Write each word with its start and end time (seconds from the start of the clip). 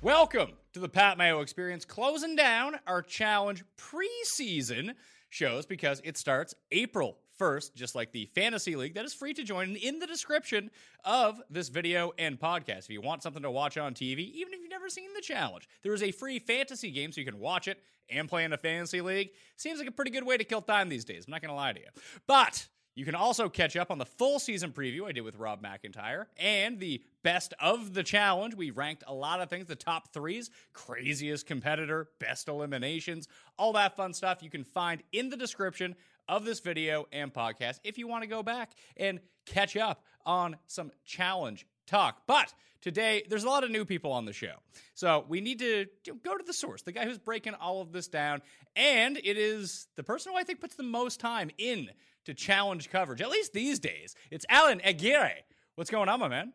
Welcome 0.00 0.52
to 0.74 0.78
the 0.78 0.88
Pat 0.88 1.18
Mayo 1.18 1.40
Experience, 1.40 1.84
closing 1.84 2.36
down 2.36 2.76
our 2.86 3.02
challenge 3.02 3.64
preseason 3.76 4.94
shows 5.28 5.66
because 5.66 6.00
it 6.04 6.16
starts 6.16 6.54
April 6.70 7.18
1st, 7.40 7.74
just 7.74 7.96
like 7.96 8.12
the 8.12 8.26
Fantasy 8.32 8.76
League 8.76 8.94
that 8.94 9.04
is 9.04 9.12
free 9.12 9.34
to 9.34 9.42
join 9.42 9.74
in 9.74 9.98
the 9.98 10.06
description 10.06 10.70
of 11.04 11.42
this 11.50 11.68
video 11.68 12.12
and 12.16 12.38
podcast. 12.38 12.84
If 12.84 12.90
you 12.90 13.00
want 13.00 13.24
something 13.24 13.42
to 13.42 13.50
watch 13.50 13.76
on 13.76 13.92
TV, 13.92 14.20
even 14.20 14.54
if 14.54 14.60
you've 14.60 14.70
never 14.70 14.88
seen 14.88 15.12
the 15.16 15.20
challenge, 15.20 15.68
there 15.82 15.94
is 15.94 16.04
a 16.04 16.12
free 16.12 16.38
fantasy 16.38 16.92
game 16.92 17.10
so 17.10 17.20
you 17.20 17.26
can 17.26 17.40
watch 17.40 17.66
it 17.66 17.80
and 18.08 18.28
play 18.28 18.44
in 18.44 18.52
a 18.52 18.56
fantasy 18.56 19.00
league. 19.00 19.30
Seems 19.56 19.80
like 19.80 19.88
a 19.88 19.92
pretty 19.92 20.12
good 20.12 20.24
way 20.24 20.36
to 20.36 20.44
kill 20.44 20.62
time 20.62 20.88
these 20.88 21.04
days. 21.04 21.24
I'm 21.26 21.32
not 21.32 21.42
going 21.42 21.50
to 21.50 21.56
lie 21.56 21.72
to 21.72 21.80
you. 21.80 21.88
But 22.28 22.68
you 22.98 23.04
can 23.04 23.14
also 23.14 23.48
catch 23.48 23.76
up 23.76 23.92
on 23.92 23.98
the 23.98 24.04
full 24.04 24.40
season 24.40 24.72
preview 24.72 25.06
I 25.06 25.12
did 25.12 25.20
with 25.20 25.36
Rob 25.36 25.62
McIntyre 25.62 26.24
and 26.36 26.80
the 26.80 27.00
best 27.22 27.54
of 27.60 27.94
the 27.94 28.02
challenge. 28.02 28.56
We 28.56 28.72
ranked 28.72 29.04
a 29.06 29.14
lot 29.14 29.40
of 29.40 29.48
things, 29.48 29.66
the 29.66 29.76
top 29.76 30.12
threes, 30.12 30.50
craziest 30.72 31.46
competitor, 31.46 32.08
best 32.18 32.48
eliminations, 32.48 33.28
all 33.56 33.74
that 33.74 33.94
fun 33.94 34.14
stuff 34.14 34.42
you 34.42 34.50
can 34.50 34.64
find 34.64 35.04
in 35.12 35.28
the 35.28 35.36
description 35.36 35.94
of 36.28 36.44
this 36.44 36.58
video 36.58 37.06
and 37.12 37.32
podcast 37.32 37.78
if 37.84 37.98
you 37.98 38.08
want 38.08 38.24
to 38.24 38.28
go 38.28 38.42
back 38.42 38.72
and 38.96 39.20
catch 39.46 39.76
up 39.76 40.02
on 40.26 40.56
some 40.66 40.90
challenge 41.04 41.68
talk. 41.86 42.22
But 42.26 42.52
today, 42.80 43.22
there's 43.28 43.44
a 43.44 43.48
lot 43.48 43.62
of 43.62 43.70
new 43.70 43.84
people 43.84 44.10
on 44.10 44.24
the 44.24 44.32
show. 44.32 44.54
So 44.94 45.24
we 45.28 45.40
need 45.40 45.60
to 45.60 45.86
go 46.24 46.36
to 46.36 46.44
the 46.44 46.52
source, 46.52 46.82
the 46.82 46.90
guy 46.90 47.04
who's 47.04 47.18
breaking 47.18 47.54
all 47.54 47.80
of 47.80 47.92
this 47.92 48.08
down. 48.08 48.42
And 48.74 49.16
it 49.18 49.38
is 49.38 49.86
the 49.94 50.02
person 50.02 50.32
who 50.32 50.38
I 50.38 50.42
think 50.42 50.60
puts 50.60 50.74
the 50.74 50.82
most 50.82 51.20
time 51.20 51.52
in 51.58 51.90
to 52.28 52.34
challenge 52.34 52.90
coverage, 52.90 53.22
at 53.22 53.30
least 53.30 53.54
these 53.54 53.78
days. 53.78 54.14
It's 54.30 54.44
Alan 54.50 54.82
Aguirre. 54.84 55.44
What's 55.76 55.90
going 55.90 56.10
on, 56.10 56.20
my 56.20 56.28
man? 56.28 56.52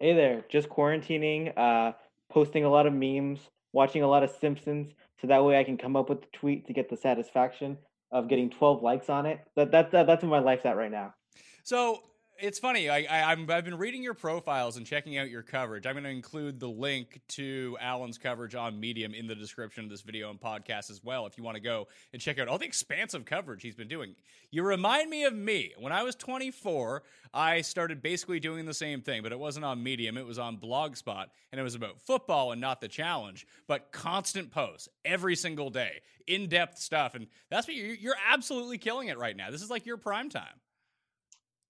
Hey 0.00 0.12
there, 0.12 0.44
just 0.48 0.68
quarantining, 0.68 1.56
uh, 1.56 1.92
posting 2.28 2.64
a 2.64 2.68
lot 2.68 2.88
of 2.88 2.92
memes, 2.92 3.38
watching 3.72 4.02
a 4.02 4.08
lot 4.08 4.24
of 4.24 4.30
Simpsons, 4.40 4.92
so 5.20 5.28
that 5.28 5.44
way 5.44 5.56
I 5.56 5.62
can 5.62 5.76
come 5.76 5.94
up 5.94 6.08
with 6.08 6.22
the 6.22 6.26
tweet 6.32 6.66
to 6.66 6.72
get 6.72 6.90
the 6.90 6.96
satisfaction 6.96 7.78
of 8.10 8.28
getting 8.28 8.50
12 8.50 8.82
likes 8.82 9.08
on 9.08 9.24
it. 9.24 9.38
That, 9.54 9.70
that, 9.70 9.92
that 9.92 10.08
that's 10.08 10.24
where 10.24 10.30
my 10.32 10.40
life's 10.40 10.66
at 10.66 10.76
right 10.76 10.90
now. 10.90 11.14
So 11.62 12.00
it's 12.42 12.58
funny. 12.58 12.90
I, 12.90 13.06
I, 13.08 13.30
I'm, 13.30 13.48
I've 13.48 13.64
been 13.64 13.78
reading 13.78 14.02
your 14.02 14.14
profiles 14.14 14.76
and 14.76 14.84
checking 14.84 15.16
out 15.16 15.30
your 15.30 15.42
coverage. 15.42 15.86
I'm 15.86 15.94
going 15.94 16.02
to 16.02 16.10
include 16.10 16.58
the 16.58 16.68
link 16.68 17.20
to 17.28 17.76
Alan's 17.80 18.18
coverage 18.18 18.56
on 18.56 18.80
Medium 18.80 19.14
in 19.14 19.28
the 19.28 19.36
description 19.36 19.84
of 19.84 19.90
this 19.90 20.00
video 20.00 20.28
and 20.28 20.40
podcast 20.40 20.90
as 20.90 21.00
well. 21.04 21.24
If 21.26 21.38
you 21.38 21.44
want 21.44 21.54
to 21.54 21.62
go 21.62 21.86
and 22.12 22.20
check 22.20 22.40
out 22.40 22.48
all 22.48 22.58
the 22.58 22.64
expansive 22.64 23.24
coverage 23.24 23.62
he's 23.62 23.76
been 23.76 23.86
doing, 23.86 24.16
you 24.50 24.64
remind 24.64 25.08
me 25.08 25.22
of 25.22 25.34
me. 25.34 25.72
When 25.78 25.92
I 25.92 26.02
was 26.02 26.16
24, 26.16 27.04
I 27.32 27.60
started 27.60 28.02
basically 28.02 28.40
doing 28.40 28.66
the 28.66 28.74
same 28.74 29.02
thing, 29.02 29.22
but 29.22 29.30
it 29.30 29.38
wasn't 29.38 29.64
on 29.64 29.80
Medium. 29.80 30.18
It 30.18 30.26
was 30.26 30.40
on 30.40 30.58
Blogspot, 30.58 31.26
and 31.52 31.60
it 31.60 31.62
was 31.62 31.76
about 31.76 32.00
football 32.00 32.50
and 32.50 32.60
not 32.60 32.80
the 32.80 32.88
challenge, 32.88 33.46
but 33.68 33.92
constant 33.92 34.50
posts 34.50 34.88
every 35.04 35.36
single 35.36 35.70
day, 35.70 36.00
in 36.26 36.48
depth 36.48 36.78
stuff, 36.78 37.14
and 37.14 37.28
that's 37.50 37.68
what 37.68 37.76
you're, 37.76 37.94
you're 37.94 38.16
absolutely 38.28 38.78
killing 38.78 39.06
it 39.08 39.18
right 39.18 39.36
now. 39.36 39.52
This 39.52 39.62
is 39.62 39.70
like 39.70 39.86
your 39.86 39.96
prime 39.96 40.28
time. 40.28 40.58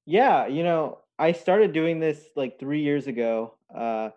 Yeah, 0.07 0.47
you 0.47 0.63
know, 0.63 0.99
I 1.19 1.33
started 1.33 1.73
doing 1.73 2.01
this 2.01 2.21
like 2.35 2.59
three 2.59 2.83
years 2.83 3.07
ago. 3.07 3.55
Uh, 3.75 4.11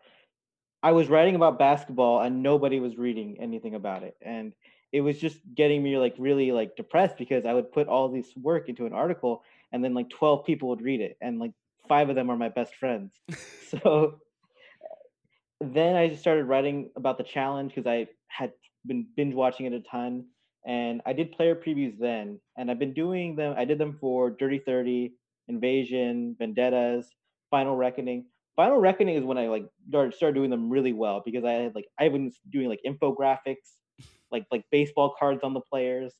I 0.82 0.92
was 0.92 1.08
writing 1.08 1.36
about 1.36 1.60
basketball 1.60 2.22
and 2.22 2.44
nobody 2.44 2.80
was 2.80 2.98
reading 2.98 3.38
anything 3.40 3.76
about 3.76 4.04
it. 4.04 4.16
And 4.22 4.54
it 4.92 5.02
was 5.02 5.20
just 5.20 5.40
getting 5.56 5.84
me 5.84 5.98
like 5.98 6.16
really 6.18 6.52
like 6.52 6.76
depressed 6.76 7.18
because 7.18 7.46
I 7.46 7.54
would 7.54 7.72
put 7.72 7.88
all 7.88 8.10
this 8.10 8.36
work 8.36 8.70
into 8.70 8.86
an 8.86 8.94
article 8.94 9.44
and 9.72 9.84
then 9.84 9.94
like 9.94 10.10
12 10.10 10.46
people 10.46 10.70
would 10.70 10.82
read 10.82 11.02
it 11.02 11.18
and 11.22 11.40
like 11.40 11.52
five 11.88 12.10
of 12.10 12.16
them 12.16 12.30
are 12.30 12.38
my 12.38 12.50
best 12.50 12.76
friends. 12.76 13.20
so 13.70 14.20
then 15.60 15.96
I 15.96 16.08
just 16.08 16.22
started 16.22 16.46
writing 16.46 16.90
about 16.96 17.18
the 17.18 17.24
challenge 17.24 17.74
because 17.76 17.88
I 17.88 18.08
had 18.28 18.54
been 18.86 19.08
binge 19.16 19.34
watching 19.34 19.66
it 19.66 19.74
a 19.74 19.82
ton 19.82 20.26
and 20.66 21.02
I 21.06 21.14
did 21.14 21.32
player 21.32 21.56
previews 21.56 21.98
then 22.00 22.40
and 22.58 22.72
I've 22.72 22.80
been 22.80 22.94
doing 22.94 23.36
them 23.36 23.56
I 23.58 23.66
did 23.66 23.78
them 23.78 23.98
for 24.00 24.30
Dirty 24.30 24.60
30 24.60 25.14
Invasion, 25.48 26.36
Vendettas, 26.40 27.10
Final 27.52 27.76
Reckoning. 27.76 28.26
Final 28.56 28.78
Reckoning 28.78 29.16
is 29.16 29.24
when 29.24 29.38
I 29.38 29.48
like 29.48 29.66
started 29.90 30.36
doing 30.36 30.50
them 30.50 30.70
really 30.70 30.94
well 30.94 31.22
because 31.26 31.44
I 31.44 31.52
had 31.52 31.76
like 31.76 31.88
I've 32.00 32.14
been 32.14 32.32
doing 32.50 32.70
like 32.70 32.80
infographics, 32.86 33.78
like 34.32 34.46
like 34.52 34.64
baseball 34.72 35.16
cards 35.18 35.44
on 35.44 35.54
the 35.54 35.62
players. 35.62 36.14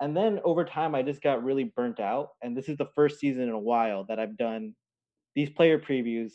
And 0.00 0.14
then 0.14 0.40
over 0.44 0.64
time 0.64 0.94
I 0.94 1.02
just 1.02 1.22
got 1.22 1.42
really 1.42 1.72
burnt 1.74 2.00
out. 2.00 2.30
And 2.42 2.56
this 2.56 2.68
is 2.68 2.76
the 2.76 2.90
first 2.94 3.18
season 3.18 3.44
in 3.44 3.50
a 3.50 3.58
while 3.58 4.04
that 4.04 4.18
I've 4.18 4.36
done 4.36 4.74
these 5.34 5.48
player 5.48 5.78
previews 5.78 6.32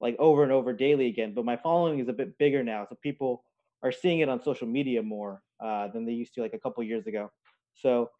like 0.00 0.16
over 0.18 0.42
and 0.42 0.52
over 0.52 0.72
daily 0.72 1.06
again. 1.08 1.34
But 1.34 1.44
my 1.44 1.56
following 1.56 1.98
is 1.98 2.08
a 2.08 2.12
bit 2.12 2.38
bigger 2.38 2.62
now. 2.62 2.86
So 2.88 2.96
people 3.02 3.44
are 3.82 3.92
seeing 3.92 4.20
it 4.20 4.28
on 4.28 4.42
social 4.42 4.68
media 4.68 5.02
more 5.02 5.42
uh, 5.64 5.88
than 5.88 6.04
they 6.04 6.12
used 6.12 6.34
to 6.34 6.42
like 6.42 6.54
a 6.54 6.58
couple 6.58 6.82
years 6.84 7.06
ago. 7.06 7.30
So 7.74 8.10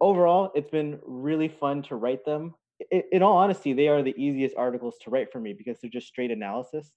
overall, 0.00 0.50
it's 0.54 0.70
been 0.70 0.98
really 1.04 1.48
fun 1.48 1.82
to 1.84 1.96
write 1.96 2.24
them. 2.24 2.54
In, 3.12 3.22
all 3.22 3.36
honesty, 3.36 3.72
they 3.72 3.88
are 3.88 4.02
the 4.02 4.14
easiest 4.16 4.56
articles 4.56 4.96
to 5.02 5.10
write 5.10 5.32
for 5.32 5.40
me 5.40 5.52
because 5.52 5.78
they're 5.80 5.90
just 5.90 6.08
straight 6.08 6.30
analysis. 6.30 6.90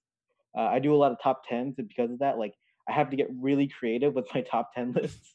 Uh, 0.56 0.62
I 0.62 0.78
do 0.78 0.94
a 0.94 0.96
lot 0.96 1.12
of 1.12 1.20
top 1.22 1.42
tens, 1.48 1.78
and 1.78 1.88
because 1.88 2.10
of 2.10 2.18
that, 2.18 2.38
like 2.38 2.54
I 2.88 2.92
have 2.92 3.10
to 3.10 3.16
get 3.16 3.28
really 3.38 3.68
creative 3.68 4.14
with 4.14 4.26
my 4.34 4.40
top 4.40 4.74
ten 4.74 4.92
lists. 4.96 5.34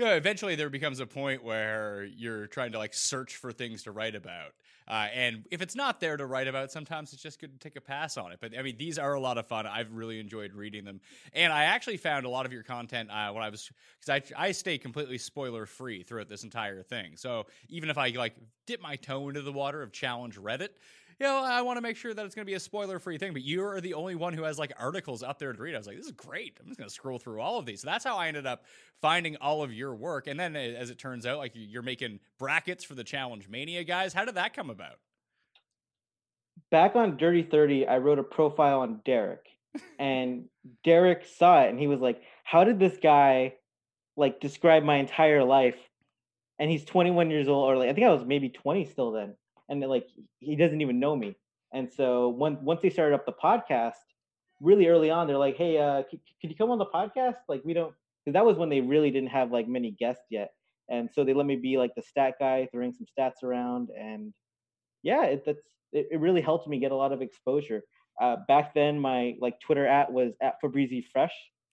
Know, 0.00 0.14
eventually 0.14 0.54
there 0.56 0.70
becomes 0.70 1.00
a 1.00 1.06
point 1.06 1.42
where 1.42 2.04
you're 2.04 2.46
trying 2.46 2.72
to 2.72 2.78
like 2.78 2.94
search 2.94 3.36
for 3.36 3.52
things 3.52 3.84
to 3.84 3.92
write 3.92 4.14
about. 4.14 4.52
Uh, 4.88 5.06
and 5.14 5.46
if 5.52 5.62
it's 5.62 5.76
not 5.76 6.00
there 6.00 6.16
to 6.16 6.26
write 6.26 6.48
about, 6.48 6.72
sometimes 6.72 7.12
it's 7.12 7.22
just 7.22 7.40
good 7.40 7.52
to 7.52 7.58
take 7.58 7.76
a 7.76 7.80
pass 7.80 8.16
on 8.16 8.32
it. 8.32 8.38
But 8.40 8.58
I 8.58 8.62
mean, 8.62 8.76
these 8.76 8.98
are 8.98 9.14
a 9.14 9.20
lot 9.20 9.38
of 9.38 9.46
fun. 9.46 9.64
I've 9.66 9.92
really 9.92 10.18
enjoyed 10.18 10.52
reading 10.52 10.84
them, 10.84 11.00
and 11.32 11.52
I 11.52 11.64
actually 11.64 11.96
found 11.96 12.26
a 12.26 12.28
lot 12.28 12.44
of 12.44 12.52
your 12.52 12.64
content 12.64 13.08
uh, 13.08 13.30
when 13.30 13.44
I 13.44 13.50
was 13.50 13.70
because 14.00 14.32
I 14.36 14.48
I 14.48 14.50
stay 14.50 14.78
completely 14.78 15.16
spoiler 15.16 15.64
free 15.64 16.02
throughout 16.02 16.28
this 16.28 16.42
entire 16.42 16.82
thing. 16.82 17.12
So 17.16 17.46
even 17.68 17.88
if 17.88 17.98
I 17.98 18.08
like 18.08 18.34
dip 18.66 18.80
my 18.80 18.96
toe 18.96 19.28
into 19.28 19.42
the 19.42 19.52
water 19.52 19.80
of 19.80 19.92
challenge 19.92 20.36
Reddit, 20.36 20.70
you 21.20 21.26
know, 21.26 21.44
I 21.44 21.60
want 21.60 21.76
to 21.76 21.82
make 21.82 21.98
sure 21.98 22.14
that 22.14 22.24
it's 22.24 22.34
going 22.34 22.46
to 22.46 22.50
be 22.50 22.54
a 22.54 22.60
spoiler 22.60 22.98
free 22.98 23.18
thing. 23.18 23.34
But 23.34 23.42
you 23.42 23.62
are 23.62 23.80
the 23.82 23.92
only 23.92 24.14
one 24.14 24.32
who 24.32 24.42
has 24.44 24.58
like 24.58 24.72
articles 24.78 25.22
up 25.22 25.38
there 25.38 25.52
to 25.52 25.62
read. 25.62 25.74
I 25.74 25.78
was 25.78 25.86
like, 25.86 25.98
this 25.98 26.06
is 26.06 26.12
great. 26.12 26.58
I'm 26.58 26.66
just 26.66 26.78
going 26.78 26.88
to 26.88 26.94
scroll 26.94 27.18
through 27.18 27.42
all 27.42 27.58
of 27.58 27.66
these. 27.66 27.82
So 27.82 27.86
that's 27.86 28.04
how 28.04 28.16
I 28.16 28.28
ended 28.28 28.46
up 28.46 28.64
finding 29.02 29.36
all 29.36 29.62
of 29.62 29.70
your 29.70 29.94
work. 29.94 30.28
And 30.28 30.40
then, 30.40 30.56
as 30.56 30.88
it 30.88 30.98
turns 30.98 31.26
out, 31.26 31.36
like 31.36 31.52
you're 31.54 31.82
making 31.82 32.20
brackets 32.38 32.84
for 32.84 32.94
the 32.94 33.04
Challenge 33.04 33.46
Mania 33.50 33.84
guys. 33.84 34.14
How 34.14 34.24
did 34.24 34.36
that 34.36 34.54
come 34.54 34.70
about? 34.70 34.98
Back 36.70 36.96
on 36.96 37.18
Dirty 37.18 37.42
30, 37.42 37.86
I 37.86 37.98
wrote 37.98 38.18
a 38.18 38.22
profile 38.22 38.80
on 38.80 39.00
Derek, 39.04 39.46
and 39.98 40.44
Derek 40.84 41.26
saw 41.26 41.62
it 41.62 41.70
and 41.70 41.78
he 41.78 41.86
was 41.86 42.00
like, 42.00 42.22
How 42.44 42.64
did 42.64 42.78
this 42.78 42.96
guy 43.02 43.54
like 44.16 44.40
describe 44.40 44.84
my 44.84 44.96
entire 44.96 45.44
life? 45.44 45.76
And 46.58 46.70
he's 46.70 46.84
21 46.84 47.30
years 47.30 47.48
old, 47.48 47.70
or 47.70 47.76
like 47.76 47.90
I 47.90 47.92
think 47.92 48.06
I 48.06 48.10
was 48.10 48.24
maybe 48.24 48.48
20 48.48 48.86
still 48.86 49.12
then 49.12 49.34
and 49.70 49.80
like 49.80 50.08
he 50.40 50.56
doesn't 50.56 50.80
even 50.80 51.00
know 51.00 51.16
me. 51.16 51.36
And 51.72 51.90
so 51.90 52.28
when, 52.30 52.62
once 52.62 52.82
they 52.82 52.90
started 52.90 53.14
up 53.14 53.24
the 53.24 53.32
podcast, 53.32 53.92
really 54.60 54.88
early 54.88 55.10
on, 55.10 55.26
they're 55.26 55.38
like, 55.38 55.56
"Hey, 55.56 55.78
uh, 55.78 56.02
c- 56.10 56.20
could 56.40 56.50
you 56.50 56.56
come 56.56 56.70
on 56.70 56.78
the 56.78 56.86
podcast?" 56.86 57.36
Like 57.48 57.62
we 57.64 57.72
don't, 57.72 57.94
because 58.24 58.34
that 58.34 58.44
was 58.44 58.58
when 58.58 58.68
they 58.68 58.80
really 58.80 59.10
didn't 59.10 59.30
have 59.30 59.52
like 59.52 59.68
many 59.68 59.92
guests 59.92 60.24
yet, 60.30 60.50
and 60.88 61.08
so 61.10 61.24
they 61.24 61.32
let 61.32 61.46
me 61.46 61.56
be 61.56 61.78
like 61.78 61.94
the 61.94 62.02
stat 62.02 62.34
guy, 62.40 62.68
throwing 62.72 62.92
some 62.92 63.06
stats 63.06 63.42
around, 63.44 63.90
and 63.90 64.34
yeah, 65.02 65.24
it, 65.26 65.44
that's 65.46 65.62
it, 65.92 66.08
it 66.10 66.20
really 66.20 66.40
helped 66.40 66.68
me 66.68 66.80
get 66.80 66.92
a 66.92 66.96
lot 66.96 67.12
of 67.12 67.22
exposure. 67.22 67.82
Uh, 68.20 68.36
back 68.48 68.74
then, 68.74 68.98
my 68.98 69.36
like 69.40 69.58
Twitter 69.60 69.86
at 69.86 70.12
was 70.12 70.32
at 70.42 70.60
Fabrizi 70.60 71.04
Fresh, 71.12 71.32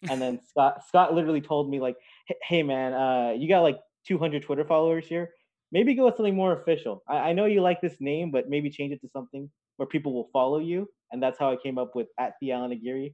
and 0.09 0.21
then 0.21 0.39
Scott 0.47 0.83
Scott 0.88 1.15
literally 1.15 1.41
told 1.41 1.71
me 1.71 1.79
like, 1.79 1.97
"Hey 2.44 2.61
man, 2.61 2.94
uh, 2.94 3.31
you 3.35 3.49
got 3.49 3.61
like 3.61 3.79
200 4.05 4.44
Twitter 4.44 4.63
followers 4.63 5.07
here 5.07 5.31
maybe 5.71 5.93
go 5.93 6.05
with 6.05 6.15
something 6.15 6.35
more 6.35 6.61
official. 6.61 7.03
I, 7.07 7.17
I 7.17 7.33
know 7.33 7.45
you 7.45 7.61
like 7.61 7.81
this 7.81 7.97
name, 7.99 8.31
but 8.31 8.49
maybe 8.49 8.69
change 8.69 8.93
it 8.93 9.01
to 9.01 9.09
something 9.09 9.49
where 9.77 9.87
people 9.87 10.13
will 10.13 10.29
follow 10.33 10.59
you. 10.59 10.89
And 11.11 11.21
that's 11.21 11.39
how 11.39 11.51
I 11.51 11.55
came 11.55 11.77
up 11.77 11.95
with 11.95 12.07
at 12.19 12.33
the 12.41 12.51
Alan 12.51 12.71
Aguirre. 12.71 13.13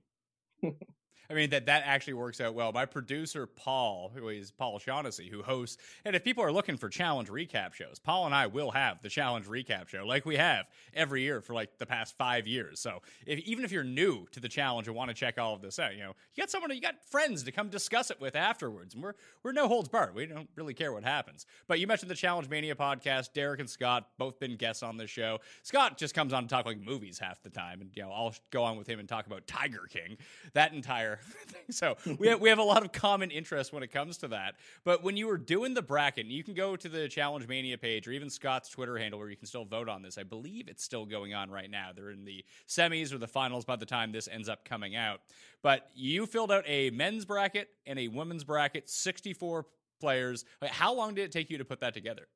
I 1.30 1.34
mean 1.34 1.50
that 1.52 1.66
that 1.68 1.84
actually 1.86 2.14
works 2.14 2.42
out 2.42 2.54
well. 2.54 2.72
My 2.72 2.86
producer 2.86 3.48
Paul, 3.48 4.12
who 4.14 4.30
is 4.30 4.52
Paul 4.52 4.80
Shaughnessy, 4.80 5.30
who 5.30 5.42
hosts, 5.42 5.78
and 6.06 6.16
if 6.16 6.24
people 6.24 6.44
are 6.44 6.52
looking 6.52 6.78
for 6.78 6.90
challenge 6.90 7.30
recap 7.30 7.74
shows, 7.74 8.00
Paul 8.00 8.26
and 8.26 8.36
I 8.36 8.48
will 8.48 8.72
have 8.72 9.02
the 9.02 9.10
challenge 9.10 9.46
recap 9.46 9.88
show 9.88 10.06
like 10.06 10.26
we 10.26 10.36
have 10.36 10.66
every 10.94 11.22
year 11.22 11.42
for 11.42 11.54
like 11.54 11.78
the 11.78 11.86
past 11.86 12.18
five 12.18 12.48
years. 12.48 12.80
So 12.80 13.02
if, 13.26 13.40
even 13.40 13.64
if 13.64 13.72
you're 13.72 13.84
new 13.84 14.26
to 14.32 14.40
the 14.40 14.50
challenge 14.50 14.88
and 14.88 14.96
want 14.96 15.10
to 15.10 15.14
check 15.14 15.38
all 15.38 15.54
of 15.54 15.62
this 15.62 15.80
out, 15.80 15.94
you 15.94 16.04
know 16.04 16.14
you 16.36 16.42
got 16.42 16.50
someone, 16.50 16.72
you 16.72 16.82
got 16.82 17.04
friends 17.10 17.44
to 17.44 17.52
come 17.52 17.70
discuss 17.70 18.12
it 18.12 18.20
with 18.20 18.36
afterwards, 18.36 18.94
and 18.94 19.04
we're 19.04 19.14
we're 19.44 19.52
no 19.52 19.68
holds 19.68 19.90
barred. 19.90 20.16
We 20.16 20.26
don't 20.26 20.50
really 20.56 20.74
care 20.74 20.92
what 20.92 21.04
happens. 21.04 21.46
But 21.68 21.80
you 21.80 21.88
mentioned 21.88 22.12
the 22.12 22.16
Challenge 22.16 22.50
Mania 22.50 22.76
podcast. 22.76 23.34
Derek 23.34 23.60
and 23.60 23.70
Scott 23.70 24.08
both 24.18 24.40
been 24.40 24.56
guests 24.56 24.84
on 24.84 24.98
this 24.98 25.10
show. 25.10 25.40
Scott 25.64 25.98
just 25.98 26.14
comes 26.14 26.34
on 26.34 26.44
to 26.44 26.50
talk 26.50 26.66
like 26.66 26.80
movies 26.80 27.20
half 27.20 27.42
the 27.44 27.50
time, 27.50 27.82
and 27.82 27.90
you 27.96 28.04
know 28.04 28.12
I'll 28.12 28.34
go 28.52 28.64
on 28.64 28.78
with 28.78 28.88
him 28.88 29.00
and 29.00 29.08
talk 29.08 29.28
about 29.28 29.48
Tiger 29.48 29.88
King. 29.90 30.18
That 30.54 30.74
entire 30.74 31.13
so 31.70 31.96
we 32.20 32.28
have, 32.28 32.40
we 32.40 32.50
have 32.50 32.60
a 32.60 32.64
lot 32.64 32.84
of 32.84 32.92
common 32.92 33.32
interest 33.32 33.74
when 33.74 33.84
it 33.84 33.92
comes 33.92 34.18
to 34.20 34.28
that. 34.30 34.56
But 34.84 35.04
when 35.04 35.18
you 35.18 35.28
were 35.28 35.38
doing 35.38 35.74
the 35.74 35.82
bracket, 35.82 36.26
you 36.26 36.44
can 36.44 36.54
go 36.54 36.76
to 36.76 36.90
the 36.90 37.08
Challenge 37.08 37.48
Mania 37.48 37.78
page 37.78 38.08
or 38.08 38.12
even 38.12 38.30
Scott's 38.30 38.70
Twitter 38.70 38.98
handle 38.98 39.20
where 39.20 39.30
you 39.30 39.38
can 39.38 39.48
still 39.48 39.66
vote 39.66 39.90
on 39.90 40.02
this. 40.02 40.18
I 40.18 40.24
believe 40.24 40.68
it's 40.68 40.84
still 40.84 41.06
going 41.06 41.34
on 41.34 41.50
right 41.50 41.70
now. 41.70 41.90
They're 41.96 42.12
in 42.12 42.26
the 42.26 42.44
semis 42.68 43.14
or 43.14 43.18
the 43.18 43.28
finals 43.28 43.66
by 43.66 43.76
the 43.76 43.86
time 43.86 44.12
this 44.12 44.28
ends 44.28 44.50
up 44.50 44.66
coming 44.66 44.96
out. 44.96 45.22
But 45.62 45.90
you 45.96 46.26
filled 46.26 46.52
out 46.52 46.64
a 46.68 46.90
men's 46.92 47.26
bracket 47.26 47.70
and 47.86 47.98
a 48.00 48.08
women's 48.08 48.44
bracket, 48.44 48.90
64 48.90 49.66
players. 50.00 50.46
How 50.62 50.94
long 50.94 51.16
did 51.16 51.26
it 51.26 51.32
take 51.32 51.50
you 51.50 51.58
to 51.58 51.66
put 51.66 51.80
that 51.82 51.94
together? 51.94 52.28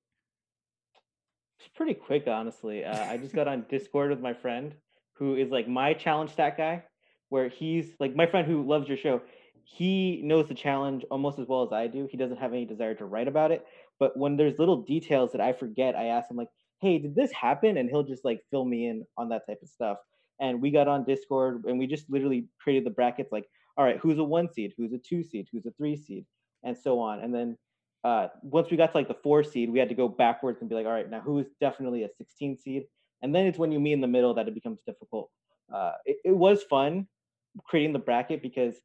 It's 1.60 1.70
pretty 1.76 1.96
quick, 1.96 2.28
honestly. 2.28 2.86
Uh, 2.86 3.06
I 3.06 3.18
just 3.18 3.34
got 3.34 3.48
on 3.48 3.66
Discord 3.70 4.12
with 4.12 4.22
my 4.22 4.34
friend 4.34 4.74
who 5.18 5.36
is 5.36 5.50
like 5.50 5.68
my 5.68 5.94
challenge 5.94 6.32
stat 6.32 6.58
guy 6.58 6.84
where 7.30 7.50
he's 7.50 7.94
like 8.00 8.16
my 8.16 8.26
friend 8.26 8.48
who 8.48 8.66
loves 8.66 8.88
your 8.88 8.98
show 8.98 9.22
he 9.64 10.22
knows 10.24 10.48
the 10.48 10.56
challenge 10.56 11.04
almost 11.12 11.40
as 11.40 11.48
well 11.48 11.62
as 11.62 11.74
i 11.74 11.88
do. 11.88 12.08
He 12.10 12.16
doesn't 12.16 12.38
have 12.38 12.54
any 12.54 12.66
desire 12.66 12.96
to 12.96 13.06
write 13.06 13.28
about 13.28 13.52
it 13.52 13.66
but 14.00 14.16
when 14.18 14.38
there's 14.38 14.60
little 14.60 14.82
details 14.84 15.32
that 15.32 15.42
i 15.42 15.54
forget 15.54 15.96
i 15.96 16.06
ask 16.06 16.30
him 16.32 16.38
like 16.38 16.50
hey 16.82 17.00
did 17.00 17.16
this 17.16 17.32
happen? 17.32 17.78
And 17.78 17.90
he'll 17.90 18.04
just 18.04 18.26
like 18.26 18.42
fill 18.52 18.66
me 18.66 18.88
in 18.88 19.06
on 19.18 19.30
that 19.30 19.48
type 19.48 19.60
of 19.62 19.70
stuff. 19.70 19.98
And 20.40 20.62
we 20.62 20.70
got 20.70 20.88
on 20.88 21.04
discord 21.04 21.64
and 21.66 21.80
we 21.80 21.88
just 21.88 22.10
literally 22.10 22.48
created 22.62 22.86
the 22.86 22.92
brackets 22.92 23.32
like 23.32 23.46
all 23.78 23.86
right 23.86 24.00
who's 24.00 24.20
a 24.20 24.24
one 24.24 24.52
seed? 24.52 24.74
Who's 24.78 24.94
a 24.94 24.98
two 24.98 25.24
seed? 25.24 25.48
Who's 25.52 25.66
a 25.66 25.72
three 25.72 25.96
seed? 25.96 26.26
and 26.64 26.76
so 26.76 27.00
on. 27.00 27.20
And 27.20 27.34
then 27.34 27.56
uh, 28.04 28.28
once 28.42 28.70
we 28.72 28.78
got 28.78 28.92
to 28.92 28.98
like 28.98 29.08
the 29.08 29.18
four 29.24 29.44
seed 29.44 29.70
we 29.70 29.80
had 29.80 29.90
to 29.90 29.96
go 29.96 30.08
backwards 30.08 30.60
and 30.60 30.70
be 30.70 30.76
like 30.76 30.88
all 30.88 30.92
right 30.92 31.10
now 31.10 31.20
who 31.20 31.38
is 31.40 31.48
definitely 31.62 32.04
a 32.04 32.10
16 32.18 32.58
seed? 32.58 32.84
And 33.22 33.34
then 33.34 33.46
it's 33.46 33.58
when 33.58 33.72
you 33.72 33.80
meet 33.80 33.94
in 33.94 34.02
the 34.02 34.08
middle 34.08 34.34
that 34.36 34.48
it 34.48 34.54
becomes 34.54 34.80
difficult. 34.86 35.30
Uh, 35.74 35.94
it, 36.06 36.18
it 36.26 36.36
was 36.36 36.64
fun 36.64 37.08
creating 37.66 37.94
the 37.94 38.00
bracket 38.00 38.42
because 38.42 38.76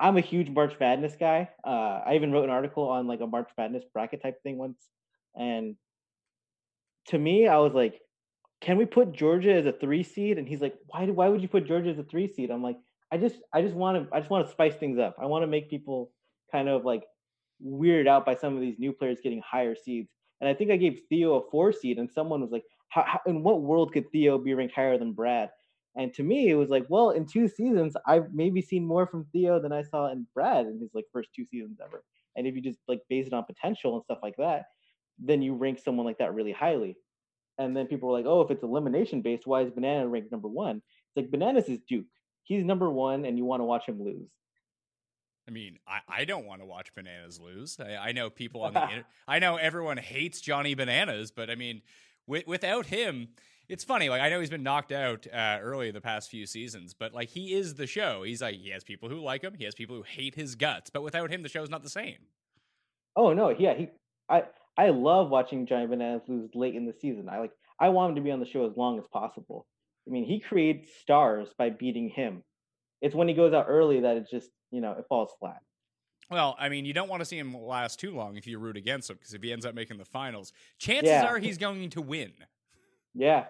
I'm 0.00 0.16
a 0.16 0.20
huge 0.20 0.50
March 0.50 0.74
Madness 0.80 1.14
guy. 1.18 1.48
Uh, 1.64 2.00
I 2.06 2.14
even 2.16 2.32
wrote 2.32 2.44
an 2.44 2.50
article 2.50 2.88
on 2.88 3.06
like 3.06 3.20
a 3.20 3.26
March 3.26 3.50
Madness 3.56 3.84
bracket 3.92 4.22
type 4.22 4.42
thing 4.42 4.58
once, 4.58 4.88
and 5.36 5.76
to 7.06 7.18
me, 7.18 7.46
I 7.46 7.58
was 7.58 7.72
like, 7.72 8.00
"Can 8.60 8.78
we 8.78 8.86
put 8.86 9.12
Georgia 9.12 9.52
as 9.52 9.66
a 9.66 9.72
three 9.72 10.02
seed?" 10.02 10.38
And 10.38 10.48
he's 10.48 10.60
like, 10.60 10.76
"Why? 10.86 11.06
Why 11.06 11.28
would 11.28 11.42
you 11.42 11.48
put 11.48 11.66
Georgia 11.66 11.90
as 11.90 11.98
a 11.98 12.04
three 12.04 12.28
seed?" 12.28 12.50
I'm 12.50 12.62
like, 12.62 12.78
"I 13.12 13.18
just, 13.18 13.36
I 13.52 13.62
just 13.62 13.74
want 13.74 14.08
to, 14.08 14.14
I 14.14 14.20
just 14.20 14.30
want 14.30 14.46
to 14.46 14.52
spice 14.52 14.74
things 14.76 14.98
up. 14.98 15.16
I 15.20 15.26
want 15.26 15.42
to 15.42 15.46
make 15.46 15.70
people 15.70 16.12
kind 16.50 16.68
of 16.68 16.84
like 16.84 17.04
weirded 17.64 18.08
out 18.08 18.26
by 18.26 18.34
some 18.34 18.54
of 18.54 18.60
these 18.60 18.78
new 18.78 18.92
players 18.92 19.20
getting 19.22 19.42
higher 19.42 19.74
seeds." 19.74 20.10
And 20.40 20.48
I 20.48 20.54
think 20.54 20.70
I 20.72 20.76
gave 20.76 21.02
Theo 21.08 21.34
a 21.36 21.50
four 21.50 21.72
seed, 21.72 21.98
and 21.98 22.10
someone 22.10 22.40
was 22.40 22.50
like, 22.50 22.64
how, 22.88 23.04
how, 23.06 23.20
in 23.26 23.44
what 23.44 23.62
world 23.62 23.92
could 23.92 24.10
Theo 24.10 24.38
be 24.38 24.54
ranked 24.54 24.74
higher 24.74 24.98
than 24.98 25.12
Brad?" 25.12 25.50
And 25.96 26.12
to 26.14 26.22
me, 26.22 26.48
it 26.48 26.54
was 26.54 26.70
like, 26.70 26.86
well, 26.88 27.10
in 27.10 27.26
two 27.26 27.48
seasons, 27.48 27.94
I've 28.06 28.32
maybe 28.32 28.62
seen 28.62 28.86
more 28.86 29.06
from 29.06 29.26
Theo 29.32 29.60
than 29.60 29.72
I 29.72 29.82
saw 29.82 30.10
in 30.10 30.26
Brad 30.34 30.66
in 30.66 30.80
his 30.80 30.90
like 30.94 31.04
first 31.12 31.30
two 31.34 31.44
seasons 31.44 31.78
ever. 31.84 32.02
And 32.34 32.46
if 32.46 32.54
you 32.54 32.62
just 32.62 32.78
like 32.88 33.00
base 33.10 33.26
it 33.26 33.34
on 33.34 33.44
potential 33.44 33.94
and 33.94 34.04
stuff 34.04 34.20
like 34.22 34.36
that, 34.38 34.66
then 35.18 35.42
you 35.42 35.54
rank 35.54 35.78
someone 35.78 36.06
like 36.06 36.18
that 36.18 36.34
really 36.34 36.52
highly. 36.52 36.96
And 37.58 37.76
then 37.76 37.86
people 37.86 38.08
were 38.08 38.16
like, 38.16 38.26
oh, 38.26 38.40
if 38.40 38.50
it's 38.50 38.62
elimination 38.62 39.20
based, 39.20 39.46
why 39.46 39.62
is 39.62 39.70
Banana 39.70 40.08
ranked 40.08 40.32
number 40.32 40.48
one? 40.48 40.76
It's 40.76 41.16
like 41.16 41.30
Bananas 41.30 41.68
is 41.68 41.78
Duke. 41.86 42.06
He's 42.44 42.64
number 42.64 42.90
one, 42.90 43.24
and 43.24 43.38
you 43.38 43.44
want 43.44 43.60
to 43.60 43.64
watch 43.64 43.86
him 43.86 44.02
lose. 44.02 44.30
I 45.46 45.50
mean, 45.50 45.78
I, 45.86 46.00
I 46.08 46.24
don't 46.24 46.46
want 46.46 46.60
to 46.60 46.66
watch 46.66 46.94
Bananas 46.94 47.38
lose. 47.38 47.78
I, 47.78 47.96
I 47.96 48.12
know 48.12 48.30
people 48.30 48.62
on 48.62 48.74
the 48.74 48.82
internet. 48.82 49.06
I 49.28 49.38
know 49.38 49.56
everyone 49.56 49.98
hates 49.98 50.40
Johnny 50.40 50.74
Bananas, 50.74 51.30
but 51.30 51.50
I 51.50 51.54
mean, 51.54 51.82
w- 52.26 52.44
without 52.46 52.86
him, 52.86 53.28
it's 53.72 53.84
funny. 53.84 54.10
Like 54.10 54.20
I 54.20 54.28
know 54.28 54.38
he's 54.38 54.50
been 54.50 54.62
knocked 54.62 54.92
out 54.92 55.26
uh, 55.32 55.58
early 55.62 55.90
the 55.90 56.00
past 56.00 56.28
few 56.30 56.44
seasons, 56.44 56.92
but 56.92 57.14
like 57.14 57.30
he 57.30 57.54
is 57.54 57.74
the 57.74 57.86
show. 57.86 58.22
He's 58.22 58.42
like 58.42 58.56
he 58.56 58.68
has 58.68 58.84
people 58.84 59.08
who 59.08 59.18
like 59.18 59.42
him. 59.42 59.54
He 59.56 59.64
has 59.64 59.74
people 59.74 59.96
who 59.96 60.02
hate 60.02 60.34
his 60.34 60.54
guts. 60.54 60.90
But 60.90 61.02
without 61.02 61.30
him, 61.30 61.42
the 61.42 61.48
show's 61.48 61.70
not 61.70 61.82
the 61.82 61.88
same. 61.88 62.18
Oh 63.16 63.32
no, 63.32 63.48
yeah, 63.48 63.72
he. 63.72 63.88
I 64.28 64.44
I 64.76 64.90
love 64.90 65.30
watching 65.30 65.66
Johnny 65.66 65.86
Bananas 65.86 66.20
lose 66.28 66.50
late 66.54 66.74
in 66.74 66.84
the 66.84 66.92
season. 66.92 67.30
I 67.30 67.38
like. 67.38 67.52
I 67.80 67.88
want 67.88 68.10
him 68.10 68.16
to 68.16 68.20
be 68.20 68.30
on 68.30 68.40
the 68.40 68.46
show 68.46 68.68
as 68.68 68.76
long 68.76 68.98
as 68.98 69.06
possible. 69.10 69.66
I 70.06 70.10
mean, 70.10 70.26
he 70.26 70.38
creates 70.38 70.90
stars 71.00 71.48
by 71.56 71.70
beating 71.70 72.10
him. 72.10 72.44
It's 73.00 73.14
when 73.14 73.26
he 73.26 73.34
goes 73.34 73.54
out 73.54 73.66
early 73.68 74.00
that 74.00 74.18
it 74.18 74.26
just 74.30 74.50
you 74.70 74.82
know 74.82 74.92
it 74.92 75.06
falls 75.08 75.30
flat. 75.40 75.62
Well, 76.30 76.56
I 76.58 76.68
mean, 76.68 76.84
you 76.84 76.92
don't 76.92 77.08
want 77.08 77.20
to 77.20 77.26
see 77.26 77.38
him 77.38 77.54
last 77.54 77.98
too 77.98 78.14
long 78.14 78.36
if 78.36 78.46
you 78.46 78.58
root 78.58 78.76
against 78.76 79.08
him 79.08 79.16
because 79.16 79.32
if 79.32 79.42
he 79.42 79.50
ends 79.50 79.64
up 79.64 79.74
making 79.74 79.96
the 79.96 80.04
finals, 80.04 80.52
chances 80.78 81.08
yeah. 81.08 81.24
are 81.24 81.38
he's 81.38 81.56
going 81.56 81.88
to 81.90 82.02
win. 82.02 82.32
Yeah. 83.14 83.44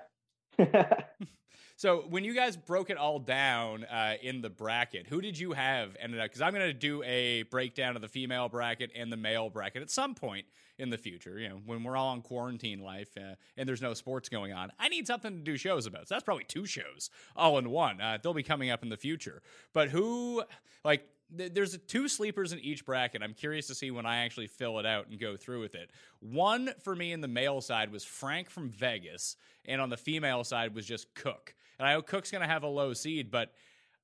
so 1.77 2.05
when 2.09 2.25
you 2.25 2.35
guys 2.35 2.57
broke 2.57 2.91
it 2.91 2.97
all 2.97 3.19
down 3.19 3.85
uh, 3.85 4.15
in 4.23 4.41
the 4.41 4.51
bracket, 4.51 5.07
who 5.07 5.21
did 5.21 5.39
you 5.39 5.53
have 5.53 5.97
ended 6.01 6.21
up? 6.21 6.27
Because 6.27 6.43
I'm 6.43 6.53
going 6.53 6.67
to 6.67 6.73
do 6.73 7.03
a 7.03 7.43
breakdown 7.45 7.97
of 7.97 8.03
the 8.03 8.09
female 8.09 8.49
bracket 8.49 8.91
and 8.95 9.13
the 9.13 9.17
male 9.17 9.51
bracket 9.51 9.83
at 9.83 9.91
some 9.91 10.15
point 10.15 10.47
in 10.79 10.91
the 10.91 10.99
future. 10.99 11.39
You 11.39 11.49
know, 11.51 11.61
when 11.65 11.83
we're 11.83 11.97
all 11.97 12.09
on 12.09 12.23
quarantine 12.23 12.81
life 12.81 13.11
uh, 13.17 13.35
and 13.57 13.69
there's 13.69 13.83
no 13.83 13.95
sports 13.95 14.29
going 14.29 14.53
on, 14.53 14.73
I 14.79 14.89
need 14.89 15.07
something 15.07 15.33
to 15.33 15.43
do 15.43 15.57
shows 15.57 15.87
about. 15.87 16.09
So 16.09 16.15
that's 16.15 16.25
probably 16.25 16.45
two 16.45 16.67
shows 16.67 17.11
all 17.37 17.59
in 17.59 17.71
one. 17.71 18.01
Uh, 18.01 18.19
they'll 18.23 18.35
be 18.35 18.43
coming 18.43 18.71
up 18.71 18.83
in 18.83 18.89
the 18.89 18.97
future. 18.97 19.43
But 19.73 19.89
who, 19.89 20.43
like, 20.85 21.07
there's 21.35 21.79
two 21.87 22.09
sleepers 22.09 22.53
in 22.53 22.59
each 22.61 22.85
bracket. 22.85 23.23
I'm 23.23 23.35
curious 23.35 23.67
to 23.69 23.75
see 23.75 23.91
when 23.91 24.07
I 24.07 24.25
actually 24.25 24.47
fill 24.47 24.79
it 24.79 24.87
out 24.87 25.09
and 25.09 25.19
go 25.19 25.37
through 25.37 25.61
with 25.61 25.75
it. 25.75 25.91
One 26.21 26.71
for 26.83 26.95
me 26.95 27.13
in 27.13 27.21
the 27.21 27.29
male 27.29 27.61
side 27.61 27.91
was 27.91 28.05
Frank 28.05 28.51
from 28.51 28.71
Vegas, 28.71 29.37
and 29.65 29.81
on 29.81 29.89
the 29.89 29.97
female 29.97 30.45
side 30.45 30.75
was 30.75 30.87
just 30.87 31.15
Cook. 31.15 31.55
And 31.79 31.89
I 31.89 31.95
know 31.95 32.03
Cook's 32.03 32.31
going 32.31 32.43
to 32.43 32.49
have 32.49 32.63
a 32.63 32.69
low 32.69 32.93
seed, 32.93 33.31
but 33.31 33.53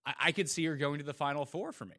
I-, 0.07 0.15
I 0.27 0.33
could 0.33 0.49
see 0.49 0.65
her 0.67 0.77
going 0.77 0.99
to 0.99 1.05
the 1.05 1.15
final 1.15 1.45
four 1.45 1.73
for 1.73 1.85
me. 1.85 1.97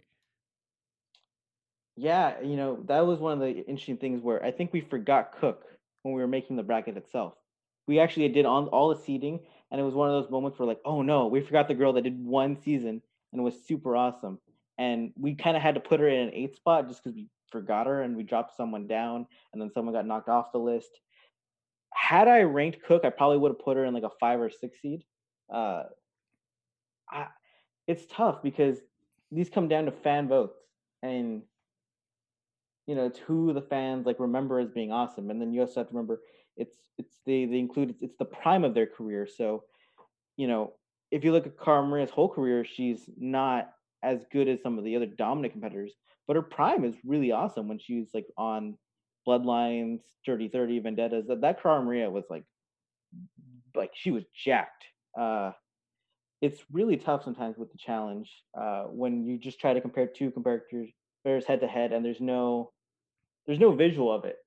Yeah, 1.96 2.42
you 2.42 2.56
know, 2.56 2.80
that 2.88 3.06
was 3.06 3.20
one 3.20 3.34
of 3.34 3.40
the 3.40 3.66
interesting 3.66 3.98
things 3.98 4.22
where 4.22 4.44
I 4.44 4.52
think 4.52 4.72
we 4.72 4.82
forgot 4.82 5.34
Cook 5.40 5.66
when 6.04 6.14
we 6.14 6.22
were 6.22 6.28
making 6.28 6.56
the 6.56 6.64
bracket 6.64 6.98
itself. 6.98 7.34
We 7.88 8.00
actually 8.00 8.30
did 8.30 8.46
on 8.46 8.68
all 8.68 8.90
the 8.90 9.02
seeding, 9.02 9.40
and 9.72 9.82
it 9.82 9.84
was 9.84 9.94
one 9.94 10.10
of 10.10 10.22
those 10.22 10.32
moments 10.32 10.58
where 10.58 10.68
like, 10.68 10.80
oh 10.86 11.02
no, 11.02 11.28
we 11.28 11.42
forgot 11.42 11.68
the 11.68 11.74
girl 11.74 11.94
that 11.94 12.04
did 12.04 12.24
one 12.24 12.58
season 12.64 13.02
and 13.32 13.40
it 13.40 13.44
was 13.44 13.56
super 13.68 13.96
awesome. 13.96 14.40
And 14.80 15.12
we 15.16 15.36
kind 15.36 15.56
of 15.56 15.62
had 15.62 15.76
to 15.76 15.82
put 15.82 16.00
her 16.00 16.08
in 16.08 16.30
an 16.30 16.34
eighth 16.34 16.56
spot 16.56 16.88
just 16.88 17.04
because 17.04 17.16
we 17.16 17.28
forgot 17.52 17.86
her 17.86 18.02
and 18.02 18.16
we 18.16 18.24
dropped 18.24 18.56
someone 18.56 18.88
down 18.88 19.28
and 19.54 19.62
then 19.62 19.70
someone 19.72 19.94
got 19.94 20.08
knocked 20.08 20.30
off 20.30 20.52
the 20.52 20.58
list. 20.58 20.90
Had 21.94 22.28
I 22.28 22.42
ranked 22.44 22.84
Cook, 22.84 23.04
I 23.04 23.10
probably 23.10 23.38
would 23.38 23.52
have 23.52 23.60
put 23.60 23.78
her 23.78 23.86
in 23.86 23.94
like 23.94 24.04
a 24.04 24.10
five 24.20 24.40
or 24.40 24.50
six 24.50 24.82
seed. 24.82 25.04
Uh, 25.54 25.84
I, 27.12 27.28
it's 27.88 28.06
tough 28.10 28.42
because 28.42 28.78
these 29.32 29.50
come 29.50 29.68
down 29.68 29.86
to 29.86 29.92
fan 29.92 30.28
votes 30.28 30.58
and 31.04 31.42
you 32.88 32.96
know 32.96 33.06
it's 33.06 33.20
who 33.20 33.54
the 33.54 33.62
fans 33.62 34.06
like 34.06 34.20
remember 34.20 34.60
as 34.60 34.70
being 34.70 34.92
awesome 34.92 35.30
and 35.30 35.42
then 35.42 35.54
you 35.54 35.62
also 35.62 35.80
have 35.80 35.88
to 35.88 35.94
remember 35.94 36.22
it's 36.58 36.76
it's 36.98 37.16
they 37.26 37.46
they 37.46 37.60
include 37.60 37.96
it's, 38.02 38.16
the 38.18 38.26
prime 38.26 38.64
of 38.64 38.74
their 38.74 38.88
career 38.88 39.28
so 39.28 39.64
you 40.38 40.48
know 40.48 40.74
if 41.12 41.24
you 41.24 41.32
look 41.32 41.46
at 41.46 41.60
Cara 41.60 41.86
Maria's 41.86 42.10
whole 42.10 42.30
career 42.30 42.64
she's 42.64 43.10
not 43.18 43.72
as 44.04 44.20
good 44.32 44.48
as 44.48 44.62
some 44.62 44.78
of 44.78 44.84
the 44.84 44.96
other 44.96 45.06
dominant 45.06 45.54
competitors 45.54 45.94
but 46.28 46.36
her 46.36 46.44
prime 46.44 46.86
is 46.86 46.94
really 47.04 47.32
awesome 47.32 47.68
when 47.68 47.80
she 47.80 48.00
was 48.00 48.10
like 48.14 48.28
on 48.38 48.78
bloodlines 49.28 50.02
dirty 50.26 50.48
30 50.48 50.80
vendettas 50.80 51.28
that 51.28 51.42
that 51.42 51.62
Cara 51.62 51.82
Maria 51.82 52.10
was 52.10 52.26
like 52.30 52.44
like 53.76 53.92
she 53.94 54.12
was 54.12 54.24
jacked. 54.46 54.86
Uh 55.20 55.52
it's 56.42 56.64
really 56.72 56.96
tough 56.96 57.24
sometimes 57.24 57.58
with 57.58 57.72
the 57.72 57.78
challenge 57.78 58.32
uh, 58.58 58.84
when 58.84 59.26
you 59.26 59.38
just 59.38 59.60
try 59.60 59.74
to 59.74 59.82
compare 59.82 60.08
two 60.08 60.32
competitors 60.32 60.90
head 61.46 61.60
to 61.60 61.68
head 61.68 61.92
and 61.92 62.06
there's 62.06 62.22
no 62.22 62.72
there's 63.46 63.60
no 63.60 63.72
visual 63.74 64.14
of 64.14 64.24
it 64.24 64.38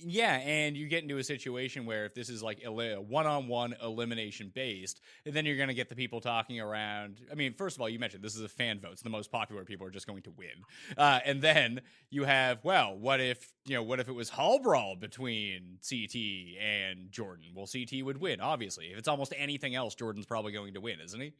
yeah, 0.00 0.36
and 0.36 0.76
you 0.76 0.86
get 0.88 1.02
into 1.02 1.18
a 1.18 1.24
situation 1.24 1.86
where 1.86 2.04
if 2.04 2.14
this 2.14 2.28
is 2.28 2.42
like 2.42 2.62
one-on-one 2.64 3.74
elimination 3.82 4.52
based, 4.54 5.00
then 5.24 5.44
you're 5.44 5.56
going 5.56 5.68
to 5.68 5.74
get 5.74 5.88
the 5.88 5.94
people 5.94 6.20
talking 6.20 6.60
around. 6.60 7.20
I 7.30 7.34
mean, 7.34 7.54
first 7.54 7.76
of 7.76 7.80
all, 7.80 7.88
you 7.88 7.98
mentioned 7.98 8.22
this 8.22 8.36
is 8.36 8.42
a 8.42 8.48
fan 8.48 8.80
vote; 8.80 8.98
so 8.98 9.02
the 9.02 9.10
most 9.10 9.32
popular 9.32 9.64
people 9.64 9.86
are 9.86 9.90
just 9.90 10.06
going 10.06 10.22
to 10.22 10.30
win. 10.30 10.48
Uh, 10.96 11.20
and 11.24 11.42
then 11.42 11.80
you 12.10 12.24
have, 12.24 12.58
well, 12.62 12.96
what 12.96 13.20
if 13.20 13.52
you 13.66 13.74
know, 13.74 13.82
what 13.82 14.00
if 14.00 14.08
it 14.08 14.14
was 14.14 14.28
Hall 14.28 14.60
Brawl 14.60 14.96
between 14.96 15.78
CT 15.88 16.60
and 16.62 17.10
Jordan? 17.10 17.46
Well, 17.54 17.66
CT 17.66 18.04
would 18.04 18.20
win, 18.20 18.40
obviously. 18.40 18.86
If 18.86 18.98
it's 18.98 19.08
almost 19.08 19.32
anything 19.36 19.74
else, 19.74 19.94
Jordan's 19.94 20.26
probably 20.26 20.52
going 20.52 20.74
to 20.74 20.80
win, 20.80 21.00
isn't 21.00 21.20
he? 21.20 21.32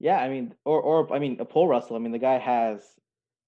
Yeah, 0.00 0.18
I 0.18 0.28
mean, 0.28 0.54
or 0.64 0.80
or 0.80 1.12
I 1.12 1.18
mean, 1.18 1.38
a 1.40 1.44
pole 1.44 1.68
wrestle. 1.68 1.96
I 1.96 1.98
mean, 1.98 2.12
the 2.12 2.18
guy 2.18 2.38
has 2.38 2.80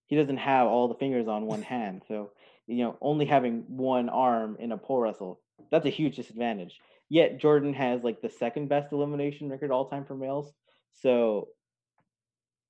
he 0.07 0.17
doesn't 0.17 0.39
have 0.39 0.67
all 0.67 0.89
the 0.89 0.95
fingers 0.95 1.29
on 1.29 1.47
one 1.47 1.63
hand, 1.63 2.03
so 2.09 2.33
you 2.71 2.85
know, 2.85 2.97
only 3.01 3.27
having 3.27 3.65
one 3.69 4.09
arm 4.09 4.57
in 4.61 4.73
a 4.73 4.79
pole 4.79 5.01
wrestle, 5.01 5.41
that's 5.71 5.87
a 5.87 5.91
huge 5.91 6.17
disadvantage. 6.17 6.79
Yet 7.09 7.39
Jordan 7.39 7.75
has 7.75 8.03
like 8.05 8.23
the 8.23 8.29
second 8.29 8.69
best 8.69 8.93
elimination 8.93 9.51
record 9.51 9.71
all 9.71 9.89
time 9.89 10.05
for 10.05 10.15
males. 10.15 10.53
So 10.93 11.49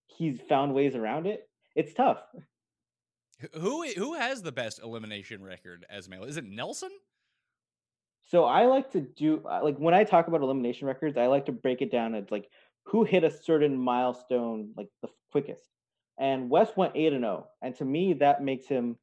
he's 0.07 0.41
found 0.49 0.75
ways 0.75 0.95
around 0.95 1.27
it. 1.27 1.49
It's 1.77 1.93
tough. 1.93 2.23
Who 3.55 3.87
who 3.93 4.15
has 4.15 4.43
the 4.43 4.53
best 4.53 4.81
elimination 4.83 5.43
record 5.43 5.87
as 5.89 6.09
male? 6.09 6.25
Is 6.25 6.37
it 6.37 6.45
Nelson? 6.45 6.91
So 8.31 8.45
I 8.45 8.67
like 8.67 8.93
to 8.93 9.01
do 9.01 9.43
uh, 9.45 9.61
like 9.63 9.77
when 9.77 9.95
I 9.95 10.05
talk 10.05 10.29
about 10.29 10.43
elimination 10.43 10.87
records, 10.87 11.17
I 11.17 11.27
like 11.27 11.47
to 11.47 11.53
break 11.53 11.83
it 11.83 11.91
down 11.91 12.15
as 12.15 12.31
like 12.31 12.49
who 12.85 13.05
hit 13.05 13.25
a 13.25 13.31
certain 13.31 13.77
milestone 13.77 14.73
like 14.77 14.89
the 15.03 15.09
quickest. 15.33 15.63
And 16.19 16.51
Wes 16.51 16.77
went 16.77 16.93
8 16.95 17.15
and 17.15 17.23
0, 17.23 17.47
and 17.63 17.75
to 17.77 17.85
me 17.85 18.13
that 18.15 18.43
makes 18.43 18.67
him 18.67 18.97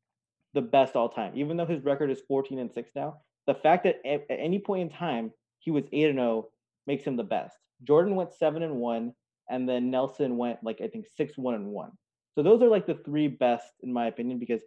the 0.57 0.61
best 0.61 0.95
all 0.95 1.07
time. 1.07 1.33
Even 1.35 1.55
though 1.55 1.67
his 1.67 1.83
record 1.83 2.09
is 2.09 2.21
14 2.27 2.57
and 2.57 2.73
6 2.73 2.89
now, 2.95 3.17
the 3.45 3.53
fact 3.53 3.83
that 3.83 3.97
at, 4.03 4.25
at 4.31 4.39
any 4.39 4.57
point 4.57 4.81
in 4.81 4.89
time 4.89 5.31
he 5.59 5.69
was 5.69 5.83
8 5.93 6.09
and 6.09 6.17
0 6.17 6.47
makes 6.87 7.03
him 7.03 7.15
the 7.15 7.23
best. 7.23 7.55
Jordan 7.83 8.15
went 8.15 8.33
7 8.33 8.63
and 8.63 8.77
1 8.77 9.13
and 9.51 9.69
then 9.69 9.91
Nelson 9.91 10.35
went 10.35 10.63
like 10.63 10.81
I 10.81 10.87
think 10.87 11.05
6 11.15 11.37
1 11.37 11.53
and 11.53 11.67
1. 11.67 11.91
So 12.33 12.41
those 12.41 12.61
are 12.63 12.69
like 12.69 12.87
the 12.87 12.99
three 13.05 13.27
best 13.27 13.67
in 13.83 13.93
my 13.93 14.07
opinion 14.07 14.39
because 14.39 14.61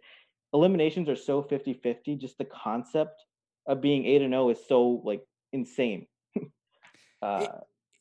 eliminations 0.53 1.09
are 1.09 1.15
so 1.17 1.43
50-50 1.43 2.19
just 2.19 2.37
the 2.37 2.45
concept 2.45 3.21
of 3.67 3.81
being 3.81 4.05
8 4.05 4.21
and 4.21 4.31
0 4.31 4.49
is 4.49 4.59
so 4.65 5.01
like 5.03 5.23
insane. 5.51 6.07
uh, 7.21 7.47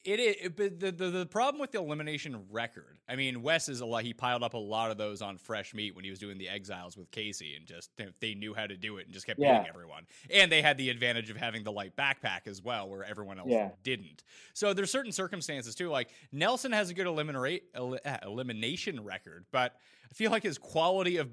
it, 0.05 0.19
is, 0.19 0.51
but 0.57 0.81
the, 0.81 0.93
the 0.93 1.11
the 1.11 1.27
problem 1.27 1.61
with 1.61 1.73
the 1.73 1.79
elimination 1.79 2.45
record. 2.51 2.99
I 3.09 3.17
mean, 3.17 3.43
Wes 3.43 3.69
is 3.69 3.81
a 3.81 3.87
lot. 3.87 4.03
He 4.03 4.15
piled 4.15 4.43
up 4.43 4.55
a 4.55 4.59
lot 4.59 4.91
of 4.91 4.97
those 4.97 5.21
on 5.21 5.37
fresh 5.37 5.75
meat 5.75 5.95
when 5.95 6.05
he 6.05 6.11
was 6.11 6.19
doing 6.19 6.39
the 6.39 6.49
exiles 6.49 6.97
with 6.97 7.11
Casey, 7.11 7.55
and 7.55 7.67
just 7.67 7.91
they 8.21 8.35
knew 8.35 8.55
how 8.55 8.67
to 8.67 8.77
do 8.77 8.97
it 8.97 9.07
and 9.07 9.13
just 9.13 9.27
kept 9.27 9.39
yeah. 9.39 9.59
beating 9.59 9.69
everyone. 9.69 10.07
And 10.33 10.51
they 10.51 10.63
had 10.63 10.79
the 10.79 10.89
advantage 10.89 11.29
of 11.29 11.37
having 11.37 11.65
the 11.65 11.73
light 11.73 11.97
backpack 11.97 12.47
as 12.47 12.63
well, 12.63 12.89
where 12.89 13.05
everyone 13.05 13.39
else 13.39 13.51
yeah. 13.51 13.71
didn't. 13.83 14.23
So 14.55 14.73
there's 14.73 14.91
certain 14.91 15.13
circumstances 15.13 15.75
too. 15.75 15.91
Like 15.91 16.09
Nelson 16.33 16.73
has 16.73 16.89
a 16.89 16.95
good 16.95 17.07
eliminate 17.07 17.65
el- 17.75 17.99
uh, 18.05 18.17
elimination 18.23 19.05
record, 19.05 19.45
but 19.53 19.75
I 20.11 20.15
feel 20.15 20.31
like 20.31 20.43
his 20.43 20.57
quality 20.57 21.19
of 21.19 21.29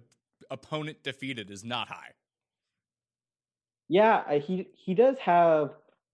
opponent 0.52 1.04
defeated 1.04 1.52
is 1.52 1.64
not 1.64 1.88
high. 1.88 2.12
Yeah, 3.88 4.40
he 4.40 4.68
he 4.74 4.94
does 4.94 5.16
have 5.20 5.72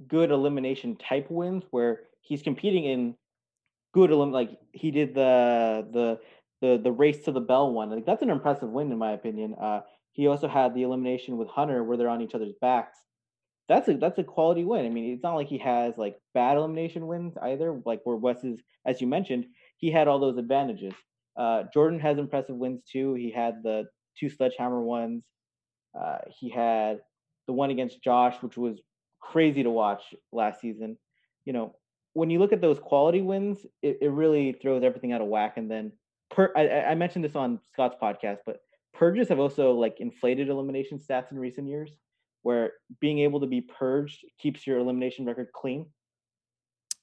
good 0.07 0.31
elimination 0.31 0.95
type 0.95 1.27
wins 1.29 1.63
where 1.71 2.01
he's 2.21 2.41
competing 2.41 2.85
in 2.85 3.15
good 3.93 4.11
elim 4.11 4.31
like 4.31 4.57
he 4.71 4.91
did 4.91 5.13
the 5.13 5.87
the 5.91 6.19
the 6.61 6.81
the 6.81 6.91
race 6.91 7.23
to 7.25 7.31
the 7.31 7.41
bell 7.41 7.71
one. 7.71 7.89
Like 7.89 8.05
that's 8.05 8.21
an 8.21 8.29
impressive 8.29 8.69
win 8.69 8.91
in 8.91 8.97
my 8.97 9.11
opinion. 9.11 9.55
Uh, 9.55 9.81
he 10.13 10.27
also 10.27 10.47
had 10.47 10.73
the 10.73 10.83
elimination 10.83 11.37
with 11.37 11.47
Hunter 11.49 11.83
where 11.83 11.97
they're 11.97 12.09
on 12.09 12.21
each 12.21 12.35
other's 12.35 12.53
backs. 12.61 12.97
That's 13.67 13.87
a 13.87 13.95
that's 13.95 14.19
a 14.19 14.23
quality 14.23 14.63
win. 14.63 14.85
I 14.85 14.89
mean, 14.89 15.13
it's 15.13 15.23
not 15.23 15.35
like 15.35 15.47
he 15.47 15.57
has 15.59 15.97
like 15.97 16.17
bad 16.33 16.57
elimination 16.57 17.07
wins 17.07 17.35
either. 17.41 17.81
Like 17.85 18.01
where 18.03 18.15
Wes 18.15 18.43
is, 18.43 18.59
as 18.85 19.01
you 19.01 19.07
mentioned, 19.07 19.45
he 19.77 19.91
had 19.91 20.07
all 20.07 20.19
those 20.19 20.37
advantages. 20.37 20.93
Uh, 21.35 21.63
Jordan 21.73 21.99
has 21.99 22.17
impressive 22.17 22.55
wins 22.55 22.81
too. 22.91 23.13
He 23.15 23.31
had 23.31 23.63
the 23.63 23.85
two 24.19 24.29
sledgehammer 24.29 24.81
ones. 24.81 25.23
Uh, 25.99 26.19
he 26.39 26.49
had 26.49 26.99
the 27.47 27.53
one 27.53 27.71
against 27.71 28.03
Josh, 28.03 28.35
which 28.41 28.57
was 28.57 28.79
crazy 29.31 29.63
to 29.63 29.69
watch 29.69 30.01
last 30.31 30.61
season. 30.61 30.97
You 31.45 31.53
know, 31.53 31.75
when 32.13 32.29
you 32.29 32.39
look 32.39 32.53
at 32.53 32.61
those 32.61 32.79
quality 32.79 33.21
wins, 33.21 33.65
it, 33.81 33.99
it 34.01 34.09
really 34.09 34.53
throws 34.61 34.83
everything 34.83 35.13
out 35.13 35.21
of 35.21 35.27
whack. 35.27 35.57
And 35.57 35.71
then 35.71 35.91
per, 36.29 36.51
I, 36.55 36.91
I 36.91 36.95
mentioned 36.95 37.25
this 37.25 37.35
on 37.35 37.59
Scott's 37.71 37.95
podcast, 38.01 38.39
but 38.45 38.57
purges 38.93 39.29
have 39.29 39.39
also 39.39 39.71
like 39.71 39.95
inflated 39.99 40.49
elimination 40.49 40.99
stats 40.99 41.31
in 41.31 41.39
recent 41.39 41.67
years, 41.67 41.91
where 42.43 42.73
being 42.99 43.19
able 43.19 43.39
to 43.39 43.47
be 43.47 43.61
purged 43.61 44.19
keeps 44.39 44.67
your 44.67 44.77
elimination 44.77 45.25
record 45.25 45.47
clean. 45.53 45.87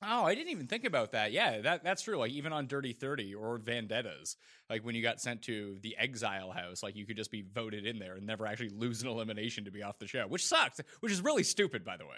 Oh, 0.03 0.25
I 0.25 0.35
didn't 0.35 0.51
even 0.51 0.67
think 0.67 0.87
about 0.87 1.13
that. 1.13 1.31
Yeah, 1.31 1.61
that 1.61 1.85
that's 1.85 2.03
true. 2.03 2.17
Like 2.17 2.31
even 2.33 2.53
on 2.55 2.67
Dirty 2.67 2.95
Thirty 2.95 3.35
or 3.35 3.59
Vendettas, 3.59 4.37
like 4.71 4.83
when 4.83 4.95
you 4.95 5.03
got 5.03 5.21
sent 5.21 5.43
to 5.43 5.79
the 5.83 5.95
Exile 5.99 6.51
House, 6.51 6.83
like 6.83 6.97
you 6.97 7.05
could 7.05 7.17
just 7.19 7.31
be 7.31 7.43
voted 7.43 7.85
in 7.85 7.99
there 7.99 8.15
and 8.17 8.27
never 8.27 8.47
actually 8.47 8.71
lose 8.71 9.03
an 9.03 9.09
elimination 9.09 9.67
to 9.67 9.71
be 9.71 9.83
off 9.83 9.99
the 9.99 10.07
show, 10.07 10.27
which 10.27 10.47
sucks. 10.47 10.81
Which 11.01 11.13
is 11.13 11.21
really 11.21 11.43
stupid, 11.43 11.85
by 11.85 11.99
the 11.99 12.07
way. 12.07 12.17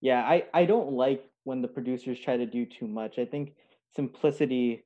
Yeah, 0.00 0.20
I 0.22 0.44
I 0.52 0.66
don't 0.66 0.92
like 0.92 1.24
when 1.44 1.62
the 1.62 1.68
producers 1.68 2.20
try 2.20 2.36
to 2.36 2.46
do 2.46 2.66
too 2.66 2.86
much. 2.86 3.18
I 3.18 3.24
think 3.24 3.54
simplicity 3.96 4.84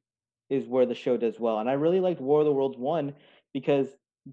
is 0.49 0.67
where 0.67 0.87
the 0.87 0.95
show 0.95 1.17
does 1.17 1.41
well. 1.41 1.59
And 1.59 1.69
I 1.69 1.73
really 1.75 2.01
liked 2.01 2.21
War 2.21 2.41
of 2.41 2.47
the 2.47 2.53
Worlds 2.53 2.79
1 2.79 3.15
because 3.53 3.89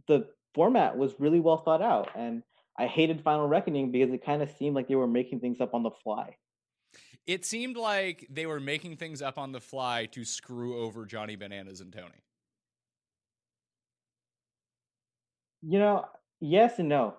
the 0.08 0.28
format 0.54 0.98
was 0.98 1.20
really 1.20 1.40
well 1.40 1.58
thought 1.58 1.82
out. 1.82 2.10
And 2.16 2.44
I 2.78 2.88
hated 2.88 3.24
Final 3.24 3.48
Reckoning 3.48 3.92
because 3.92 4.14
it 4.14 4.24
kind 4.26 4.42
of 4.42 4.52
seemed 4.52 4.76
like 4.76 4.88
they 4.88 4.96
were 4.96 5.08
making 5.08 5.40
things 5.40 5.62
up 5.62 5.74
on 5.74 5.84
the 5.84 5.92
fly. 6.04 6.36
It 7.28 7.46
seemed 7.46 7.78
like 7.78 8.26
they 8.30 8.46
were 8.46 8.60
making 8.60 8.98
things 8.98 9.22
up 9.22 9.38
on 9.38 9.52
the 9.52 9.60
fly 9.60 10.08
to 10.14 10.26
screw 10.26 10.82
over 10.82 11.06
Johnny 11.06 11.36
Bananas 11.36 11.82
and 11.82 11.94
Tony. 11.94 12.24
You 15.62 15.80
know, 15.80 16.06
yes 16.40 16.80
and 16.80 16.90
no. 16.90 17.16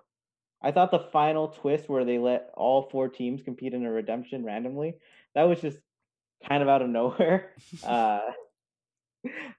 I 0.61 0.71
thought 0.71 0.91
the 0.91 0.99
final 0.99 1.47
twist 1.47 1.89
where 1.89 2.05
they 2.05 2.17
let 2.19 2.51
all 2.55 2.89
four 2.91 3.09
teams 3.09 3.41
compete 3.41 3.73
in 3.73 3.85
a 3.85 3.91
redemption 3.91 4.45
randomly, 4.45 4.95
that 5.33 5.43
was 5.43 5.59
just 5.61 5.77
kind 6.47 6.61
of 6.61 6.69
out 6.69 6.81
of 6.81 6.89
nowhere. 6.89 7.51
uh, 7.83 8.19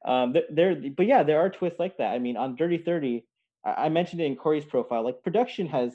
um, 0.04 0.34
there, 0.50 0.76
but 0.96 1.06
yeah, 1.06 1.22
there 1.22 1.40
are 1.40 1.50
twists 1.50 1.78
like 1.78 1.98
that. 1.98 2.12
I 2.12 2.18
mean, 2.18 2.36
on 2.36 2.56
Dirty 2.56 2.78
Thirty, 2.78 3.24
I, 3.64 3.86
I 3.86 3.88
mentioned 3.88 4.20
it 4.20 4.26
in 4.26 4.36
Corey's 4.36 4.64
profile. 4.64 5.04
Like 5.04 5.22
production 5.22 5.66
has 5.68 5.92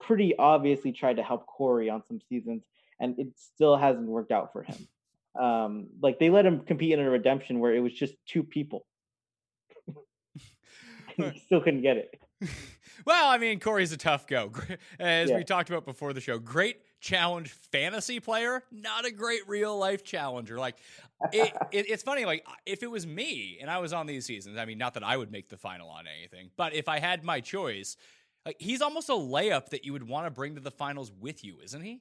pretty 0.00 0.36
obviously 0.38 0.92
tried 0.92 1.16
to 1.16 1.22
help 1.22 1.46
Corey 1.46 1.90
on 1.90 2.02
some 2.06 2.20
seasons, 2.28 2.62
and 3.00 3.18
it 3.18 3.28
still 3.36 3.76
hasn't 3.76 4.06
worked 4.06 4.32
out 4.32 4.52
for 4.52 4.62
him. 4.62 4.88
Um, 5.38 5.86
like 6.02 6.18
they 6.18 6.30
let 6.30 6.44
him 6.44 6.60
compete 6.60 6.92
in 6.92 7.00
a 7.00 7.10
redemption 7.10 7.60
where 7.60 7.74
it 7.74 7.80
was 7.80 7.92
just 7.92 8.14
two 8.26 8.42
people. 8.42 8.86
he 11.16 11.42
still 11.46 11.60
couldn't 11.60 11.82
get 11.82 11.96
it. 11.96 12.20
well, 13.06 13.28
I 13.28 13.38
mean, 13.38 13.60
Corey's 13.60 13.92
a 13.92 13.96
tough 13.96 14.26
go. 14.26 14.52
As 15.00 15.30
yeah. 15.30 15.36
we 15.36 15.44
talked 15.44 15.70
about 15.70 15.84
before 15.84 16.12
the 16.12 16.20
show, 16.20 16.38
great 16.38 16.78
challenge 17.00 17.50
fantasy 17.70 18.18
player, 18.20 18.64
not 18.72 19.04
a 19.04 19.10
great 19.10 19.48
real 19.48 19.78
life 19.78 20.02
challenger. 20.02 20.58
Like, 20.58 20.76
it, 21.32 21.52
it, 21.72 21.88
it's 21.88 22.02
funny. 22.02 22.24
Like, 22.24 22.44
if 22.66 22.82
it 22.82 22.90
was 22.90 23.06
me 23.06 23.58
and 23.60 23.70
I 23.70 23.78
was 23.78 23.92
on 23.92 24.06
these 24.06 24.26
seasons, 24.26 24.58
I 24.58 24.64
mean, 24.64 24.78
not 24.78 24.94
that 24.94 25.04
I 25.04 25.16
would 25.16 25.30
make 25.30 25.48
the 25.48 25.56
final 25.56 25.88
on 25.88 26.04
anything, 26.18 26.50
but 26.56 26.74
if 26.74 26.88
I 26.88 26.98
had 26.98 27.22
my 27.24 27.40
choice, 27.40 27.96
like 28.46 28.56
he's 28.58 28.80
almost 28.80 29.08
a 29.08 29.12
layup 29.12 29.70
that 29.70 29.84
you 29.84 29.92
would 29.92 30.08
want 30.08 30.26
to 30.26 30.30
bring 30.30 30.54
to 30.54 30.60
the 30.60 30.70
finals 30.70 31.12
with 31.20 31.44
you, 31.44 31.58
isn't 31.62 31.82
he? 31.82 32.00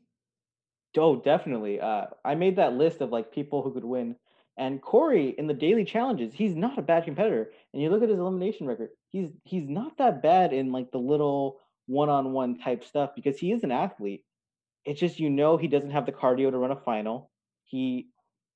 Oh, 0.95 1.15
definitely. 1.17 1.79
Uh, 1.79 2.05
I 2.23 2.35
made 2.35 2.55
that 2.57 2.73
list 2.73 3.01
of 3.01 3.09
like 3.11 3.31
people 3.31 3.61
who 3.61 3.73
could 3.73 3.83
win, 3.85 4.15
and 4.57 4.81
Corey 4.81 5.29
in 5.37 5.47
the 5.47 5.53
daily 5.53 5.85
challenges, 5.85 6.33
he's 6.33 6.55
not 6.55 6.79
a 6.79 6.81
bad 6.81 7.05
competitor. 7.05 7.51
And 7.73 7.81
you 7.81 7.89
look 7.89 8.01
at 8.03 8.09
his 8.09 8.19
elimination 8.19 8.67
record, 8.67 8.89
he's 9.09 9.29
he's 9.43 9.67
not 9.67 9.97
that 9.97 10.21
bad 10.21 10.53
in 10.53 10.71
like 10.71 10.91
the 10.91 10.97
little 10.97 11.59
one-on-one 11.87 12.59
type 12.59 12.83
stuff 12.83 13.11
because 13.15 13.37
he 13.39 13.51
is 13.51 13.63
an 13.63 13.71
athlete. 13.71 14.23
It's 14.85 14.99
just 14.99 15.19
you 15.19 15.29
know 15.29 15.57
he 15.57 15.67
doesn't 15.67 15.91
have 15.91 16.05
the 16.05 16.11
cardio 16.11 16.51
to 16.51 16.57
run 16.57 16.71
a 16.71 16.75
final. 16.75 17.31
He 17.65 18.09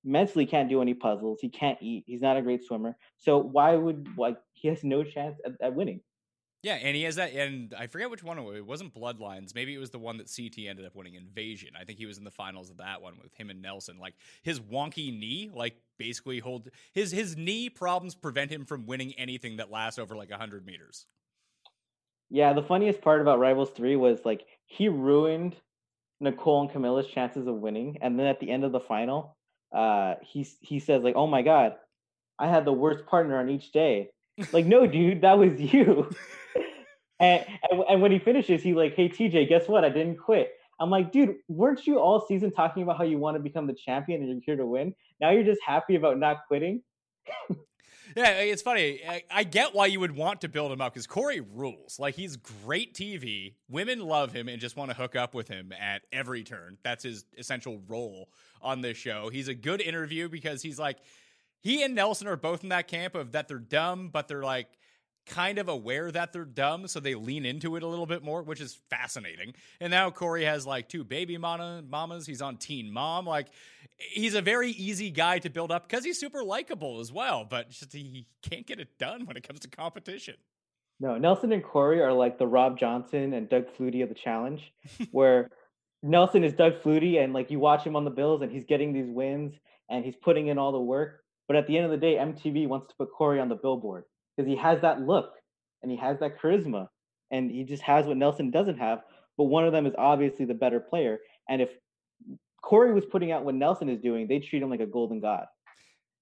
mentally 0.04 0.46
can't 0.46 0.70
do 0.70 0.82
any 0.82 0.94
puzzles. 0.96 1.40
He 1.42 1.50
can't 1.50 1.78
eat. 1.82 2.06
He's 2.08 2.22
not 2.22 2.38
a 2.38 2.42
great 2.42 2.64
swimmer. 2.64 2.98
So 3.18 3.38
why 3.38 3.76
would 3.76 4.08
like 4.18 4.38
he 4.54 4.68
has 4.70 4.84
no 4.84 5.04
chance 5.04 5.38
at, 5.46 5.54
at 5.62 5.76
winning? 5.76 6.02
Yeah, 6.64 6.76
and 6.76 6.96
he 6.96 7.04
has 7.04 7.16
that, 7.16 7.34
and 7.34 7.74
I 7.74 7.88
forget 7.88 8.12
which 8.12 8.24
one 8.24 8.38
it 8.38 8.44
was. 8.44 8.58
It 8.58 8.66
wasn't 8.66 8.94
Bloodlines. 8.94 9.56
Maybe 9.56 9.74
it 9.74 9.80
was 9.80 9.90
the 9.90 9.98
one 9.98 10.18
that 10.18 10.32
CT 10.34 10.68
ended 10.68 10.86
up 10.86 10.96
winning, 10.96 11.16
Invasion. 11.16 11.72
I 11.80 11.86
think 11.86 11.98
he 11.98 12.06
was 12.06 12.20
in 12.20 12.24
the 12.24 12.32
finals 12.32 12.70
of 12.70 12.78
that 12.78 13.02
one 13.02 13.16
with 13.22 13.34
him 13.34 13.50
and 13.50 13.64
Nelson. 13.64 13.98
Like 13.98 14.14
his 14.44 14.60
wonky 14.60 15.18
knee, 15.18 15.50
like 15.52 15.78
basically 15.98 16.38
hold 16.38 16.70
his 16.94 17.12
his 17.12 17.36
knee 17.36 17.70
problems 17.70 18.14
prevent 18.14 18.52
him 18.52 18.66
from 18.66 18.86
winning 18.86 19.14
anything 19.18 19.58
that 19.58 19.72
lasts 19.72 19.98
over 19.98 20.16
like 20.16 20.32
hundred 20.32 20.64
meters. 20.64 21.08
Yeah, 22.30 22.54
the 22.54 22.64
funniest 22.64 23.02
part 23.02 23.22
about 23.22 23.40
Rivals 23.40 23.72
Three 23.72 23.96
was 23.96 24.20
like 24.24 24.46
he 24.68 24.88
ruined 24.88 25.56
Nicole 26.20 26.62
and 26.62 26.72
Camilla's 26.72 27.08
chances 27.08 27.48
of 27.48 27.56
winning, 27.56 27.98
and 28.02 28.20
then 28.20 28.28
at 28.28 28.40
the 28.40 28.52
end 28.52 28.64
of 28.64 28.72
the 28.72 28.80
final, 28.80 29.36
uh, 29.76 30.14
he 30.22 30.48
he 30.60 30.80
says 30.80 31.02
like, 31.02 31.16
"Oh 31.16 31.26
my 31.26 31.42
god, 31.42 31.78
I 32.38 32.48
had 32.48 32.66
the 32.66 32.72
worst 32.72 33.08
partner 33.08 33.40
on 33.40 33.50
each 33.50 33.72
day." 33.72 34.12
like, 34.54 34.66
no, 34.66 34.88
dude, 34.88 35.22
that 35.22 35.38
was 35.38 35.60
you. 35.60 36.10
and, 37.22 37.46
and 37.72 37.84
and 37.90 38.02
when 38.02 38.12
he 38.12 38.20
finishes, 38.20 38.62
he's 38.62 38.76
like, 38.76 38.96
"Hey, 38.96 39.08
TJ, 39.08 39.48
guess 39.48 39.68
what? 39.68 39.86
I 39.86 39.90
didn't 39.90 40.18
quit." 40.18 40.52
I'm 40.82 40.90
like, 40.90 41.12
dude, 41.12 41.36
weren't 41.48 41.86
you 41.86 42.00
all 42.00 42.26
season 42.26 42.52
talking 42.52 42.82
about 42.82 42.98
how 42.98 43.04
you 43.04 43.20
want 43.20 43.38
to 43.38 43.40
become 43.40 43.68
the 43.68 43.74
champion 43.74 44.24
and 44.24 44.30
you're 44.30 44.42
here 44.44 44.56
to 44.56 44.66
win? 44.66 44.96
Now 45.20 45.30
you're 45.30 45.44
just 45.44 45.62
happy 45.64 45.96
about 45.96 46.18
not 46.18 46.38
quitting. 46.48 46.82
yeah, 48.16 48.40
it's 48.40 48.64
funny. 48.64 49.00
I, 49.08 49.24
I, 49.30 49.44
get 49.44 49.76
why 49.76 49.86
you 49.86 50.00
would 50.00 50.16
want 50.16 50.42
to 50.42 50.50
build 50.50 50.72
him 50.72 50.82
up 50.82 50.94
because 50.94 51.06
Corey 51.06 51.40
rules. 51.40 52.00
Like 52.00 52.16
he's 52.16 52.36
great 52.36 52.96
TV. 52.96 53.54
Women 53.70 54.00
love 54.00 54.34
him 54.34 54.50
and 54.50 54.60
just 54.60 54.76
want 54.76 54.90
to 54.90 54.98
hook 54.98 55.16
up 55.16 55.36
with 55.36 55.48
him 55.48 55.72
at 55.80 56.02
every 56.12 56.44
turn. 56.44 56.80
That's 56.84 57.04
his 57.04 57.26
essential 57.38 57.80
role 57.88 58.30
on 58.60 58.82
this 58.82 58.98
show. 58.98 59.30
He's 59.30 59.50
a 59.50 59.56
good 59.56 59.82
interview 59.82 60.30
because 60.30 60.64
he's 60.64 60.80
like 60.80 60.98
he 61.60 61.84
and 61.84 61.94
Nelson 61.94 62.28
are 62.28 62.36
both 62.36 62.64
in 62.64 62.70
that 62.70 62.88
camp 62.88 63.14
of 63.14 63.34
that 63.34 63.48
they're 63.48 63.60
dumb, 63.60 64.10
but 64.12 64.28
they're 64.28 64.44
like 64.44 64.68
kind 65.26 65.58
of 65.58 65.70
aware 65.70 66.12
that 66.12 66.34
they're 66.34 66.46
dumb, 66.46 66.88
so 66.88 67.00
they 67.00 67.16
lean 67.16 67.46
into 67.46 67.76
it 67.76 67.84
a 67.84 67.88
little 67.88 68.06
bit 68.06 68.24
more, 68.24 68.44
which 68.44 68.62
is 68.62 68.80
fascinating. 68.90 69.54
And 69.80 69.92
now 69.92 70.10
Corey 70.10 70.46
has 70.46 70.66
like 70.66 70.90
two 70.90 71.04
baby 71.04 71.38
mama, 71.38 71.84
mamas. 71.88 72.26
He's 72.26 72.42
on 72.42 72.58
Teen 72.58 72.92
Mom. 72.92 73.26
Like 73.26 73.48
he's 73.98 74.36
a 74.36 74.42
very 74.42 74.72
easy 74.72 75.10
guy 75.12 75.40
to 75.40 75.50
build 75.50 75.72
up 75.72 75.88
because 75.88 76.04
he's 76.04 76.20
super 76.20 76.44
likable 76.44 77.00
as 77.00 77.12
well, 77.12 77.46
but 77.46 77.70
just 77.70 77.94
he 77.94 78.28
can't 78.42 78.66
get 78.66 78.80
it 78.80 78.98
done 78.98 79.26
when 79.26 79.38
it 79.38 79.48
comes 79.48 79.60
to 79.62 79.68
competition. 79.70 80.36
No, 81.00 81.18
Nelson 81.18 81.52
and 81.52 81.64
Corey 81.64 82.02
are 82.02 82.14
like 82.14 82.38
the 82.38 82.46
Rob 82.46 82.78
Johnson 82.78 83.34
and 83.34 83.50
Doug 83.50 83.66
Flutie 83.76 84.04
of 84.04 84.10
the 84.10 84.16
challenge, 84.16 84.72
where 85.12 85.50
Nelson 86.04 86.44
is 86.44 86.54
Doug 86.54 86.74
Flutie, 86.84 87.24
and 87.24 87.34
like 87.34 87.50
you 87.50 87.60
watch 87.60 87.84
him 87.84 87.96
on 87.96 88.06
the 88.06 88.12
Bills, 88.12 88.42
and 88.42 88.52
he's 88.52 88.66
getting 88.66 88.94
these 88.94 89.10
wins, 89.10 89.54
and 89.90 90.06
he's 90.06 90.16
putting 90.16 90.48
in 90.48 90.58
all 90.58 90.72
the 90.72 90.80
work. 90.80 91.24
But 91.48 91.58
at 91.58 91.68
the 91.68 91.76
end 91.76 91.86
of 91.86 91.92
the 91.92 91.98
day, 91.98 92.16
MTV 92.16 92.68
wants 92.68 92.88
to 92.88 92.96
put 92.96 93.12
Corey 93.12 93.40
on 93.40 93.50
the 93.50 93.56
billboard 93.56 94.06
because 94.36 94.48
he 94.48 94.56
has 94.56 94.82
that 94.82 95.02
look 95.02 95.34
and 95.82 95.92
he 95.92 95.98
has 95.98 96.20
that 96.20 96.40
charisma 96.40 96.88
and 97.32 97.50
he 97.50 97.64
just 97.64 97.84
has 97.84 98.06
what 98.06 98.18
Nelson 98.18 98.52
doesn't 98.52 98.78
have. 98.78 99.02
But 99.38 99.46
one 99.46 99.66
of 99.66 99.72
them 99.72 99.86
is 99.86 99.94
obviously 99.98 100.46
the 100.46 100.54
better 100.54 100.80
player. 100.80 101.20
And 101.50 101.62
if 101.62 101.70
Corey 102.62 102.94
was 102.94 103.06
putting 103.06 103.32
out 103.32 103.44
what 103.44 103.56
Nelson 103.56 103.90
is 103.90 104.00
doing, 104.00 104.28
they 104.28 104.40
treat 104.40 104.62
him 104.62 104.70
like 104.70 104.82
a 104.82 104.86
golden 104.86 105.20
god. 105.20 105.46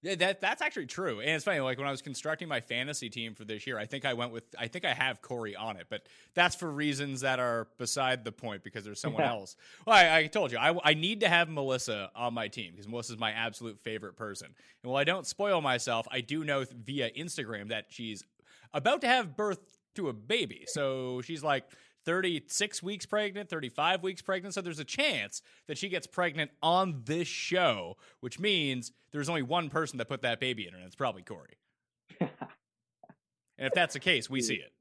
Yeah, 0.01 0.15
that 0.15 0.39
that's 0.39 0.62
actually 0.62 0.86
true, 0.86 1.20
and 1.20 1.29
it's 1.29 1.44
funny. 1.44 1.60
Like 1.60 1.77
when 1.77 1.88
I 1.88 1.91
was 1.91 2.01
constructing 2.01 2.48
my 2.48 2.62
fantasy 2.62 3.10
team 3.10 3.36
for 3.36 3.44
this 3.44 3.68
year, 3.68 3.77
I 3.77 3.86
think 3.86 4.06
I 4.06 4.13
went 4.13 4.32
with 4.32 4.44
I 4.58 4.68
think 4.68 4.86
I 4.86 4.94
have 4.94 5.22
Corey 5.22 5.58
on 5.58 5.75
it, 5.75 5.88
but 5.89 6.08
that's 6.34 6.56
for 6.56 6.72
reasons 6.72 7.22
that 7.22 7.39
are 7.39 7.68
beside 7.77 8.24
the 8.24 8.32
point 8.32 8.63
because 8.63 8.86
there's 8.86 9.01
someone 9.01 9.24
else. 9.24 9.58
Well, 9.86 9.98
I, 9.98 10.20
I, 10.20 10.27
told 10.27 10.53
you 10.53 10.58
I, 10.58 10.74
I 10.84 10.94
need 10.94 11.20
to 11.22 11.27
have 11.27 11.50
Melissa 11.50 12.12
on 12.15 12.34
my 12.34 12.47
team 12.47 12.71
because 12.71 12.88
Melissa's 12.88 13.17
my 13.17 13.32
absolute 13.32 13.78
favorite 13.82 14.15
person. 14.15 14.47
And 14.84 14.89
while 14.89 15.02
I 15.02 15.04
don't 15.04 15.28
spoil 15.28 15.60
myself, 15.60 16.08
I 16.10 16.21
do 16.21 16.45
know 16.45 16.63
via 16.86 17.12
Instagram 17.12 17.67
that 17.69 17.88
she's 17.89 18.23
about 18.73 19.02
to 19.02 19.08
have 19.08 19.36
birth 19.36 19.60
to 19.95 20.08
a 20.08 20.13
baby. 20.13 20.63
So 20.67 21.21
she's 21.21 21.43
like 21.43 21.65
36 22.10 22.82
weeks 22.82 23.06
pregnant, 23.06 23.52
35 23.52 24.02
weeks 24.02 24.24
pregnant. 24.24 24.56
So 24.56 24.62
there's 24.62 24.80
a 24.80 24.84
chance 24.84 25.43
that 25.67 25.78
she 25.78 25.89
gets 25.89 26.08
pregnant 26.08 26.50
on 26.63 27.04
this 27.06 27.28
show, 27.28 27.98
which 28.19 28.39
means 28.39 28.91
there's 29.12 29.30
only 29.30 29.43
one 29.43 29.69
person 29.69 30.00
that 30.00 30.10
put 30.10 30.24
that 30.24 30.39
baby 30.39 30.65
in 30.65 30.74
her, 30.74 30.80
and 30.80 30.88
it's 30.88 30.95
probably 30.95 31.22
Corey. 31.22 31.60
and 32.19 32.30
if 33.60 33.74
that's 33.76 33.93
the 33.93 34.00
case, 34.00 34.28
we 34.28 34.41
see 34.41 34.56
it. 34.56 34.74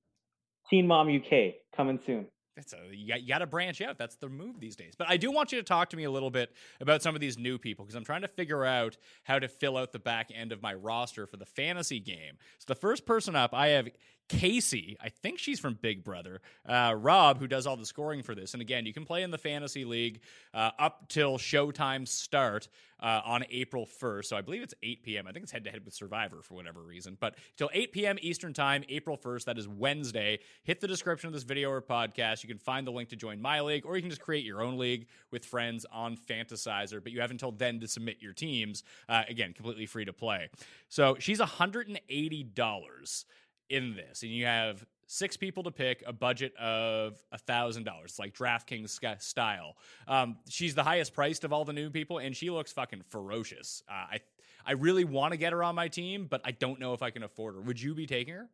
Teen 0.70 0.86
Mom 0.86 1.14
UK 1.14 1.56
coming 1.76 2.00
soon. 2.06 2.28
That's 2.56 2.72
a, 2.72 2.78
you, 2.92 3.06
got, 3.06 3.20
you 3.20 3.28
got 3.28 3.38
to 3.38 3.46
branch 3.46 3.82
out. 3.82 3.98
That's 3.98 4.16
the 4.16 4.28
move 4.28 4.58
these 4.58 4.74
days. 4.74 4.94
But 4.98 5.08
I 5.10 5.16
do 5.16 5.30
want 5.30 5.52
you 5.52 5.58
to 5.58 5.62
talk 5.62 5.90
to 5.90 5.96
me 5.96 6.04
a 6.04 6.10
little 6.10 6.30
bit 6.30 6.50
about 6.80 7.02
some 7.02 7.14
of 7.14 7.20
these 7.20 7.38
new 7.38 7.56
people 7.56 7.84
because 7.84 7.94
I'm 7.94 8.04
trying 8.04 8.22
to 8.22 8.28
figure 8.28 8.64
out 8.64 8.96
how 9.22 9.38
to 9.38 9.46
fill 9.46 9.76
out 9.76 9.92
the 9.92 10.00
back 10.00 10.30
end 10.34 10.50
of 10.50 10.60
my 10.60 10.74
roster 10.74 11.26
for 11.26 11.36
the 11.36 11.46
fantasy 11.46 12.00
game. 12.00 12.38
So 12.58 12.64
the 12.66 12.74
first 12.74 13.06
person 13.06 13.36
up, 13.36 13.54
I 13.54 13.68
have 13.68 13.88
Kaycee, 14.28 14.96
I 15.00 15.08
think 15.08 15.38
she's 15.38 15.58
from 15.58 15.74
Big 15.74 16.04
Brother. 16.04 16.40
Uh, 16.66 16.94
Rob, 16.96 17.38
who 17.38 17.46
does 17.46 17.66
all 17.66 17.76
the 17.76 17.86
scoring 17.86 18.22
for 18.22 18.34
this. 18.34 18.52
And 18.52 18.60
again, 18.60 18.86
you 18.86 18.92
can 18.92 19.04
play 19.04 19.22
in 19.22 19.30
the 19.30 19.38
fantasy 19.38 19.84
league 19.84 20.20
uh, 20.52 20.70
up 20.78 21.08
till 21.08 21.38
showtime 21.38 22.06
start 22.06 22.68
uh, 23.00 23.20
on 23.24 23.44
April 23.50 23.86
1st. 23.86 24.26
So 24.26 24.36
I 24.36 24.40
believe 24.40 24.62
it's 24.62 24.74
8 24.82 25.02
p.m. 25.02 25.26
I 25.26 25.32
think 25.32 25.44
it's 25.44 25.52
head 25.52 25.64
to 25.64 25.70
head 25.70 25.84
with 25.84 25.94
Survivor 25.94 26.42
for 26.42 26.54
whatever 26.54 26.82
reason. 26.82 27.16
But 27.18 27.36
till 27.56 27.70
8 27.72 27.92
p.m. 27.92 28.18
Eastern 28.20 28.52
Time, 28.52 28.84
April 28.88 29.16
1st, 29.16 29.44
that 29.44 29.58
is 29.58 29.68
Wednesday. 29.68 30.40
Hit 30.64 30.80
the 30.80 30.88
description 30.88 31.28
of 31.28 31.32
this 31.32 31.44
video 31.44 31.70
or 31.70 31.80
podcast. 31.80 32.42
You 32.42 32.48
can 32.48 32.58
find 32.58 32.86
the 32.86 32.90
link 32.90 33.08
to 33.10 33.16
join 33.16 33.40
my 33.40 33.60
league, 33.60 33.86
or 33.86 33.96
you 33.96 34.02
can 34.02 34.10
just 34.10 34.22
create 34.22 34.44
your 34.44 34.62
own 34.62 34.78
league 34.78 35.06
with 35.30 35.44
friends 35.44 35.86
on 35.92 36.16
Fantasizer. 36.16 37.02
But 37.02 37.12
you 37.12 37.20
have 37.20 37.30
until 37.30 37.52
then 37.52 37.80
to 37.80 37.88
submit 37.88 38.18
your 38.20 38.32
teams. 38.32 38.82
Uh, 39.08 39.22
again, 39.28 39.52
completely 39.52 39.86
free 39.86 40.04
to 40.04 40.12
play. 40.12 40.50
So 40.88 41.16
she's 41.18 41.40
$180 41.40 43.24
in 43.70 43.94
this, 43.94 44.22
and 44.22 44.30
you 44.30 44.46
have 44.46 44.84
six 45.06 45.36
people 45.36 45.62
to 45.64 45.70
pick, 45.70 46.02
a 46.06 46.12
budget 46.12 46.54
of 46.56 47.22
a 47.32 47.38
thousand 47.38 47.84
dollars, 47.84 48.18
like 48.18 48.34
DraftKings 48.34 49.20
style. 49.20 49.76
Um, 50.06 50.36
she's 50.48 50.74
the 50.74 50.84
highest 50.84 51.14
priced 51.14 51.44
of 51.44 51.52
all 51.52 51.64
the 51.64 51.72
new 51.72 51.90
people, 51.90 52.18
and 52.18 52.36
she 52.36 52.50
looks 52.50 52.72
fucking 52.72 53.02
ferocious. 53.08 53.82
Uh, 53.88 54.06
I 54.12 54.20
I 54.66 54.72
really 54.72 55.04
want 55.04 55.32
to 55.32 55.38
get 55.38 55.52
her 55.52 55.64
on 55.64 55.74
my 55.74 55.88
team, 55.88 56.26
but 56.28 56.42
I 56.44 56.50
don't 56.50 56.78
know 56.78 56.92
if 56.92 57.02
I 57.02 57.10
can 57.10 57.22
afford 57.22 57.54
her. 57.54 57.60
Would 57.62 57.80
you 57.80 57.94
be 57.94 58.06
taking 58.06 58.34
her? 58.34 58.48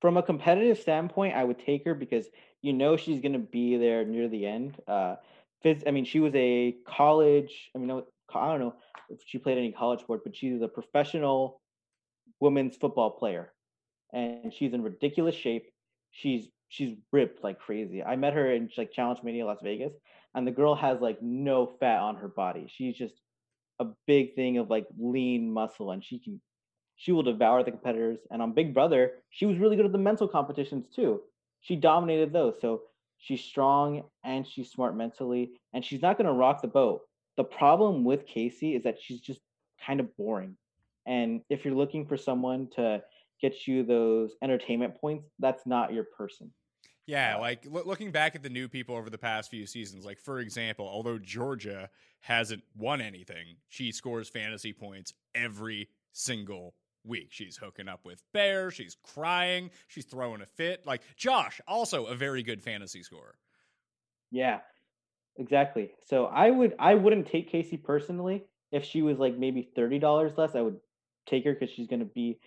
From 0.00 0.16
a 0.16 0.22
competitive 0.22 0.78
standpoint, 0.78 1.34
I 1.34 1.42
would 1.42 1.58
take 1.58 1.84
her 1.84 1.94
because 1.94 2.26
you 2.62 2.72
know 2.72 2.96
she's 2.96 3.20
going 3.20 3.32
to 3.32 3.38
be 3.40 3.76
there 3.76 4.04
near 4.04 4.28
the 4.28 4.46
end. 4.46 4.76
Uh, 4.86 5.16
I 5.64 5.90
mean, 5.90 6.04
she 6.04 6.20
was 6.20 6.32
a 6.36 6.76
college. 6.86 7.70
I 7.74 7.78
mean, 7.78 7.90
I 7.90 8.48
don't 8.48 8.60
know 8.60 8.74
if 9.08 9.20
she 9.26 9.38
played 9.38 9.58
any 9.58 9.72
college 9.72 10.00
sport, 10.00 10.22
but 10.22 10.36
she's 10.36 10.62
a 10.62 10.68
professional 10.68 11.60
women's 12.40 12.76
football 12.76 13.10
player, 13.10 13.52
and 14.12 14.52
she's 14.52 14.72
in 14.72 14.82
ridiculous 14.82 15.34
shape. 15.34 15.66
She's 16.10 16.48
she's 16.68 16.96
ripped 17.12 17.42
like 17.44 17.58
crazy. 17.58 18.02
I 18.02 18.16
met 18.16 18.34
her 18.34 18.52
in 18.52 18.70
like 18.76 18.92
Challenge 18.92 19.20
Mania 19.22 19.46
Las 19.46 19.58
Vegas, 19.62 19.92
and 20.34 20.46
the 20.46 20.52
girl 20.52 20.74
has 20.74 21.00
like 21.00 21.22
no 21.22 21.66
fat 21.80 22.00
on 22.00 22.16
her 22.16 22.28
body. 22.28 22.66
She's 22.68 22.96
just 22.96 23.14
a 23.78 23.86
big 24.06 24.34
thing 24.34 24.58
of 24.58 24.70
like 24.70 24.86
lean 24.98 25.50
muscle, 25.52 25.90
and 25.90 26.04
she 26.04 26.18
can 26.18 26.40
she 26.96 27.12
will 27.12 27.22
devour 27.22 27.62
the 27.62 27.70
competitors. 27.70 28.18
And 28.30 28.40
on 28.42 28.52
Big 28.52 28.74
Brother, 28.74 29.12
she 29.30 29.46
was 29.46 29.58
really 29.58 29.76
good 29.76 29.86
at 29.86 29.92
the 29.92 29.98
mental 29.98 30.26
competitions 30.26 30.86
too. 30.94 31.20
She 31.60 31.76
dominated 31.76 32.32
those. 32.32 32.54
So 32.60 32.82
she's 33.18 33.42
strong 33.42 34.04
and 34.24 34.46
she's 34.46 34.70
smart 34.70 34.96
mentally, 34.96 35.52
and 35.72 35.84
she's 35.84 36.02
not 36.02 36.16
going 36.16 36.26
to 36.26 36.32
rock 36.32 36.62
the 36.62 36.68
boat. 36.68 37.02
The 37.36 37.44
problem 37.44 38.04
with 38.04 38.26
Kaycee 38.26 38.76
is 38.76 38.84
that 38.84 38.98
she's 39.00 39.20
just 39.20 39.40
kind 39.84 40.00
of 40.00 40.16
boring. 40.16 40.56
And 41.06 41.42
if 41.48 41.64
you're 41.64 41.74
looking 41.74 42.06
for 42.06 42.16
someone 42.16 42.68
to 42.76 43.02
get 43.40 43.66
you 43.66 43.84
those 43.84 44.32
entertainment 44.42 45.00
points, 45.00 45.28
that's 45.38 45.66
not 45.66 45.92
your 45.92 46.04
person. 46.04 46.52
Yeah, 47.06 47.36
like 47.36 47.64
looking 47.64 48.10
back 48.10 48.34
at 48.34 48.42
the 48.42 48.50
new 48.50 48.68
people 48.68 48.96
over 48.96 49.10
the 49.10 49.18
past 49.18 49.48
few 49.50 49.64
seasons, 49.66 50.04
like 50.04 50.18
for 50.18 50.40
example, 50.40 50.88
although 50.88 51.18
Georgia 51.18 51.88
hasn't 52.20 52.64
won 52.76 53.00
anything, 53.00 53.58
she 53.68 53.92
scores 53.92 54.28
fantasy 54.28 54.72
points 54.72 55.12
every 55.34 55.88
single 56.12 56.74
week. 57.04 57.28
She's 57.30 57.56
hooking 57.56 57.88
up 57.88 58.00
with 58.04 58.22
Bear, 58.32 58.72
she's 58.72 58.96
crying, 59.04 59.70
she's 59.86 60.04
throwing 60.06 60.40
a 60.42 60.46
fit. 60.46 60.84
Like 60.84 61.02
Josh, 61.16 61.60
also 61.68 62.06
a 62.06 62.16
very 62.16 62.42
good 62.42 62.60
fantasy 62.62 63.04
scorer. 63.04 63.38
Yeah. 64.30 64.60
exactly. 65.36 65.92
So 66.06 66.26
I 66.26 66.50
would 66.50 66.74
I 66.78 66.94
wouldn't 66.94 67.28
take 67.28 67.52
Kaycee 67.52 67.82
personally 67.82 68.44
if 68.72 68.84
she 68.84 69.02
was 69.02 69.18
like 69.18 69.36
maybe 69.38 69.70
thirty 69.76 69.98
dollars 69.98 70.32
less. 70.36 70.54
I 70.54 70.62
would 70.62 70.80
take 71.26 71.44
her 71.44 71.52
because 71.52 71.70
she's 71.74 71.86
going 71.88 72.00
to 72.00 72.06
be 72.06 72.38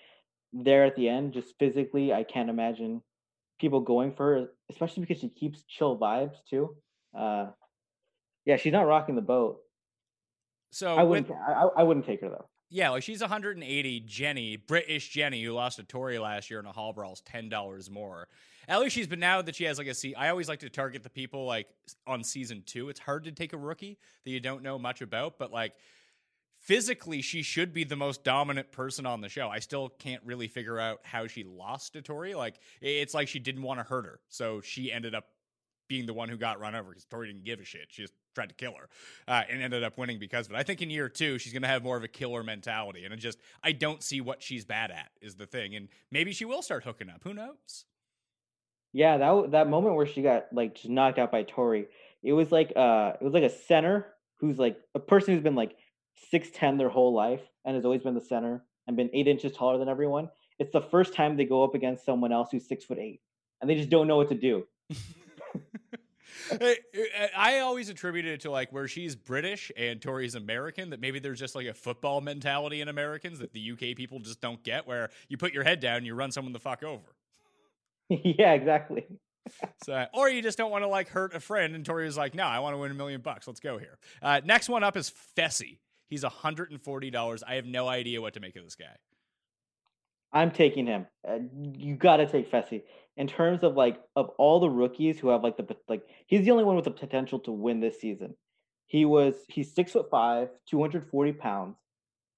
there 0.54 0.86
at 0.86 0.96
the 0.96 1.08
end. 1.10 1.34
Just 1.34 1.54
physically, 1.60 2.14
I 2.14 2.24
can't 2.24 2.50
imagine 2.50 3.02
people 3.60 3.82
going 3.82 4.14
for 4.14 4.26
her, 4.40 4.48
especially 4.72 5.02
because 5.02 5.20
she 5.20 5.30
keeps 5.30 5.64
chill 5.64 5.98
vibes 5.98 6.36
too. 6.50 6.76
Uh, 7.18 7.48
yeah, 8.46 8.58
she's 8.58 8.74
not 8.74 8.88
rocking 8.88 9.16
the 9.16 9.22
boat. 9.22 9.60
So 10.72 10.96
I 10.96 11.04
wouldn't. 11.04 11.30
with- 11.30 11.38
I, 11.38 11.68
I 11.78 11.84
wouldn't 11.84 12.06
take 12.06 12.22
her 12.22 12.30
though. 12.30 12.48
yeah, 12.70 12.90
like 12.92 13.04
she's 13.04 13.22
180. 13.22 14.00
Jenny, 14.02 14.56
British 14.58 15.10
Jenny, 15.10 15.44
who 15.44 15.52
lost 15.52 15.78
to 15.78 15.84
Tori 15.84 16.20
last 16.20 16.50
year 16.50 16.60
in 16.60 16.66
a 16.66 16.72
hall 16.72 16.94
brawl, 16.94 17.14
is 17.14 17.22
ten 17.22 17.50
dollars 17.50 17.90
more. 17.90 18.28
At 18.68 18.80
least 18.80 18.94
she's 18.94 19.08
been 19.08 19.20
now 19.20 19.42
that 19.42 19.56
she 19.56 19.64
has 19.64 19.80
like 19.80 19.88
a 19.88 19.96
see. 19.96 20.14
I 20.14 20.30
always 20.30 20.48
like 20.48 20.60
to 20.60 20.70
target 20.70 21.02
the 21.02 21.10
people 21.10 21.46
like 21.46 21.68
on 22.06 22.24
season 22.24 22.62
two. 22.68 22.90
It's 22.90 23.00
hard 23.00 23.24
to 23.24 23.32
take 23.32 23.54
a 23.54 23.58
rookie 23.58 23.98
that 24.24 24.30
you 24.30 24.40
don't 24.40 24.62
know 24.62 24.78
much 24.78 25.02
about, 25.02 25.40
but 25.40 25.52
like 25.52 25.74
physically, 26.70 27.20
she 27.24 27.42
should 27.42 27.74
be 27.74 27.84
the 27.84 27.96
most 27.96 28.24
dominant 28.24 28.72
person 28.72 29.08
on 29.08 29.22
the 29.22 29.28
show. 29.28 29.50
I 29.50 29.58
still 29.58 29.90
can't 29.90 30.22
really 30.24 30.48
figure 30.48 30.80
out 30.80 31.00
how 31.02 31.26
she 31.26 31.44
lost 31.44 31.94
to 31.94 32.04
Tori. 32.04 32.36
Like 32.36 32.60
it's 32.80 33.16
like 33.16 33.28
she 33.28 33.40
didn't 33.40 33.64
want 33.64 33.80
to 33.80 33.84
hurt 33.84 34.06
her, 34.06 34.20
so 34.30 34.62
she 34.62 34.92
ended 34.92 35.16
up 35.16 35.26
being 35.88 36.06
the 36.06 36.14
one 36.14 36.30
who 36.30 36.38
got 36.38 36.60
run 36.60 36.76
over 36.76 36.90
because 36.90 37.06
Tori 37.06 37.26
didn't 37.26 37.44
give 37.44 37.60
a 37.60 37.66
shit. 37.66 37.88
She 37.90 38.04
just 38.04 38.14
tried 38.36 38.50
to 38.50 38.56
kill 38.56 38.74
her 38.74 38.88
uh, 39.28 39.42
and 39.50 39.64
ended 39.64 39.84
up 39.84 39.98
winning 39.98 40.20
because 40.20 40.46
of 40.46 40.54
it. 40.54 40.58
I 40.58 40.62
think 40.62 40.84
in 40.84 40.92
year 40.92 41.10
two, 41.10 41.40
she's 41.40 41.52
going 41.52 41.64
to 41.64 41.68
have 41.68 41.84
more 41.84 41.98
of 41.98 42.04
a 42.04 42.08
killer 42.08 42.44
mentality. 42.44 43.04
And 43.04 43.12
it 43.12 43.18
just, 43.18 43.40
I 43.64 43.72
don't 43.72 44.04
see 44.04 44.22
what 44.22 44.44
she's 44.44 44.64
bad 44.64 44.92
at, 44.92 45.10
is 45.20 45.36
the 45.36 45.48
thing. 45.48 45.76
And 45.76 45.88
maybe 46.12 46.32
she 46.32 46.46
will 46.46 46.62
start 46.62 46.84
hooking 46.84 47.10
up. 47.10 47.24
Who 47.24 47.34
knows? 47.34 47.86
Yeah, 48.94 49.18
that 49.18 49.52
that 49.52 49.68
moment 49.68 49.96
where 49.96 50.06
she 50.06 50.22
got 50.22 50.46
like 50.52 50.76
just 50.76 50.90
knocked 50.90 51.18
out 51.18 51.32
by 51.32 51.42
Tori, 51.42 51.88
it 52.22 52.34
was 52.34 52.52
like 52.52 52.74
uh 52.76 53.14
it 53.20 53.24
was 53.24 53.34
like 53.34 53.44
a 53.44 53.50
center 53.50 54.06
who's 54.38 54.60
like 54.60 54.78
a 54.96 55.00
person 55.00 55.34
who's 55.34 55.44
been 55.44 55.56
like 55.56 55.76
six 56.30 56.50
ten 56.54 56.78
their 56.78 56.90
whole 56.90 57.14
life 57.14 57.42
and 57.66 57.76
has 57.76 57.86
always 57.86 58.02
been 58.02 58.16
the 58.16 58.22
center 58.22 58.64
and 58.88 58.98
been 58.98 59.10
eight 59.14 59.28
inches 59.28 59.52
taller 59.52 59.78
than 59.78 59.90
everyone. 59.90 60.30
It's 60.58 60.72
the 60.72 60.82
first 60.82 61.14
time 61.14 61.38
they 61.38 61.46
go 61.46 61.64
up 61.64 61.76
against 61.76 62.06
someone 62.06 62.32
else 62.32 62.50
who's 62.52 62.68
six 62.68 62.84
foot 62.86 63.00
eight, 63.00 63.22
and 63.62 63.70
they 63.70 63.76
just 63.76 63.90
don't 63.90 64.08
know 64.08 64.18
what 64.18 64.30
to 64.30 64.36
do. 64.36 64.66
I- 66.52 66.78
I 66.96 67.30
I 67.36 67.60
always 67.60 67.90
attributed 67.90 68.34
it 68.34 68.42
to 68.42 68.52
like 68.52 68.72
where 68.72 68.88
she's 68.88 69.16
British 69.16 69.72
and 69.78 70.02
Tori's 70.02 70.36
American, 70.36 70.90
that 70.92 71.00
maybe 71.00 71.20
there's 71.20 71.40
just 71.40 71.56
like 71.56 71.68
a 71.68 71.74
football 71.74 72.22
mentality 72.22 72.82
in 72.82 72.88
Americans 72.88 73.40
that 73.40 73.54
the 73.54 73.72
UK 73.72 73.96
people 73.96 74.20
just 74.20 74.42
don't 74.42 74.64
get, 74.64 74.88
where 74.88 75.10
you 75.28 75.38
put 75.38 75.54
your 75.54 75.64
head 75.64 75.80
down 75.80 76.06
you 76.06 76.16
run 76.16 76.32
someone 76.32 76.54
the 76.54 76.60
fuck 76.60 76.84
over. 76.84 77.06
yeah, 78.10 78.54
exactly. 78.54 79.06
So, 79.84 80.06
or 80.14 80.30
you 80.30 80.44
just 80.44 80.60
don't 80.60 80.70
want 80.70 80.84
to 80.84 80.88
like 80.88 81.10
hurt 81.10 81.34
a 81.34 81.40
friend. 81.40 81.74
And 81.74 81.84
Tori 81.84 82.06
was 82.06 82.16
like, 82.16 82.36
no, 82.36 82.44
I 82.44 82.60
want 82.60 82.76
to 82.76 82.78
win 82.78 82.92
a 82.92 82.94
million 82.94 83.22
bucks. 83.22 83.48
Let's 83.48 83.60
go 83.60 83.80
here. 83.80 83.98
Uh, 84.22 84.42
next 84.46 84.70
one 84.70 84.84
up 84.84 84.96
is 84.96 85.12
Fessy. 85.36 85.80
He's 86.10 86.24
$140. 86.24 87.44
I 87.48 87.56
have 87.56 87.66
no 87.66 87.88
idea 87.88 88.22
what 88.22 88.34
to 88.34 88.40
make 88.40 88.56
of 88.56 88.64
this 88.64 88.76
guy. 88.76 88.98
I'm 90.32 90.52
taking 90.52 90.86
him. 90.86 91.08
Uh, 91.28 91.40
you 91.78 91.96
got 91.96 92.18
to 92.18 92.28
take 92.28 92.52
Fessy. 92.52 92.84
In 93.18 93.28
terms 93.28 93.64
of 93.64 93.76
like 93.76 94.00
of 94.16 94.30
all 94.38 94.60
the 94.60 94.70
rookies 94.70 95.20
who 95.20 95.30
have 95.30 95.44
like 95.44 95.58
the 95.58 95.76
like 95.88 96.04
he's 96.28 96.46
the 96.46 96.52
only 96.52 96.64
one 96.64 96.76
with 96.76 96.86
the 96.86 96.92
potential 96.92 97.40
to 97.40 97.52
win 97.52 97.80
this 97.80 98.00
season. 98.00 98.36
He 98.86 99.06
was 99.06 99.36
he's 99.50 99.74
six 99.74 99.92
foot 99.92 100.10
five, 100.10 100.50
240 100.70 101.34
pounds, 101.34 101.76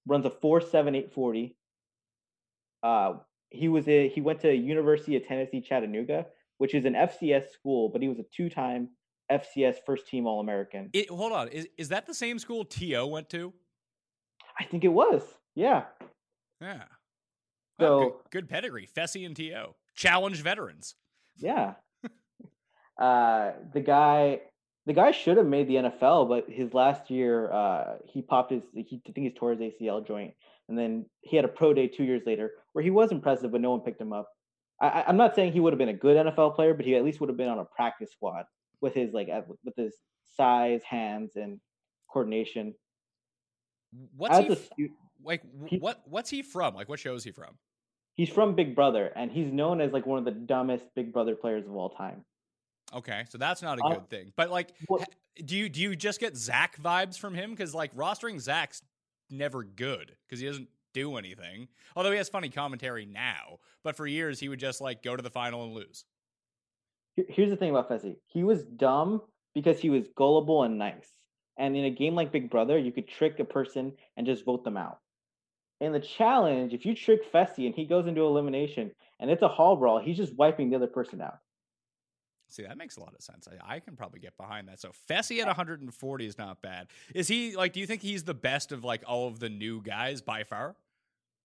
runs 0.08 0.26
a 0.26 0.30
four 0.30 0.60
seven 0.60 0.96
eight 0.96 1.14
forty. 1.14 1.56
Uh, 2.82 3.14
he 3.52 3.68
was 3.68 3.88
a 3.88 4.10
he 4.10 4.22
went 4.22 4.40
to 4.42 4.54
University 4.54 5.16
of 5.18 5.28
Tennessee 5.28 5.62
Chattanooga, 5.62 6.26
which 6.58 6.74
is 6.74 6.86
an 6.86 6.94
FCS 6.94 7.52
school, 7.52 7.90
but 7.90 8.02
he 8.02 8.08
was 8.08 8.18
a 8.18 8.26
two 8.36 8.50
time 8.50 8.90
FCS 9.32 9.76
first 9.86 10.08
team 10.08 10.26
All 10.26 10.40
American. 10.40 10.90
Hold 11.10 11.32
on. 11.32 11.48
Is, 11.50 11.68
is 11.78 11.90
that 11.90 12.08
the 12.08 12.14
same 12.14 12.40
school 12.40 12.66
T.O. 12.66 13.08
went 13.08 13.30
to? 13.30 13.54
I 14.62 14.66
think 14.66 14.84
it 14.84 14.90
was. 14.90 15.24
Yeah. 15.56 15.86
Yeah. 16.62 16.84
So- 17.80 17.98
Well, 17.98 18.00
good, 18.10 18.14
good 18.44 18.50
pedigree. 18.50 18.88
Fessy 18.96 19.26
and 19.26 19.36
T.O. 19.36 19.76
Challenge 19.96 20.40
veterans. 20.42 20.94
Yeah. 21.38 21.74
uh, 23.00 23.54
the 23.74 23.80
guy, 23.82 24.42
the 24.86 24.94
guy 24.94 25.12
should 25.12 25.38
have 25.38 25.48
made 25.48 25.68
the 25.68 25.76
NFL, 25.76 26.30
but 26.30 26.48
his 26.48 26.76
last 26.76 27.10
year, 27.10 27.52
uh, 27.52 27.96
he 28.06 28.22
popped 28.22 28.52
his, 28.52 28.64
he 28.74 29.02
I 29.08 29.12
think 29.12 29.26
he 29.26 29.32
tore 29.32 29.52
his 29.56 29.60
ACL 29.60 30.06
joint, 30.06 30.34
and 30.70 30.78
then 30.78 31.06
he 31.22 31.36
had 31.36 31.46
a 31.46 31.50
pro 31.50 31.74
day 31.74 31.88
two 31.88 32.04
years 32.04 32.22
later 32.28 32.52
where 32.74 32.84
he 32.84 32.92
was 32.92 33.12
impressive, 33.12 33.52
but 33.52 33.62
no 33.62 33.72
one 33.72 33.80
picked 33.82 34.00
him 34.00 34.14
up. 34.14 34.30
I, 34.80 35.04
I'm 35.08 35.18
not 35.18 35.34
saying 35.36 35.54
he 35.54 35.60
would 35.60 35.74
have 35.74 35.80
been 35.80 35.90
a 35.90 35.94
good 35.94 36.18
NFL 36.28 36.56
player, 36.56 36.76
but 36.76 36.86
he 36.86 36.96
at 36.96 37.04
least 37.04 37.20
would 37.20 37.30
have 37.30 37.38
been 37.38 37.50
on 37.50 37.60
a 37.60 37.66
practice 37.66 38.12
squad 38.12 38.46
with 38.80 38.94
his 38.94 39.12
like 39.12 39.30
with 39.66 39.76
his 39.76 39.96
size, 40.36 40.84
hands, 40.84 41.36
and 41.36 41.60
coordination. 42.12 42.76
What's 44.16 44.38
As 44.38 44.44
he 44.46 44.50
a 44.50 44.52
f- 44.54 44.70
stu- 44.74 44.90
like? 45.24 45.42
he- 45.68 45.78
What 45.80 46.02
what's 46.06 46.30
he 46.30 46.42
from? 46.42 46.76
Like, 46.76 46.90
what 46.90 47.00
show 47.00 47.16
is 47.16 47.24
he 47.24 47.32
from? 47.32 47.58
he's 48.16 48.30
from 48.30 48.56
Big 48.56 48.76
Brother, 48.76 49.08
and 49.16 49.32
he's 49.32 49.52
known 49.52 49.80
as 49.82 49.94
like 49.94 50.06
one 50.06 50.20
of 50.20 50.26
the 50.26 50.32
dumbest 50.32 50.86
Big 50.96 51.12
Brother 51.14 51.36
players 51.36 51.66
of 51.66 51.76
all 51.76 51.90
time. 51.90 52.24
Okay, 52.94 53.24
so 53.30 53.38
that's 53.38 53.62
not 53.62 53.80
a 53.80 53.84
Uh, 53.86 53.94
good 53.96 54.10
thing. 54.10 54.34
But 54.36 54.50
like, 54.52 54.74
what- 54.88 55.08
do 55.46 55.56
you 55.58 55.70
do 55.70 55.82
you 55.82 55.96
just 55.96 56.20
get 56.20 56.36
Zach 56.36 56.78
vibes 56.82 57.18
from 57.18 57.34
him? 57.34 57.52
Because 57.52 57.74
like 57.74 57.94
rostering 57.96 58.40
Zach's 58.40 58.82
never 59.30 59.64
good 59.64 60.16
because 60.28 60.40
he 60.42 60.46
doesn't 60.48 60.68
do 60.94 61.16
anything. 61.16 61.70
Although 61.96 62.12
he 62.12 62.18
has 62.18 62.28
funny 62.30 62.50
commentary 62.50 63.06
now, 63.06 63.60
but 63.84 63.96
for 63.96 64.06
years 64.06 64.40
he 64.42 64.50
would 64.50 64.60
just 64.60 64.82
like 64.82 65.02
go 65.04 65.16
to 65.16 65.24
the 65.24 65.30
final 65.30 65.64
and 65.64 65.74
lose. 65.74 66.04
Here's 67.30 67.50
the 67.50 67.56
thing 67.58 67.70
about 67.70 67.90
Fessy. 67.90 68.18
He 68.28 68.44
was 68.44 68.64
dumb 68.66 69.22
because 69.54 69.80
he 69.80 69.90
was 69.90 70.08
gullible 70.18 70.64
and 70.64 70.78
nice. 70.78 71.10
And 71.58 71.76
in 71.76 71.86
a 71.86 71.90
game 71.90 72.16
like 72.16 72.32
Big 72.32 72.50
Brother, 72.50 72.78
you 72.78 72.92
could 72.92 73.08
trick 73.08 73.40
a 73.40 73.46
person 73.46 73.94
and 74.18 74.26
just 74.26 74.46
vote 74.46 74.64
them 74.64 74.78
out. 74.78 75.00
In 75.80 75.92
the 75.92 76.00
challenge, 76.00 76.74
if 76.74 76.86
you 76.86 76.96
trick 76.96 77.32
Fessy 77.32 77.66
and 77.66 77.76
he 77.76 77.86
goes 77.86 78.08
into 78.08 78.22
elimination 78.22 78.92
and 79.20 79.30
it's 79.30 79.42
a 79.42 79.48
hall 79.48 79.76
brawl, 79.76 80.00
he's 80.00 80.18
just 80.18 80.36
wiping 80.36 80.70
the 80.70 80.76
other 80.76 80.88
person 80.88 81.22
out. 81.22 81.40
See, 82.50 82.64
that 82.64 82.78
makes 82.78 82.98
a 82.98 83.00
lot 83.00 83.14
of 83.16 83.24
sense. 83.24 83.48
I, 83.48 83.76
I 83.76 83.80
can 83.80 83.96
probably 83.96 84.20
get 84.20 84.36
behind 84.38 84.68
that. 84.68 84.80
So 84.80 84.92
Fessy 85.10 85.40
at 85.40 85.48
140 85.48 86.26
is 86.26 86.38
not 86.38 86.62
bad. 86.62 86.88
Is 87.16 87.28
he 87.28 87.56
like? 87.56 87.72
Do 87.72 87.80
you 87.80 87.88
think 87.88 88.02
he's 88.02 88.26
the 88.26 88.34
best 88.34 88.74
of 88.74 88.84
like 88.84 89.04
all 89.08 89.28
of 89.28 89.40
the 89.40 89.50
new 89.50 89.82
guys 89.82 90.22
by 90.22 90.44
far? 90.44 90.76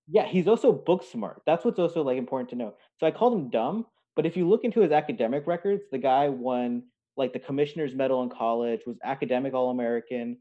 Yeah, 0.08 0.26
he's 0.26 0.48
also 0.48 0.72
book 0.72 1.04
smart. 1.04 1.42
That's 1.46 1.64
what's 1.64 1.78
also 1.78 2.02
like 2.02 2.18
important 2.18 2.50
to 2.50 2.56
know. 2.56 2.74
So 2.98 3.06
I 3.06 3.12
called 3.12 3.34
him 3.34 3.50
dumb, 3.50 3.86
but 4.16 4.26
if 4.26 4.36
you 4.36 4.48
look 4.48 4.64
into 4.64 4.80
his 4.80 4.92
academic 4.92 5.46
records, 5.46 5.84
the 5.90 5.98
guy 5.98 6.28
won 6.28 6.84
like 7.16 7.32
the 7.32 7.38
commissioner's 7.38 7.94
medal 7.94 8.22
in 8.22 8.30
college, 8.30 8.80
was 8.86 8.96
academic 9.04 9.54
all 9.54 9.70
American, 9.70 10.38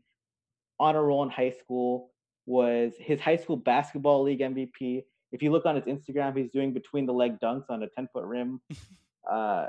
honor 0.79 1.03
roll 1.03 1.23
in 1.23 1.29
high 1.29 1.51
school, 1.51 2.11
was 2.45 2.93
his 2.99 3.19
high 3.19 3.37
school 3.37 3.57
basketball 3.57 4.23
league 4.23 4.41
MVP. 4.41 5.03
If 5.31 5.41
you 5.41 5.51
look 5.51 5.65
on 5.65 5.75
his 5.75 5.85
Instagram, 5.85 6.37
he's 6.37 6.51
doing 6.51 6.73
between 6.73 7.05
the 7.05 7.13
leg 7.13 7.39
dunks 7.39 7.69
on 7.69 7.83
a 7.83 7.87
10 7.87 8.09
foot 8.13 8.25
rim. 8.25 8.61
uh, 9.31 9.67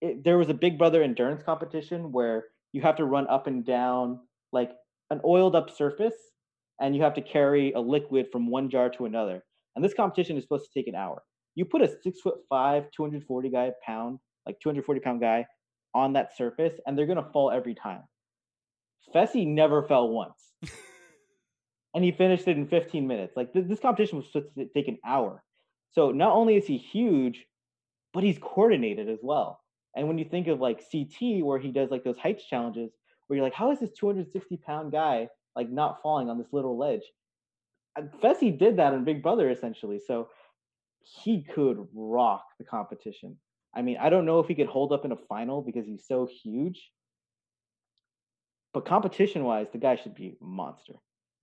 it, 0.00 0.24
there 0.24 0.38
was 0.38 0.48
a 0.48 0.54
Big 0.54 0.76
Brother 0.76 1.02
endurance 1.02 1.42
competition 1.42 2.12
where 2.12 2.46
you 2.72 2.82
have 2.82 2.96
to 2.96 3.04
run 3.04 3.26
up 3.28 3.46
and 3.46 3.64
down 3.64 4.20
like 4.52 4.72
an 5.10 5.20
oiled 5.24 5.54
up 5.54 5.70
surface 5.70 6.14
and 6.80 6.94
you 6.94 7.02
have 7.02 7.14
to 7.14 7.22
carry 7.22 7.72
a 7.72 7.80
liquid 7.80 8.26
from 8.32 8.48
one 8.48 8.68
jar 8.68 8.90
to 8.90 9.06
another. 9.06 9.44
And 9.76 9.84
this 9.84 9.94
competition 9.94 10.36
is 10.36 10.44
supposed 10.44 10.66
to 10.66 10.78
take 10.78 10.88
an 10.88 10.94
hour. 10.94 11.22
You 11.54 11.64
put 11.64 11.82
a 11.82 11.88
six 12.02 12.20
foot 12.20 12.34
five, 12.48 12.84
240 12.96 13.48
guy 13.48 13.72
pound, 13.86 14.18
like 14.46 14.58
240 14.60 15.00
pound 15.00 15.20
guy 15.20 15.46
on 15.94 16.14
that 16.14 16.36
surface, 16.36 16.74
and 16.86 16.96
they're 16.96 17.06
gonna 17.06 17.30
fall 17.32 17.50
every 17.50 17.74
time. 17.74 18.02
Fessy 19.14 19.46
never 19.46 19.82
fell 19.82 20.08
once. 20.08 20.52
and 21.94 22.04
he 22.04 22.12
finished 22.12 22.48
it 22.48 22.56
in 22.56 22.66
15 22.66 23.06
minutes. 23.06 23.36
Like 23.36 23.52
th- 23.52 23.66
this 23.66 23.80
competition 23.80 24.18
was 24.18 24.26
supposed 24.26 24.54
to 24.56 24.66
take 24.74 24.88
an 24.88 24.98
hour. 25.04 25.42
So 25.92 26.10
not 26.10 26.32
only 26.32 26.56
is 26.56 26.66
he 26.66 26.76
huge, 26.76 27.46
but 28.12 28.24
he's 28.24 28.38
coordinated 28.38 29.08
as 29.08 29.20
well. 29.22 29.60
And 29.96 30.08
when 30.08 30.18
you 30.18 30.24
think 30.24 30.48
of 30.48 30.60
like 30.60 30.82
CT, 30.90 31.44
where 31.44 31.58
he 31.58 31.70
does 31.70 31.90
like 31.90 32.04
those 32.04 32.18
heights 32.18 32.44
challenges, 32.44 32.90
where 33.26 33.36
you're 33.36 33.46
like, 33.46 33.54
how 33.54 33.70
is 33.70 33.80
this 33.80 33.92
260 33.92 34.56
pound 34.58 34.92
guy 34.92 35.28
like 35.54 35.70
not 35.70 36.02
falling 36.02 36.28
on 36.28 36.38
this 36.38 36.52
little 36.52 36.76
ledge? 36.76 37.02
And 37.96 38.10
Fessy 38.20 38.56
did 38.56 38.76
that 38.78 38.92
in 38.92 39.04
Big 39.04 39.22
Brother 39.22 39.50
essentially. 39.50 40.00
So 40.04 40.28
he 41.00 41.42
could 41.42 41.86
rock 41.94 42.44
the 42.58 42.64
competition. 42.64 43.36
I 43.74 43.82
mean, 43.82 43.96
I 44.00 44.08
don't 44.10 44.24
know 44.24 44.40
if 44.40 44.46
he 44.46 44.54
could 44.54 44.66
hold 44.66 44.92
up 44.92 45.04
in 45.04 45.12
a 45.12 45.16
final 45.28 45.62
because 45.62 45.86
he's 45.86 46.06
so 46.06 46.28
huge. 46.42 46.90
But 48.72 48.86
competition 48.86 49.44
wise, 49.44 49.66
the 49.72 49.78
guy 49.78 49.96
should 49.96 50.14
be 50.14 50.36
monster. 50.40 50.94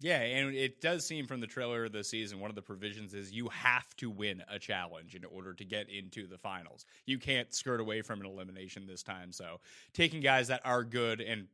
Yeah, 0.02 0.18
and 0.18 0.56
it 0.56 0.82
does 0.82 1.06
seem 1.06 1.28
from 1.28 1.42
the 1.42 1.48
trailer 1.48 1.86
of 1.86 1.92
the 1.92 2.04
season, 2.04 2.40
one 2.40 2.50
of 2.50 2.56
the 2.56 2.62
provisions 2.62 3.14
is 3.14 3.32
you 3.32 3.48
have 3.50 3.96
to 3.98 4.10
win 4.10 4.42
a 4.50 4.58
challenge 4.58 5.14
in 5.14 5.24
order 5.24 5.54
to 5.54 5.64
get 5.64 5.90
into 5.90 6.26
the 6.26 6.40
finals. 6.40 6.86
You 7.06 7.20
can't 7.20 7.54
skirt 7.54 7.80
away 7.80 8.02
from 8.02 8.20
an 8.20 8.26
elimination 8.26 8.88
this 8.88 9.04
time. 9.04 9.32
So 9.32 9.60
taking 9.94 10.20
guys 10.20 10.48
that 10.48 10.62
are 10.66 10.84
good 10.84 11.22
and 11.22 11.46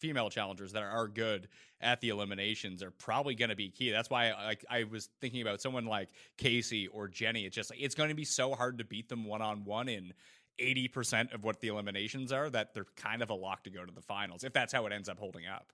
female 0.00 0.30
challengers 0.30 0.72
that 0.72 0.82
are 0.82 1.08
good 1.08 1.48
at 1.80 2.00
the 2.00 2.08
eliminations 2.08 2.82
are 2.82 2.90
probably 2.90 3.34
going 3.34 3.50
to 3.50 3.56
be 3.56 3.70
key. 3.70 3.90
That's 3.90 4.10
why 4.10 4.32
like 4.32 4.64
I 4.68 4.84
was 4.84 5.08
thinking 5.20 5.42
about 5.42 5.60
someone 5.60 5.86
like 5.86 6.08
Kaycee 6.38 6.88
or 6.92 7.08
Jenny. 7.08 7.44
It's 7.44 7.54
just 7.54 7.70
like 7.70 7.80
it's 7.80 7.94
going 7.94 8.08
to 8.08 8.14
be 8.14 8.24
so 8.24 8.54
hard 8.54 8.78
to 8.78 8.84
beat 8.84 9.08
them 9.08 9.24
one 9.24 9.42
on 9.42 9.64
one 9.64 9.88
in 9.88 10.12
80% 10.60 11.34
of 11.34 11.44
what 11.44 11.60
the 11.60 11.68
eliminations 11.68 12.32
are, 12.32 12.50
that 12.50 12.74
they're 12.74 12.86
kind 12.96 13.22
of 13.22 13.30
a 13.30 13.34
lock 13.34 13.64
to 13.64 13.70
go 13.70 13.84
to 13.84 13.92
the 13.92 14.02
finals, 14.02 14.44
if 14.44 14.52
that's 14.52 14.72
how 14.72 14.86
it 14.86 14.92
ends 14.92 15.08
up 15.08 15.18
holding 15.18 15.46
up. 15.46 15.72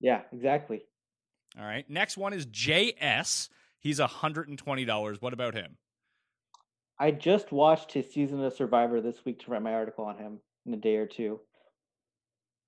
Yeah, 0.00 0.22
exactly. 0.32 0.82
All 1.58 1.64
right. 1.64 1.88
Next 1.88 2.16
one 2.16 2.32
is 2.32 2.46
JS. 2.46 3.48
He's 3.78 3.98
$120. 3.98 5.22
What 5.22 5.32
about 5.32 5.54
him? 5.54 5.76
I 6.98 7.10
just 7.10 7.50
watched 7.50 7.92
his 7.92 8.12
season 8.12 8.42
of 8.44 8.52
Survivor 8.52 9.00
this 9.00 9.24
week 9.24 9.40
to 9.40 9.50
write 9.50 9.62
my 9.62 9.74
article 9.74 10.04
on 10.04 10.18
him 10.18 10.38
in 10.66 10.74
a 10.74 10.76
day 10.76 10.96
or 10.96 11.06
two. 11.06 11.40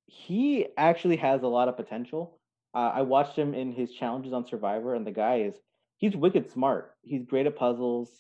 He 0.07 0.67
actually 0.77 1.17
has 1.17 1.43
a 1.43 1.49
lot 1.49 1.69
of 1.69 1.77
potential. 1.77 2.39
Uh, 2.75 2.93
I 2.95 3.03
watched 3.03 3.37
him 3.37 3.55
in 3.55 3.73
his 3.73 3.93
challenges 3.93 4.33
on 4.33 4.47
Survivor, 4.47 4.95
and 4.95 5.07
the 5.07 5.13
guy 5.13 5.41
is 5.41 5.55
he's 5.97 6.17
wicked 6.17 6.51
smart. 6.51 6.95
He's 7.03 7.25
great 7.25 7.47
at 7.47 7.57
puzzles. 7.57 8.11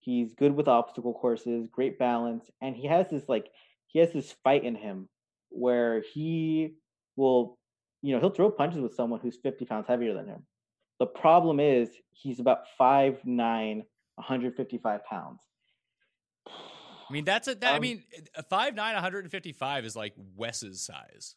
He's 0.00 0.34
good 0.34 0.54
with 0.54 0.68
obstacle 0.68 1.12
courses, 1.12 1.66
great 1.70 1.98
balance, 1.98 2.50
and 2.62 2.76
he 2.76 2.86
has 2.86 3.10
this 3.10 3.28
like 3.28 3.50
he 3.88 3.98
has 3.98 4.12
this 4.12 4.34
fight 4.44 4.64
in 4.64 4.74
him 4.74 5.08
where 5.50 6.02
he 6.14 6.74
will, 7.16 7.58
you 8.02 8.12
know, 8.14 8.20
he'll 8.20 8.30
throw 8.30 8.50
punches 8.50 8.80
with 8.80 8.94
someone 8.94 9.20
who's 9.20 9.38
50 9.42 9.64
pounds 9.64 9.86
heavier 9.88 10.14
than 10.14 10.26
him. 10.26 10.46
The 10.98 11.06
problem 11.06 11.60
is 11.60 11.90
he's 12.10 12.40
about 12.40 12.64
5'9, 12.80 13.24
155 13.24 15.04
pounds. 15.04 15.40
I 17.08 17.12
mean, 17.12 17.24
that's 17.24 17.48
a. 17.48 17.54
That, 17.54 17.70
um, 17.70 17.76
I 17.76 17.78
mean, 17.78 18.04
a 18.34 18.42
five 18.42 18.74
nine, 18.74 18.94
155 18.94 19.84
is 19.84 19.96
like 19.96 20.14
Wes's 20.36 20.80
size. 20.80 21.36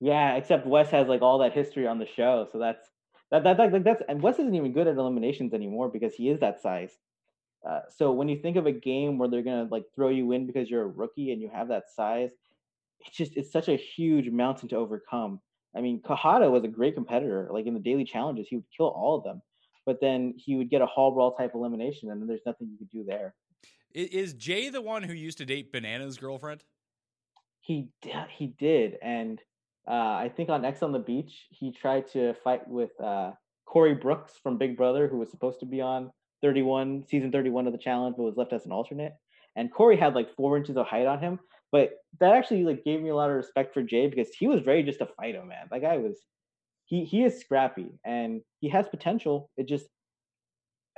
Yeah, 0.00 0.36
except 0.36 0.66
Wes 0.66 0.90
has 0.90 1.08
like 1.08 1.22
all 1.22 1.38
that 1.38 1.52
history 1.52 1.86
on 1.86 1.98
the 1.98 2.06
show, 2.06 2.48
so 2.52 2.58
that's 2.58 2.86
that 3.30 3.44
that, 3.44 3.56
that 3.56 3.84
that's 3.84 4.02
and 4.08 4.22
Wes 4.22 4.38
isn't 4.38 4.54
even 4.54 4.72
good 4.72 4.86
at 4.86 4.96
eliminations 4.96 5.54
anymore 5.54 5.88
because 5.88 6.14
he 6.14 6.28
is 6.28 6.40
that 6.40 6.60
size. 6.60 6.92
Uh, 7.68 7.80
so 7.88 8.12
when 8.12 8.28
you 8.28 8.38
think 8.38 8.56
of 8.56 8.66
a 8.66 8.72
game 8.72 9.18
where 9.18 9.28
they're 9.28 9.42
gonna 9.42 9.68
like 9.70 9.84
throw 9.94 10.08
you 10.08 10.32
in 10.32 10.46
because 10.46 10.70
you're 10.70 10.82
a 10.82 10.86
rookie 10.86 11.32
and 11.32 11.40
you 11.40 11.50
have 11.52 11.68
that 11.68 11.84
size, 11.94 12.30
it's 13.00 13.16
just 13.16 13.36
it's 13.36 13.50
such 13.50 13.68
a 13.68 13.76
huge 13.76 14.30
mountain 14.30 14.68
to 14.68 14.76
overcome. 14.76 15.40
I 15.74 15.80
mean, 15.80 16.00
Cohutta 16.00 16.50
was 16.50 16.64
a 16.64 16.68
great 16.68 16.94
competitor. 16.94 17.48
Like 17.50 17.66
in 17.66 17.74
the 17.74 17.80
daily 17.80 18.04
challenges, 18.04 18.46
he 18.48 18.56
would 18.56 18.64
kill 18.74 18.88
all 18.88 19.16
of 19.16 19.24
them, 19.24 19.42
but 19.84 20.00
then 20.00 20.34
he 20.36 20.56
would 20.56 20.70
get 20.70 20.82
a 20.82 20.86
hall 20.86 21.10
brawl 21.10 21.34
type 21.34 21.52
elimination, 21.54 22.10
and 22.10 22.20
then 22.20 22.28
there's 22.28 22.46
nothing 22.46 22.68
you 22.68 22.78
could 22.78 22.90
do 22.90 23.04
there. 23.04 23.34
Is 23.96 24.34
Jay 24.34 24.68
the 24.68 24.82
one 24.82 25.02
who 25.02 25.14
used 25.14 25.38
to 25.38 25.46
date 25.46 25.72
Banana's 25.72 26.18
girlfriend? 26.18 26.62
He 27.60 27.88
he 28.30 28.48
did, 28.58 28.98
and 29.00 29.40
uh, 29.88 29.92
I 29.92 30.30
think 30.36 30.50
on 30.50 30.66
X 30.66 30.82
on 30.82 30.92
the 30.92 30.98
Beach 30.98 31.46
he 31.50 31.72
tried 31.72 32.06
to 32.08 32.34
fight 32.44 32.68
with 32.68 32.90
uh, 33.00 33.32
Corey 33.64 33.94
Brooks 33.94 34.34
from 34.42 34.58
Big 34.58 34.76
Brother, 34.76 35.08
who 35.08 35.16
was 35.16 35.30
supposed 35.30 35.60
to 35.60 35.66
be 35.66 35.80
on 35.80 36.10
31 36.42 37.04
season 37.08 37.32
31 37.32 37.66
of 37.66 37.72
the 37.72 37.78
challenge, 37.78 38.16
but 38.18 38.24
was 38.24 38.36
left 38.36 38.52
as 38.52 38.66
an 38.66 38.72
alternate. 38.72 39.14
And 39.56 39.72
Corey 39.72 39.96
had 39.96 40.14
like 40.14 40.34
four 40.36 40.58
inches 40.58 40.76
of 40.76 40.86
height 40.86 41.06
on 41.06 41.20
him, 41.20 41.40
but 41.72 41.92
that 42.20 42.34
actually 42.34 42.64
like 42.64 42.84
gave 42.84 43.00
me 43.00 43.08
a 43.08 43.16
lot 43.16 43.30
of 43.30 43.36
respect 43.36 43.72
for 43.72 43.82
Jay 43.82 44.08
because 44.08 44.28
he 44.38 44.46
was 44.46 44.66
ready 44.66 44.82
just 44.82 44.98
to 44.98 45.08
fight 45.16 45.36
him, 45.36 45.48
man. 45.48 45.68
That 45.70 45.80
guy 45.80 45.96
was 45.96 46.18
he 46.84 47.06
he 47.06 47.24
is 47.24 47.40
scrappy 47.40 47.98
and 48.04 48.42
he 48.60 48.68
has 48.68 48.86
potential. 48.88 49.50
It 49.56 49.66
just 49.66 49.86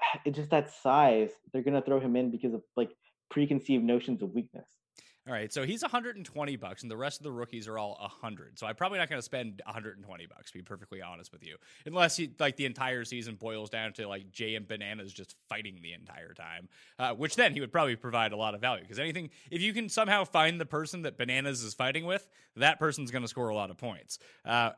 it's 0.25 0.37
just 0.37 0.51
that 0.51 0.71
size. 0.71 1.31
They're 1.53 1.63
gonna 1.63 1.83
throw 1.83 2.01
him 2.01 2.17
in 2.17 2.31
because 2.31 2.55
of 2.55 2.63
like 2.77 2.91
preconceived 3.31 3.85
notions 3.85 4.23
of 4.23 4.33
weakness. 4.33 4.67
All 5.29 5.35
right, 5.35 5.53
so 5.53 5.67
he's 5.67 5.83
120 5.83 6.57
bucks, 6.57 6.81
and 6.81 6.91
the 6.91 6.97
rest 6.97 7.21
of 7.21 7.25
the 7.25 7.31
rookies 7.31 7.69
are 7.69 7.77
all 7.77 7.99
100. 8.01 8.59
So 8.59 8.67
I'm 8.67 8.75
probably 8.75 8.99
not 8.99 9.11
going 9.11 9.19
to 9.19 9.25
spend 9.25 9.61
120 9.67 10.27
bucks. 10.27 10.51
To 10.51 10.59
be 10.59 10.63
perfectly 10.63 11.03
honest 11.03 11.33
with 11.33 11.45
you, 11.45 11.57
unless 11.85 12.17
he, 12.17 12.31
like 12.39 12.57
the 12.57 12.65
entire 12.65 13.05
season 13.05 13.35
boils 13.35 13.69
down 13.69 13.93
to 13.95 14.09
like 14.09 14.33
Jay 14.33 14.55
and 14.55 14.67
Bananas 14.67 15.13
just 15.13 15.37
fighting 15.47 15.81
the 15.83 15.93
entire 15.93 16.33
time, 16.33 16.71
uh, 16.99 17.13
which 17.13 17.37
then 17.37 17.53
he 17.53 17.61
would 17.61 17.71
probably 17.71 17.95
provide 17.95 18.33
a 18.33 18.39
lot 18.39 18.55
of 18.55 18.63
value 18.63 18.83
because 18.83 18.99
anything 18.99 19.29
if 19.51 19.61
you 19.61 19.75
can 19.75 19.91
somehow 19.91 20.25
find 20.25 20.59
the 20.59 20.65
person 20.65 21.03
that 21.03 21.19
Bananas 21.19 21.63
is 21.63 21.75
fighting 21.75 22.07
with, 22.07 22.27
that 22.57 22.79
person's 22.79 23.11
going 23.11 23.23
to 23.23 23.29
score 23.29 23.51
a 23.51 23.55
lot 23.55 23.71
of 23.71 23.77
points. 23.77 24.19
Uh, 24.47 24.71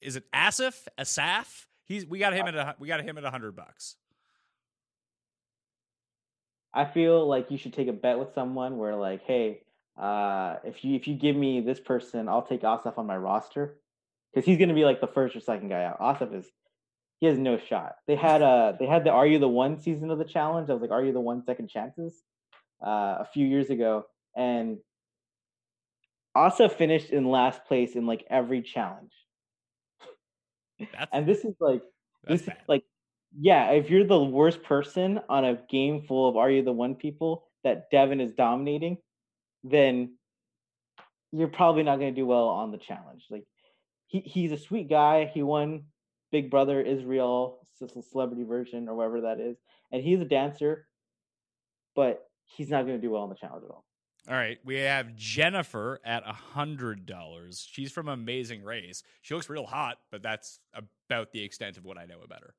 is 0.00 0.14
it 0.14 0.30
Asif? 0.32 0.86
Asaf? 0.96 1.66
He's 1.86 2.06
we 2.06 2.20
got 2.20 2.34
him 2.34 2.46
at 2.46 2.54
a, 2.54 2.76
we 2.78 2.86
got 2.86 3.00
him 3.00 3.18
at 3.18 3.24
100 3.24 3.56
bucks. 3.56 3.96
I 6.72 6.84
feel 6.84 7.26
like 7.26 7.50
you 7.50 7.58
should 7.58 7.72
take 7.72 7.88
a 7.88 7.92
bet 7.92 8.18
with 8.18 8.34
someone 8.34 8.76
where 8.76 8.94
like, 8.94 9.22
hey, 9.22 9.62
uh, 9.96 10.56
if 10.64 10.84
you 10.84 10.94
if 10.94 11.08
you 11.08 11.14
give 11.14 11.34
me 11.34 11.60
this 11.60 11.80
person, 11.80 12.28
I'll 12.28 12.42
take 12.42 12.62
Asaf 12.62 12.98
on 12.98 13.06
my 13.06 13.16
roster 13.16 13.78
because 14.32 14.46
he's 14.46 14.58
going 14.58 14.68
to 14.68 14.74
be 14.74 14.84
like 14.84 15.00
the 15.00 15.06
first 15.06 15.34
or 15.34 15.40
second 15.40 15.68
guy 15.70 15.84
out. 15.84 16.00
Asaf 16.00 16.32
is 16.32 16.46
he 17.20 17.26
has 17.26 17.38
no 17.38 17.58
shot. 17.58 17.96
They 18.06 18.14
had 18.14 18.42
uh 18.42 18.74
they 18.78 18.86
had 18.86 19.04
the 19.04 19.10
Are 19.10 19.26
You 19.26 19.38
the 19.38 19.48
One 19.48 19.80
season 19.80 20.10
of 20.10 20.18
the 20.18 20.24
challenge. 20.24 20.70
I 20.70 20.74
was 20.74 20.82
like, 20.82 20.90
Are 20.90 21.04
You 21.04 21.12
the 21.12 21.20
One 21.20 21.42
Second 21.44 21.68
Chances 21.68 22.22
uh, 22.84 23.16
a 23.20 23.26
few 23.32 23.46
years 23.46 23.70
ago, 23.70 24.06
and 24.36 24.78
Asaf 26.36 26.74
finished 26.74 27.10
in 27.10 27.28
last 27.28 27.64
place 27.64 27.96
in 27.96 28.06
like 28.06 28.24
every 28.30 28.62
challenge. 28.62 29.12
That's, 30.78 31.10
and 31.12 31.26
this 31.26 31.44
is 31.44 31.56
like 31.58 31.82
this 32.24 32.42
is 32.42 32.50
like 32.68 32.84
yeah, 33.36 33.70
if 33.72 33.90
you're 33.90 34.06
the 34.06 34.22
worst 34.22 34.62
person 34.62 35.20
on 35.28 35.44
a 35.44 35.58
game 35.68 36.02
full 36.02 36.28
of 36.28 36.36
Are 36.36 36.50
You 36.50 36.62
the 36.62 36.72
One 36.72 36.94
people 36.94 37.44
that 37.64 37.90
Devin 37.90 38.20
is 38.20 38.32
dominating, 38.32 38.98
then 39.64 40.14
you're 41.32 41.48
probably 41.48 41.82
not 41.82 41.98
going 41.98 42.14
to 42.14 42.20
do 42.20 42.26
well 42.26 42.48
on 42.48 42.70
the 42.70 42.78
challenge. 42.78 43.26
Like 43.30 43.44
he 44.06 44.20
he's 44.20 44.52
a 44.52 44.58
sweet 44.58 44.88
guy. 44.88 45.30
He 45.32 45.42
won 45.42 45.84
Big 46.32 46.50
Brother 46.50 46.80
Israel, 46.80 47.66
celebrity 48.10 48.44
version 48.44 48.88
or 48.88 48.94
whatever 48.94 49.22
that 49.22 49.40
is, 49.40 49.56
and 49.92 50.02
he's 50.02 50.20
a 50.20 50.24
dancer, 50.24 50.86
but 51.94 52.26
he's 52.44 52.70
not 52.70 52.86
going 52.86 52.96
to 52.96 53.02
do 53.02 53.10
well 53.10 53.22
on 53.22 53.28
the 53.28 53.34
challenge 53.34 53.64
at 53.64 53.70
all. 53.70 53.84
All 54.28 54.34
right, 54.34 54.58
we 54.62 54.76
have 54.76 55.14
Jennifer 55.16 56.00
at 56.04 56.22
a 56.26 56.32
hundred 56.32 57.06
dollars. 57.06 57.66
She's 57.70 57.92
from 57.92 58.08
Amazing 58.08 58.62
Race. 58.62 59.02
She 59.22 59.34
looks 59.34 59.48
real 59.48 59.64
hot, 59.64 59.98
but 60.10 60.22
that's 60.22 60.60
about 61.08 61.32
the 61.32 61.42
extent 61.42 61.78
of 61.78 61.84
what 61.84 61.96
I 61.96 62.04
know 62.04 62.20
about 62.22 62.42
her. 62.42 62.54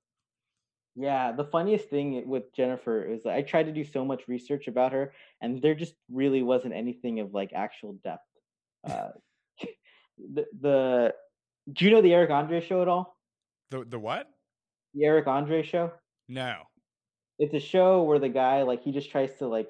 Yeah, 0.95 1.31
the 1.31 1.45
funniest 1.45 1.89
thing 1.89 2.27
with 2.27 2.53
Jennifer 2.53 3.03
is 3.03 3.25
I 3.25 3.41
tried 3.41 3.67
to 3.67 3.71
do 3.71 3.85
so 3.85 4.03
much 4.03 4.27
research 4.27 4.67
about 4.67 4.91
her, 4.91 5.13
and 5.41 5.61
there 5.61 5.75
just 5.75 5.93
really 6.11 6.41
wasn't 6.43 6.73
anything 6.73 7.19
of 7.19 7.33
like 7.33 7.51
actual 7.53 7.97
depth. 8.03 8.27
Uh, 8.83 9.09
the 10.33 10.45
the 10.59 11.13
do 11.71 11.85
you 11.85 11.91
know 11.91 12.01
the 12.01 12.13
Eric 12.13 12.31
Andre 12.31 12.61
show 12.61 12.81
at 12.81 12.87
all? 12.87 13.17
The 13.71 13.85
the 13.85 13.99
what? 13.99 14.27
The 14.93 15.05
Eric 15.05 15.27
Andre 15.27 15.63
show? 15.63 15.91
No. 16.27 16.55
It's 17.37 17.53
a 17.53 17.59
show 17.59 18.03
where 18.03 18.19
the 18.19 18.29
guy 18.29 18.63
like 18.63 18.83
he 18.83 18.91
just 18.91 19.11
tries 19.11 19.33
to 19.37 19.47
like 19.47 19.69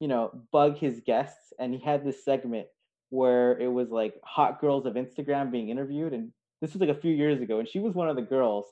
you 0.00 0.08
know 0.08 0.32
bug 0.52 0.78
his 0.78 1.00
guests, 1.04 1.52
and 1.58 1.72
he 1.72 1.80
had 1.80 2.04
this 2.04 2.24
segment 2.24 2.66
where 3.10 3.58
it 3.58 3.68
was 3.68 3.90
like 3.90 4.14
hot 4.24 4.60
girls 4.60 4.86
of 4.86 4.94
Instagram 4.94 5.50
being 5.50 5.68
interviewed, 5.68 6.12
and 6.12 6.32
this 6.60 6.72
was 6.72 6.80
like 6.80 6.90
a 6.90 7.00
few 7.00 7.14
years 7.14 7.40
ago, 7.40 7.58
and 7.58 7.68
she 7.68 7.78
was 7.78 7.94
one 7.94 8.08
of 8.08 8.16
the 8.16 8.22
girls 8.22 8.66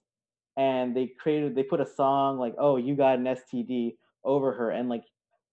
and 0.57 0.97
they 0.97 1.07
created 1.07 1.55
they 1.55 1.63
put 1.63 1.81
a 1.81 1.87
song 1.87 2.39
like 2.39 2.55
oh 2.59 2.77
you 2.77 2.95
got 2.97 3.19
an 3.19 3.25
std 3.25 3.97
over 4.25 4.53
her 4.53 4.71
and 4.71 4.89
like 4.89 5.05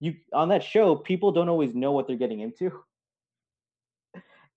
you 0.04 0.16
on 0.34 0.50
that 0.50 0.63
show 0.63 0.96
people 0.96 1.32
don't 1.32 1.48
always 1.48 1.74
know 1.74 1.94
what 1.94 2.08
they're 2.08 2.18
getting 2.18 2.42
into. 2.42 2.72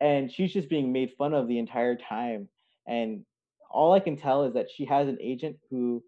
And 0.01 0.31
she's 0.31 0.53
just 0.53 0.69
being 0.69 0.93
made 0.93 1.13
fun 1.17 1.33
of 1.33 1.47
the 1.49 1.59
entire 1.59 1.97
time 1.97 2.49
and 2.87 3.25
all 3.71 3.93
i 3.93 4.01
can 4.01 4.17
tell 4.17 4.45
is 4.45 4.55
that 4.55 4.67
she 4.75 4.85
has 4.85 5.09
an 5.09 5.19
agent 5.21 5.57
who 5.71 6.03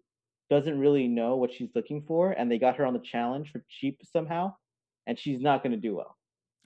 doesn't 0.49 0.77
really 0.77 1.07
know 1.07 1.37
what 1.37 1.53
she's 1.53 1.69
looking 1.73 2.03
for 2.05 2.31
and 2.31 2.51
they 2.51 2.57
got 2.57 2.75
her 2.75 2.85
on 2.85 2.93
the 2.93 2.99
challenge 2.99 3.51
for 3.51 3.63
cheap 3.69 4.01
somehow 4.03 4.53
and 5.07 5.17
she's 5.17 5.39
not 5.39 5.63
going 5.63 5.71
to 5.71 5.77
do 5.77 5.95
well. 5.95 6.17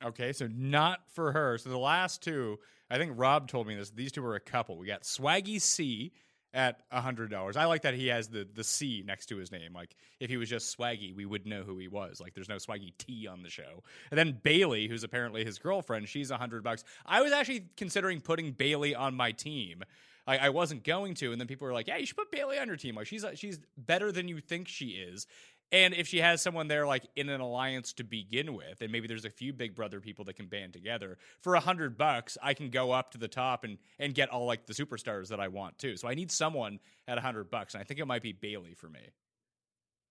Okay 0.04 0.34
so 0.34 0.48
not 0.52 1.00
for 1.14 1.32
her. 1.32 1.58
So 1.58 1.70
the 1.70 1.78
last 1.78 2.24
two 2.24 2.58
i 2.90 2.98
think 2.98 3.14
rob 3.16 3.48
told 3.48 3.68
me 3.68 3.76
this 3.76 3.92
these 3.92 4.12
two 4.12 4.24
were 4.24 4.36
a 4.36 4.40
couple. 4.40 4.78
We 4.78 4.88
got 4.88 5.04
swaggy 5.04 5.62
c 5.62 6.12
at 6.54 6.82
hundred 6.92 7.32
dollars. 7.32 7.58
I 7.58 7.66
like 7.66 7.82
that 7.84 7.94
he 7.94 8.08
has 8.08 8.28
the 8.28 8.48
the 8.54 8.63
C 8.63 9.04
next 9.06 9.28
to 9.28 9.38
his 9.38 9.52
name. 9.52 9.74
Like 9.74 9.96
if 10.20 10.30
he 10.30 10.38
was 10.38 10.50
just 10.50 10.78
Swaggy, 10.78 11.16
we 11.16 11.26
would 11.26 11.46
know 11.46 11.63
who 11.63 11.78
he 11.78 11.88
was. 11.88 12.20
Like 12.22 12.34
there's 12.34 12.50
no 12.50 12.58
Swaggy 12.58 12.94
T 12.98 13.28
on 13.28 13.44
the 13.44 13.50
show. 13.50 13.84
And 14.12 14.18
then 14.18 14.39
Bayleigh, 14.44 14.88
who's 14.88 15.04
apparently 15.04 15.44
his 15.44 15.60
girlfriend, 15.60 16.08
she's 16.08 16.32
a 16.32 16.38
hundred 16.38 16.63
bucks. 16.63 16.84
I 17.06 17.22
was 17.22 17.32
actually 17.32 17.66
considering 17.78 18.22
putting 18.22 18.54
Bayleigh 18.54 18.98
on 18.98 19.16
my 19.16 19.32
team. 19.32 19.84
I, 20.26 20.38
I 20.38 20.50
wasn't 20.50 20.84
going 20.84 21.16
to, 21.16 21.32
and 21.32 21.42
then 21.42 21.48
people 21.48 21.68
were 21.68 21.74
like, 21.74 21.88
"Yeah, 21.88 21.98
you 21.98 22.06
should 22.06 22.16
put 22.16 22.32
Bayleigh 22.32 22.62
on 22.62 22.68
your 22.68 22.78
team. 22.78 22.96
Like 22.96 23.08
she's 23.08 23.26
she's 23.36 23.60
better 23.78 24.12
than 24.12 24.28
you 24.28 24.39
think 24.39 24.68
she 24.68 24.88
is." 24.88 25.28
And 25.74 25.96
if 25.96 26.08
she 26.08 26.20
has 26.20 26.40
someone 26.40 26.68
there 26.68 26.86
like 26.86 27.04
in 27.16 27.30
an 27.30 27.42
alliance 27.42 27.94
to 27.94 28.04
begin 28.04 28.54
with, 28.54 28.82
and 28.82 28.92
maybe 28.92 29.08
there's 29.08 29.26
a 29.26 29.32
few 29.32 29.52
Big 29.52 29.74
Brother 29.74 30.00
people 30.00 30.24
that 30.26 30.36
can 30.36 30.46
band 30.46 30.72
together 30.72 31.18
for 31.42 31.56
a 31.56 31.60
hundred 31.60 31.98
bucks, 31.98 32.38
I 32.44 32.54
can 32.54 32.70
go 32.70 32.92
up 32.92 33.12
to 33.12 33.18
the 33.18 33.28
top 33.28 33.64
and 33.64 33.80
and 33.98 34.14
get 34.14 34.30
all 34.30 34.46
like 34.46 34.68
the 34.68 34.74
superstars 34.74 35.30
that 35.30 35.40
I 35.40 35.48
want 35.48 35.80
too. 35.80 35.98
So 35.98 36.08
I 36.08 36.14
need 36.14 36.32
someone 36.32 36.80
at 37.08 37.18
a 37.18 37.22
hundred 37.22 37.50
bucks, 37.50 37.74
and 37.74 37.82
I 37.82 37.86
think 37.86 38.00
it 38.00 38.06
might 38.06 38.22
be 38.22 38.34
Bayleigh 38.34 38.78
for 38.78 38.88
me. 38.88 39.00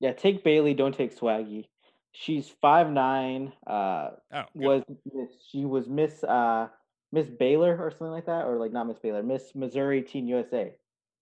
Yeah, 0.01 0.13
take 0.13 0.43
Bayleigh. 0.43 0.77
Don't 0.77 0.97
take 0.97 1.17
Swaggy. 1.17 1.67
She's 2.11 2.49
five 2.61 2.91
nine. 2.91 3.53
Uh, 3.65 4.11
oh, 4.35 4.43
was 4.55 4.83
miss, 5.15 5.31
she 5.49 5.65
was 5.65 5.89
Miss 5.89 6.25
uh, 6.25 6.67
Miss 7.13 7.29
Baylor 7.29 7.79
or 7.79 7.93
something 7.93 8.09
like 8.09 8.27
that, 8.27 8.47
or 8.47 8.57
like 8.57 8.73
not 8.73 8.89
Miss 8.89 8.99
Baylor, 8.99 9.23
Miss 9.23 9.55
Missouri 9.55 10.03
Teen 10.03 10.27
USA. 10.27 10.75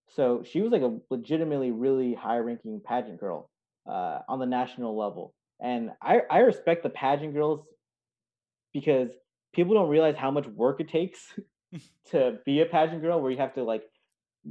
So 0.09 0.41
she 0.43 0.61
was 0.61 0.71
like 0.71 0.81
a 0.81 0.97
legitimately 1.11 1.69
really 1.69 2.15
high 2.15 2.39
ranking 2.39 2.81
pageant 2.83 3.19
girl 3.19 3.50
uh, 3.89 4.19
on 4.27 4.39
the 4.39 4.45
national 4.45 4.97
level. 4.97 5.33
And 5.59 5.91
I, 6.01 6.21
I 6.29 6.39
respect 6.39 6.83
the 6.83 6.89
pageant 6.89 7.33
girls 7.33 7.65
because 8.73 9.09
people 9.53 9.73
don't 9.73 9.89
realize 9.89 10.15
how 10.15 10.31
much 10.31 10.47
work 10.47 10.79
it 10.79 10.89
takes 10.89 11.19
to 12.11 12.39
be 12.45 12.61
a 12.61 12.65
pageant 12.65 13.01
girl 13.01 13.21
where 13.21 13.31
you 13.31 13.37
have 13.37 13.53
to 13.55 13.63
like 13.63 13.83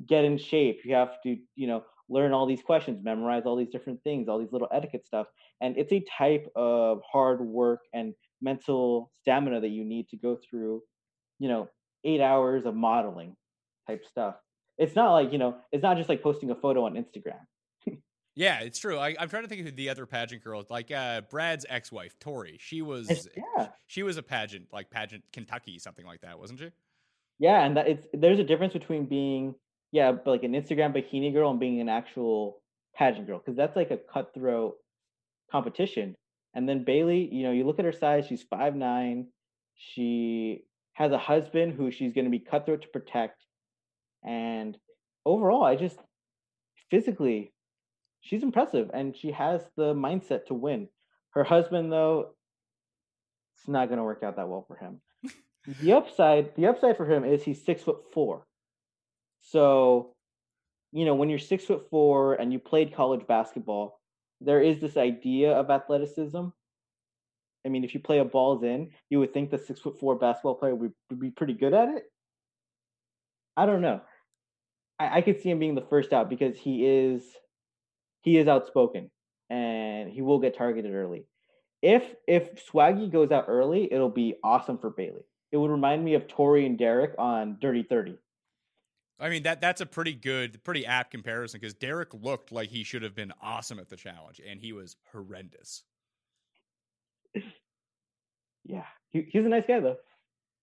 get 0.06 0.24
in 0.24 0.38
shape. 0.38 0.80
You 0.84 0.94
have 0.94 1.20
to, 1.22 1.36
you 1.56 1.66
know, 1.66 1.84
learn 2.08 2.32
all 2.32 2.46
these 2.46 2.62
questions, 2.62 3.00
memorize 3.02 3.44
all 3.46 3.56
these 3.56 3.68
different 3.68 4.02
things, 4.02 4.28
all 4.28 4.38
these 4.38 4.52
little 4.52 4.68
etiquette 4.72 5.06
stuff. 5.06 5.26
And 5.60 5.76
it's 5.76 5.92
a 5.92 6.04
type 6.18 6.50
of 6.56 7.00
hard 7.10 7.40
work 7.40 7.80
and 7.92 8.14
mental 8.42 9.12
stamina 9.20 9.60
that 9.60 9.68
you 9.68 9.84
need 9.84 10.08
to 10.08 10.16
go 10.16 10.38
through, 10.48 10.82
you 11.38 11.48
know, 11.48 11.68
eight 12.04 12.20
hours 12.20 12.64
of 12.66 12.74
modeling 12.74 13.36
type 13.86 14.04
stuff. 14.06 14.36
It's 14.78 14.96
not 14.96 15.12
like, 15.12 15.32
you 15.32 15.38
know, 15.38 15.56
it's 15.72 15.82
not 15.82 15.98
just 15.98 16.08
like 16.08 16.22
posting 16.22 16.50
a 16.50 16.54
photo 16.54 16.84
on 16.84 16.94
Instagram. 16.94 17.40
Yeah, 18.40 18.60
it's 18.60 18.78
true. 18.78 18.96
I, 18.96 19.10
am 19.18 19.28
trying 19.28 19.42
to 19.42 19.50
think 19.50 19.60
of 19.60 19.66
who 19.66 19.72
the 19.72 19.90
other 19.90 20.06
pageant 20.06 20.42
girl, 20.42 20.64
like 20.70 20.90
uh, 20.90 21.20
Brad's 21.28 21.66
ex-wife, 21.68 22.18
Tori. 22.20 22.56
She 22.58 22.80
was, 22.80 23.28
yeah, 23.36 23.68
she 23.86 24.02
was 24.02 24.16
a 24.16 24.22
pageant, 24.22 24.68
like 24.72 24.90
pageant 24.90 25.24
Kentucky, 25.30 25.78
something 25.78 26.06
like 26.06 26.22
that, 26.22 26.38
wasn't 26.38 26.60
she? 26.60 26.70
Yeah, 27.38 27.62
and 27.62 27.76
that 27.76 27.86
it's 27.86 28.06
there's 28.14 28.38
a 28.38 28.44
difference 28.44 28.72
between 28.72 29.04
being 29.04 29.54
yeah, 29.92 30.12
like 30.24 30.42
an 30.42 30.52
Instagram 30.52 30.96
bikini 30.96 31.34
girl 31.34 31.50
and 31.50 31.60
being 31.60 31.82
an 31.82 31.90
actual 31.90 32.62
pageant 32.96 33.26
girl 33.26 33.42
because 33.44 33.58
that's 33.58 33.76
like 33.76 33.90
a 33.90 33.98
cutthroat 33.98 34.76
competition. 35.52 36.14
And 36.54 36.66
then 36.66 36.82
Bayleigh, 36.82 37.30
you 37.30 37.42
know, 37.42 37.52
you 37.52 37.66
look 37.66 37.78
at 37.78 37.84
her 37.84 37.92
size; 37.92 38.26
she's 38.26 38.42
five 38.42 38.74
nine. 38.74 39.26
She 39.76 40.62
has 40.94 41.12
a 41.12 41.18
husband 41.18 41.74
who 41.74 41.90
she's 41.90 42.14
going 42.14 42.24
to 42.24 42.30
be 42.30 42.38
cutthroat 42.38 42.80
to 42.82 42.88
protect, 42.88 43.44
and 44.24 44.78
overall, 45.26 45.62
I 45.62 45.76
just 45.76 45.98
physically 46.90 47.52
she's 48.20 48.42
impressive 48.42 48.90
and 48.92 49.16
she 49.16 49.32
has 49.32 49.62
the 49.76 49.94
mindset 49.94 50.46
to 50.46 50.54
win. 50.54 50.88
Her 51.30 51.44
husband, 51.44 51.92
though, 51.92 52.34
it's 53.56 53.68
not 53.68 53.88
going 53.88 53.98
to 53.98 54.04
work 54.04 54.22
out 54.22 54.36
that 54.36 54.48
well 54.48 54.64
for 54.66 54.76
him. 54.76 55.00
the 55.80 55.92
upside, 55.96 56.54
the 56.56 56.66
upside 56.66 56.96
for 56.96 57.10
him 57.10 57.24
is 57.24 57.42
he's 57.42 57.64
six 57.64 57.82
foot 57.82 58.12
four. 58.12 58.46
So, 59.42 60.14
you 60.92 61.04
know, 61.04 61.14
when 61.14 61.30
you're 61.30 61.38
six 61.38 61.64
foot 61.64 61.88
four 61.90 62.34
and 62.34 62.52
you 62.52 62.58
played 62.58 62.94
college 62.94 63.26
basketball, 63.26 64.00
there 64.40 64.62
is 64.62 64.80
this 64.80 64.96
idea 64.96 65.52
of 65.52 65.70
athleticism. 65.70 66.46
I 67.64 67.68
mean, 67.68 67.84
if 67.84 67.92
you 67.92 68.00
play 68.00 68.18
a 68.18 68.24
balls 68.24 68.62
in, 68.62 68.90
you 69.10 69.20
would 69.20 69.34
think 69.34 69.50
the 69.50 69.58
six 69.58 69.80
foot 69.80 70.00
four 70.00 70.16
basketball 70.16 70.54
player 70.54 70.74
would, 70.74 70.92
would 71.10 71.20
be 71.20 71.30
pretty 71.30 71.52
good 71.52 71.74
at 71.74 71.88
it. 71.90 72.04
I 73.56 73.66
don't 73.66 73.82
know. 73.82 74.00
I, 74.98 75.18
I 75.18 75.20
could 75.20 75.40
see 75.40 75.50
him 75.50 75.58
being 75.58 75.74
the 75.74 75.82
first 75.82 76.12
out 76.12 76.30
because 76.30 76.56
he 76.56 76.86
is 76.86 77.22
he 78.22 78.38
is 78.38 78.48
outspoken 78.48 79.10
and 79.48 80.10
he 80.10 80.22
will 80.22 80.38
get 80.38 80.56
targeted 80.56 80.94
early. 80.94 81.26
If 81.82 82.02
if 82.26 82.66
Swaggy 82.66 83.10
goes 83.10 83.30
out 83.30 83.46
early, 83.48 83.92
it'll 83.92 84.10
be 84.10 84.34
awesome 84.44 84.78
for 84.78 84.90
Bayleigh. 84.90 85.24
It 85.50 85.56
would 85.56 85.70
remind 85.70 86.04
me 86.04 86.14
of 86.14 86.28
Tori 86.28 86.66
and 86.66 86.78
Derek 86.78 87.14
on 87.18 87.58
Dirty 87.60 87.82
Thirty. 87.82 88.16
I 89.18 89.28
mean 89.28 89.42
that 89.42 89.60
that's 89.60 89.80
a 89.80 89.86
pretty 89.86 90.14
good, 90.14 90.62
pretty 90.64 90.86
apt 90.86 91.10
comparison 91.10 91.60
because 91.60 91.74
Derek 91.74 92.14
looked 92.14 92.52
like 92.52 92.68
he 92.70 92.84
should 92.84 93.02
have 93.02 93.14
been 93.14 93.32
awesome 93.42 93.78
at 93.78 93.88
the 93.88 93.96
challenge, 93.96 94.40
and 94.46 94.60
he 94.60 94.72
was 94.72 94.96
horrendous. 95.12 95.84
yeah, 98.64 98.84
he, 99.10 99.26
he's 99.30 99.44
a 99.44 99.48
nice 99.48 99.64
guy 99.66 99.80
though. 99.80 99.96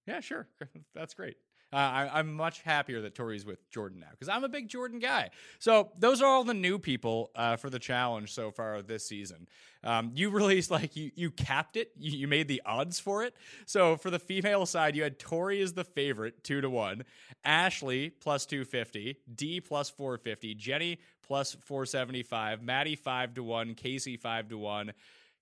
Yeah, 0.07 0.19
sure, 0.21 0.47
that's 0.95 1.13
great. 1.13 1.37
Uh, 1.73 1.75
I, 2.13 2.19
am 2.19 2.33
much 2.33 2.61
happier 2.61 3.01
that 3.01 3.13
Tori's 3.13 3.45
with 3.45 3.69
Jordan 3.69 3.99
now 3.99 4.07
because 4.11 4.29
I'm 4.29 4.45
a 4.45 4.49
big 4.49 4.69
Jordan 4.69 4.99
guy. 4.99 5.31
So 5.59 5.91
those 5.99 6.21
are 6.21 6.25
all 6.25 6.45
the 6.45 6.53
new 6.53 6.79
people 6.79 7.29
uh, 7.35 7.57
for 7.57 7.69
the 7.69 7.79
challenge 7.79 8.33
so 8.33 8.51
far 8.51 8.81
this 8.81 9.05
season. 9.05 9.49
Um, 9.83 10.11
you 10.15 10.29
released 10.31 10.71
like 10.71 10.95
you 10.95 11.11
you 11.15 11.29
capped 11.29 11.75
it. 11.75 11.91
You, 11.97 12.19
you, 12.19 12.27
made 12.27 12.47
the 12.47 12.61
odds 12.65 13.01
for 13.01 13.23
it. 13.23 13.35
So 13.65 13.97
for 13.97 14.09
the 14.09 14.19
female 14.19 14.65
side, 14.65 14.95
you 14.95 15.03
had 15.03 15.19
Tori 15.19 15.61
as 15.61 15.73
the 15.73 15.83
favorite, 15.83 16.41
two 16.41 16.61
to 16.61 16.69
one. 16.69 17.03
Ashley 17.43 18.11
plus 18.11 18.45
two 18.45 18.63
fifty. 18.63 19.17
Dee 19.35 19.59
plus 19.59 19.89
four 19.89 20.17
fifty. 20.17 20.55
Jenny 20.55 20.99
plus 21.21 21.57
four 21.65 21.85
seventy 21.85 22.23
five. 22.23 22.63
Maddie 22.63 22.95
five 22.95 23.33
to 23.33 23.43
one. 23.43 23.75
Kaycee 23.75 24.17
five 24.17 24.47
to 24.49 24.57
one. 24.57 24.93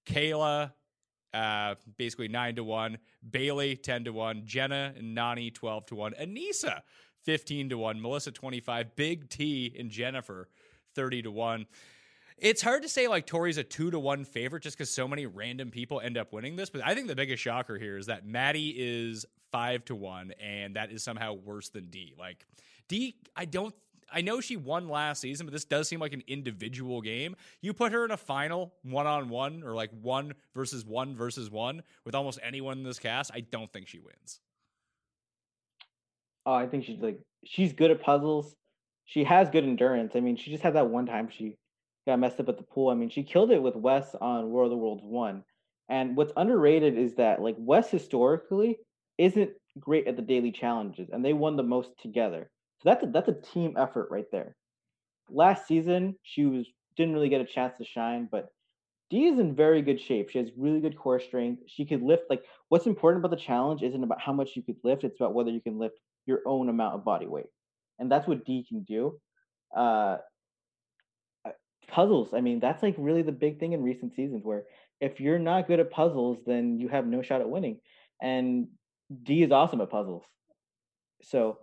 Kayla 0.07 0.71
uh, 1.35 1.75
basically 1.97 2.29
nine 2.29 2.55
to 2.55 2.63
one. 2.63 2.97
Bayleigh 3.29 3.81
ten 3.81 4.05
to 4.05 4.13
one. 4.13 4.43
Jenna 4.45 4.93
and 4.97 5.15
Nany 5.15 5.53
twelve 5.53 5.85
to 5.87 5.95
one. 5.95 6.13
Aneesa 6.13 6.81
fifteen 7.23 7.69
to 7.69 7.77
one. 7.77 8.01
Melissa 8.01 8.31
twenty 8.31 8.61
five. 8.61 8.95
Big 8.95 9.29
T 9.29 9.75
and 9.77 9.89
Jennifer 9.91 10.47
thirty 10.95 11.21
to 11.21 11.31
one. 11.31 11.65
It's 12.37 12.61
hard 12.61 12.83
to 12.83 12.89
say 12.89 13.07
like 13.07 13.27
Tori's 13.27 13.57
a 13.57 13.63
two 13.63 13.91
to 13.91 13.99
one 13.99 14.25
favorite 14.25 14.63
just 14.63 14.77
because 14.77 14.89
so 14.89 15.07
many 15.07 15.25
random 15.25 15.71
people 15.71 16.01
end 16.01 16.17
up 16.17 16.33
winning 16.33 16.55
this. 16.55 16.69
But 16.69 16.81
I 16.85 16.95
think 16.95 17.07
the 17.07 17.15
biggest 17.15 17.41
shocker 17.41 17.77
here 17.77 17.97
is 17.97 18.07
that 18.07 18.25
Maddie 18.25 18.73
is 18.77 19.25
five 19.51 19.85
to 19.85 19.95
one, 19.95 20.33
and 20.41 20.75
that 20.75 20.91
is 20.91 21.03
somehow 21.03 21.33
worse 21.33 21.69
than 21.69 21.89
Dee. 21.89 22.13
Like 22.17 22.45
Dee, 22.87 23.15
I 23.35 23.45
don't 23.45 23.75
I 24.11 24.21
know 24.21 24.39
she 24.39 24.55
won 24.55 24.87
last 24.87 25.21
season, 25.21 25.45
but 25.45 25.53
this 25.53 25.65
does 25.65 25.87
seem 25.87 25.99
like 25.99 26.13
an 26.13 26.23
individual 26.27 27.01
game. 27.01 27.35
You 27.61 27.73
put 27.73 27.91
her 27.91 28.05
in 28.05 28.11
a 28.11 28.17
final 28.17 28.73
one 28.83 29.07
on 29.07 29.29
one 29.29 29.63
or 29.63 29.73
like 29.73 29.89
one 30.01 30.33
versus 30.53 30.85
one 30.85 31.15
versus 31.15 31.49
one 31.49 31.83
with 32.05 32.15
almost 32.15 32.39
anyone 32.43 32.77
in 32.77 32.83
this 32.83 32.99
cast, 32.99 33.31
I 33.33 33.41
don't 33.41 33.71
think 33.71 33.87
she 33.87 33.99
wins. 33.99 34.39
Oh, 36.45 36.53
I 36.53 36.67
think 36.67 36.85
she's 36.85 36.99
like 36.99 37.19
she's 37.43 37.73
good 37.73 37.91
at 37.91 38.01
puzzles. 38.01 38.55
She 39.05 39.23
has 39.23 39.49
good 39.49 39.63
endurance. 39.63 40.13
I 40.15 40.19
mean, 40.19 40.35
she 40.35 40.51
just 40.51 40.63
had 40.63 40.75
that 40.75 40.89
one 40.89 41.05
time 41.05 41.29
she 41.29 41.57
got 42.07 42.19
messed 42.19 42.39
up 42.39 42.49
at 42.49 42.57
the 42.57 42.63
pool. 42.63 42.89
I 42.89 42.95
mean, 42.95 43.09
she 43.09 43.23
killed 43.23 43.51
it 43.51 43.61
with 43.61 43.75
Wes 43.75 44.15
on 44.19 44.49
War 44.49 44.63
of 44.63 44.69
the 44.69 44.77
Worlds 44.77 45.03
one. 45.03 45.43
And 45.89 46.15
what's 46.15 46.33
underrated 46.37 46.97
is 46.97 47.15
that 47.15 47.41
like 47.41 47.55
Wes 47.57 47.89
historically 47.89 48.79
isn't 49.17 49.51
great 49.79 50.07
at 50.07 50.15
the 50.15 50.21
daily 50.21 50.51
challenges, 50.51 51.09
and 51.11 51.23
they 51.23 51.33
won 51.33 51.55
the 51.55 51.63
most 51.63 51.91
together 52.01 52.49
that's 52.85 53.03
a, 53.03 53.07
that's 53.07 53.27
a 53.27 53.33
team 53.53 53.75
effort 53.77 54.07
right 54.11 54.29
there. 54.31 54.55
Last 55.29 55.67
season, 55.67 56.15
she 56.23 56.45
was 56.45 56.67
didn't 56.95 57.13
really 57.13 57.29
get 57.29 57.41
a 57.41 57.45
chance 57.45 57.77
to 57.77 57.83
shine, 57.83 58.29
but 58.31 58.49
Dee 59.09 59.25
is 59.25 59.39
in 59.39 59.55
very 59.55 59.81
good 59.81 59.99
shape. 59.99 60.29
She 60.29 60.37
has 60.37 60.49
really 60.57 60.79
good 60.79 60.97
core 60.97 61.19
strength. 61.19 61.63
She 61.67 61.85
could 61.85 62.01
lift 62.01 62.23
like 62.29 62.43
what's 62.69 62.85
important 62.85 63.23
about 63.23 63.35
the 63.35 63.43
challenge 63.43 63.83
isn't 63.83 64.03
about 64.03 64.21
how 64.21 64.33
much 64.33 64.55
you 64.55 64.61
could 64.61 64.77
lift, 64.83 65.03
it's 65.03 65.19
about 65.19 65.33
whether 65.33 65.51
you 65.51 65.61
can 65.61 65.77
lift 65.77 65.99
your 66.25 66.41
own 66.45 66.69
amount 66.69 66.95
of 66.95 67.03
body 67.03 67.27
weight. 67.27 67.47
And 67.99 68.11
that's 68.11 68.27
what 68.27 68.45
Dee 68.45 68.65
can 68.67 68.83
do. 68.83 69.19
Uh, 69.75 70.17
uh 71.45 71.51
puzzles, 71.87 72.33
I 72.33 72.41
mean, 72.41 72.59
that's 72.59 72.81
like 72.81 72.95
really 72.97 73.23
the 73.23 73.31
big 73.31 73.59
thing 73.59 73.73
in 73.73 73.83
recent 73.83 74.15
seasons 74.15 74.43
where 74.43 74.63
if 75.01 75.19
you're 75.19 75.39
not 75.39 75.67
good 75.67 75.79
at 75.79 75.91
puzzles, 75.91 76.37
then 76.45 76.79
you 76.79 76.87
have 76.87 77.05
no 77.05 77.21
shot 77.21 77.41
at 77.41 77.49
winning. 77.49 77.79
And 78.21 78.67
Dee 79.23 79.43
is 79.43 79.51
awesome 79.51 79.81
at 79.81 79.89
puzzles. 79.89 80.23
So 81.21 81.59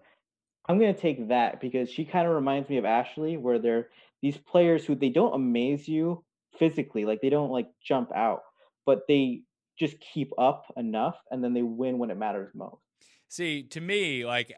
I'm 0.67 0.79
going 0.79 0.95
to 0.95 1.01
take 1.01 1.29
that 1.29 1.61
because 1.61 1.91
she 1.91 2.05
kind 2.05 2.27
of 2.27 2.35
reminds 2.35 2.69
me 2.69 2.79
of 2.79 2.85
Ashley, 2.85 3.37
where 3.37 3.59
they're 3.59 3.89
these 4.21 4.37
players 4.37 4.85
who 4.85 4.95
they 4.95 5.09
don't 5.09 5.35
amaze 5.35 5.89
you 5.89 6.25
physically, 6.59 7.05
like 7.05 7.21
they 7.21 7.31
don't 7.31 7.51
like 7.51 7.69
jump 7.85 8.13
out, 8.15 8.43
but 8.87 9.03
they 9.09 9.43
just 9.79 9.97
keep 10.01 10.33
up 10.39 10.65
enough 10.77 11.17
and 11.31 11.43
then 11.43 11.55
they 11.55 11.63
win 11.63 11.99
when 11.99 12.11
it 12.11 12.17
matters 12.17 12.53
most. 12.55 12.83
See, 13.29 13.65
to 13.65 13.81
me, 13.81 14.25
like 14.25 14.53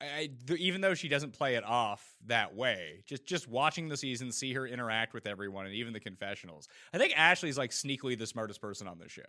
I, 0.00 0.30
even 0.56 0.80
though 0.80 0.94
she 0.94 1.08
doesn't 1.08 1.32
play 1.32 1.56
it 1.56 1.64
off 1.64 2.14
that 2.26 2.54
way, 2.54 3.02
just 3.06 3.26
just 3.26 3.48
watching 3.48 3.88
the 3.88 3.96
season, 3.96 4.30
see 4.32 4.52
her 4.54 4.66
interact 4.66 5.12
with 5.12 5.26
everyone, 5.26 5.66
and 5.66 5.74
even 5.74 5.92
the 5.92 6.00
confessionals, 6.00 6.68
I 6.92 6.98
think 6.98 7.12
Ashley's 7.16 7.58
like 7.58 7.70
sneakily 7.70 8.16
the 8.18 8.26
smartest 8.26 8.60
person 8.60 8.86
on 8.86 8.98
the 8.98 9.08
show. 9.08 9.22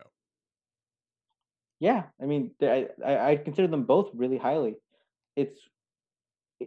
Yeah, 1.80 2.04
I 2.22 2.26
mean, 2.26 2.52
I, 2.62 2.88
I 3.04 3.36
consider 3.36 3.66
them 3.66 3.84
both 3.84 4.10
really 4.14 4.36
highly 4.38 4.76
it's 5.36 5.56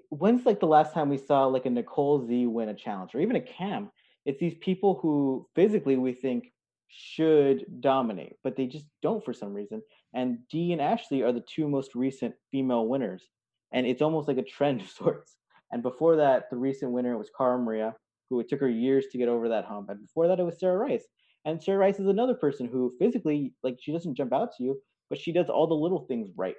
when's 0.10 0.46
like 0.46 0.60
the 0.60 0.66
last 0.66 0.94
time 0.94 1.10
we 1.10 1.18
saw 1.18 1.46
like 1.46 1.66
a 1.66 1.70
Nicole 1.70 2.26
Z 2.26 2.48
win 2.48 2.70
a 2.70 2.74
challenge 2.74 3.14
or 3.14 3.22
even 3.22 3.36
a 3.36 3.42
Cam? 3.42 3.92
It's 4.26 4.40
these 4.40 4.56
people 4.62 5.00
who 5.02 5.48
physically 5.56 5.98
we 5.98 6.14
think 6.14 6.52
should 6.88 7.66
dominate, 7.82 8.38
but 8.44 8.56
they 8.56 8.68
just 8.68 8.86
don't 9.02 9.24
for 9.24 9.34
some 9.34 9.54
reason. 9.54 9.82
And 10.14 10.40
Dee 10.50 10.72
and 10.74 10.82
Ashley 10.82 11.24
are 11.24 11.32
the 11.32 11.42
two 11.42 11.68
most 11.68 11.96
recent 11.96 12.36
female 12.52 12.88
winners. 12.88 13.24
And 13.72 13.88
it's 13.88 14.02
almost 14.02 14.28
like 14.28 14.38
a 14.38 14.44
trend 14.44 14.82
of 14.84 14.90
sorts. 14.90 15.36
And 15.72 15.82
before 15.82 16.16
that, 16.18 16.50
the 16.50 16.58
recent 16.58 16.92
winner 16.92 17.18
was 17.18 17.32
Cara 17.36 17.58
Maria, 17.58 17.96
who 18.30 18.40
it 18.40 18.48
took 18.48 18.60
her 18.60 18.70
years 18.70 19.08
to 19.12 19.18
get 19.18 19.28
over 19.28 19.50
that 19.50 19.66
hump. 19.66 19.90
And 19.90 20.02
before 20.02 20.28
that, 20.28 20.40
it 20.40 20.44
was 20.44 20.60
Sarah 20.60 20.78
Rice. 20.78 21.06
And 21.46 21.62
Sarah 21.62 21.80
Rice 21.80 22.00
is 22.00 22.08
another 22.08 22.36
person 22.36 22.68
who 22.68 22.94
physically, 23.00 23.54
like, 23.64 23.78
she 23.82 23.92
doesn't 23.92 24.16
jump 24.16 24.34
out 24.34 24.56
to 24.58 24.64
you, 24.64 24.80
but 25.10 25.20
she 25.20 25.34
does 25.34 25.50
all 25.50 25.68
the 25.68 25.74
little 25.74 26.06
things 26.06 26.30
right. 26.38 26.56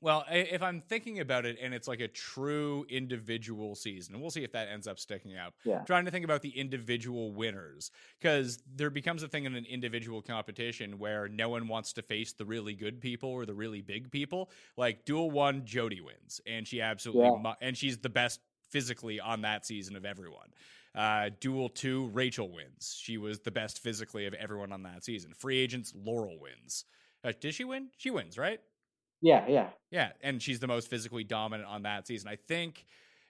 Well, 0.00 0.24
if 0.30 0.62
I'm 0.62 0.80
thinking 0.80 1.20
about 1.20 1.44
it 1.44 1.58
and 1.60 1.74
it's 1.74 1.88
like 1.88 2.00
a 2.00 2.08
true 2.08 2.86
individual 2.88 3.74
season, 3.74 4.20
we'll 4.20 4.30
see 4.30 4.44
if 4.44 4.52
that 4.52 4.68
ends 4.68 4.86
up 4.86 4.98
sticking 4.98 5.36
out. 5.36 5.54
Yeah. 5.64 5.80
trying 5.84 6.04
to 6.04 6.10
think 6.10 6.24
about 6.24 6.42
the 6.42 6.50
individual 6.50 7.32
winners 7.32 7.90
because 8.20 8.62
there 8.74 8.90
becomes 8.90 9.22
a 9.22 9.28
thing 9.28 9.44
in 9.44 9.54
an 9.54 9.64
individual 9.64 10.22
competition 10.22 10.98
where 10.98 11.28
no 11.28 11.48
one 11.48 11.68
wants 11.68 11.92
to 11.94 12.02
face 12.02 12.32
the 12.32 12.44
really 12.44 12.74
good 12.74 13.00
people 13.00 13.30
or 13.30 13.46
the 13.46 13.54
really 13.54 13.80
big 13.80 14.10
people. 14.10 14.50
Like 14.76 15.04
dual 15.04 15.30
One, 15.30 15.64
Jodi 15.64 16.00
wins, 16.00 16.40
and 16.46 16.66
she 16.66 16.80
absolutely 16.80 17.24
yeah. 17.24 17.42
mu- 17.42 17.56
and 17.60 17.76
she's 17.76 17.98
the 17.98 18.08
best 18.08 18.40
physically 18.70 19.20
on 19.20 19.42
that 19.42 19.66
season 19.66 19.96
of 19.96 20.04
everyone. 20.04 20.48
Uh, 20.94 21.30
duel 21.40 21.68
two, 21.68 22.06
Rachel 22.08 22.50
wins. 22.50 22.96
She 23.00 23.18
was 23.18 23.40
the 23.40 23.50
best 23.50 23.82
physically 23.82 24.26
of 24.26 24.34
everyone 24.34 24.72
on 24.72 24.82
that 24.82 25.04
season. 25.04 25.32
Free 25.34 25.58
agents, 25.58 25.92
Laurel 25.94 26.38
wins. 26.40 26.84
Uh, 27.24 27.32
did 27.40 27.54
she 27.54 27.64
win? 27.64 27.88
She 27.96 28.10
wins, 28.10 28.38
right? 28.38 28.60
Yeah, 29.20 29.44
yeah. 29.48 29.68
Yeah, 29.90 30.10
and 30.22 30.40
she's 30.40 30.60
the 30.60 30.66
most 30.66 30.88
physically 30.88 31.24
dominant 31.24 31.68
on 31.68 31.82
that 31.82 32.06
season. 32.06 32.28
I 32.28 32.36
think 32.36 32.84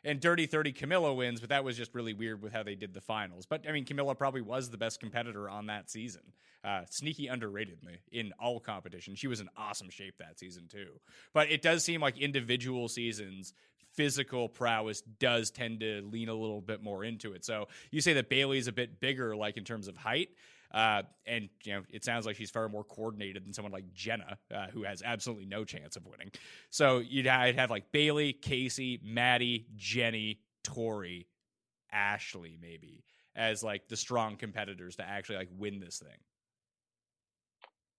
and 0.04 0.20
Dirty 0.20 0.46
30 0.46 0.72
Camila 0.72 1.14
wins, 1.14 1.40
but 1.40 1.48
that 1.48 1.64
was 1.64 1.76
just 1.76 1.94
really 1.94 2.12
weird 2.12 2.40
with 2.40 2.52
how 2.52 2.62
they 2.62 2.74
did 2.74 2.94
the 2.94 3.00
finals. 3.00 3.46
But 3.46 3.68
I 3.68 3.72
mean, 3.72 3.84
Camila 3.84 4.16
probably 4.16 4.40
was 4.40 4.70
the 4.70 4.78
best 4.78 5.00
competitor 5.00 5.50
on 5.50 5.66
that 5.66 5.90
season. 5.90 6.22
Uh, 6.64 6.82
sneaky 6.88 7.26
underrated 7.26 7.78
in 8.12 8.32
all 8.40 8.60
competition. 8.60 9.14
She 9.14 9.26
was 9.26 9.40
in 9.40 9.48
awesome 9.56 9.90
shape 9.90 10.14
that 10.18 10.38
season 10.38 10.68
too. 10.68 11.00
But 11.32 11.50
it 11.50 11.62
does 11.62 11.84
seem 11.84 12.00
like 12.00 12.18
individual 12.18 12.88
seasons, 12.88 13.54
physical 13.92 14.48
prowess 14.48 15.00
does 15.00 15.50
tend 15.50 15.80
to 15.80 16.02
lean 16.02 16.28
a 16.28 16.34
little 16.34 16.60
bit 16.60 16.82
more 16.82 17.04
into 17.04 17.32
it. 17.32 17.44
So 17.44 17.68
you 17.90 18.00
say 18.00 18.12
that 18.14 18.28
Bayleigh's 18.28 18.68
a 18.68 18.72
bit 18.72 19.00
bigger, 19.00 19.34
like 19.36 19.56
in 19.56 19.64
terms 19.64 19.88
of 19.88 19.96
height. 19.96 20.28
Uh, 20.72 21.02
and 21.26 21.48
you 21.64 21.72
know, 21.72 21.82
it 21.88 22.04
sounds 22.04 22.26
like 22.26 22.36
she's 22.36 22.50
far 22.50 22.68
more 22.68 22.84
coordinated 22.84 23.44
than 23.44 23.52
someone 23.52 23.72
like 23.72 23.92
Jenna, 23.94 24.38
uh, 24.54 24.66
who 24.68 24.84
has 24.84 25.02
absolutely 25.02 25.46
no 25.46 25.64
chance 25.64 25.96
of 25.96 26.06
winning. 26.06 26.30
So 26.70 26.98
you'd 26.98 27.26
I'd 27.26 27.56
have 27.56 27.70
like 27.70 27.90
Bayleigh, 27.92 28.40
Kaycee, 28.40 29.02
Maddie, 29.02 29.66
Jenny, 29.76 30.40
Tori, 30.62 31.26
Ashley, 31.90 32.58
maybe 32.60 33.04
as 33.34 33.62
like 33.62 33.88
the 33.88 33.96
strong 33.96 34.36
competitors 34.36 34.96
to 34.96 35.08
actually 35.08 35.36
like 35.36 35.48
win 35.56 35.80
this 35.80 35.98
thing. 35.98 36.18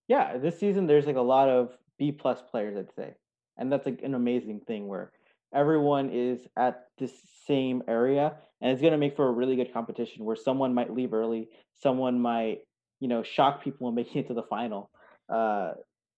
Yeah, 0.08 0.38
this 0.38 0.60
season 0.60 0.86
there's 0.86 1.06
like 1.06 1.16
a 1.16 1.22
lot 1.22 1.50
of 1.50 1.76
B 1.98 2.12
plus 2.12 2.42
players, 2.42 2.78
I'd 2.78 2.94
say, 2.96 3.16
and 3.58 3.72
that's 3.72 3.86
like 3.86 4.02
an 4.04 4.16
amazing 4.16 4.60
thing 4.62 4.88
where 4.88 5.12
everyone 5.54 6.10
is 6.12 6.48
at 6.56 6.88
the 6.98 7.10
same 7.48 7.82
area 7.88 8.36
and 8.62 8.72
it's 8.72 8.82
going 8.82 8.92
to 8.92 8.98
make 8.98 9.16
for 9.16 9.28
a 9.28 9.32
really 9.32 9.56
good 9.56 9.74
competition 9.74 10.26
where 10.26 10.36
someone 10.36 10.74
might 10.74 10.94
leave 10.94 11.14
early 11.14 11.50
someone 11.82 12.20
might 12.20 12.60
you 13.00 13.08
know 13.08 13.24
shock 13.24 13.64
people 13.64 13.88
and 13.88 13.96
make 13.96 14.16
it 14.16 14.28
to 14.28 14.34
the 14.34 14.44
final 14.44 14.90
uh, 15.34 15.72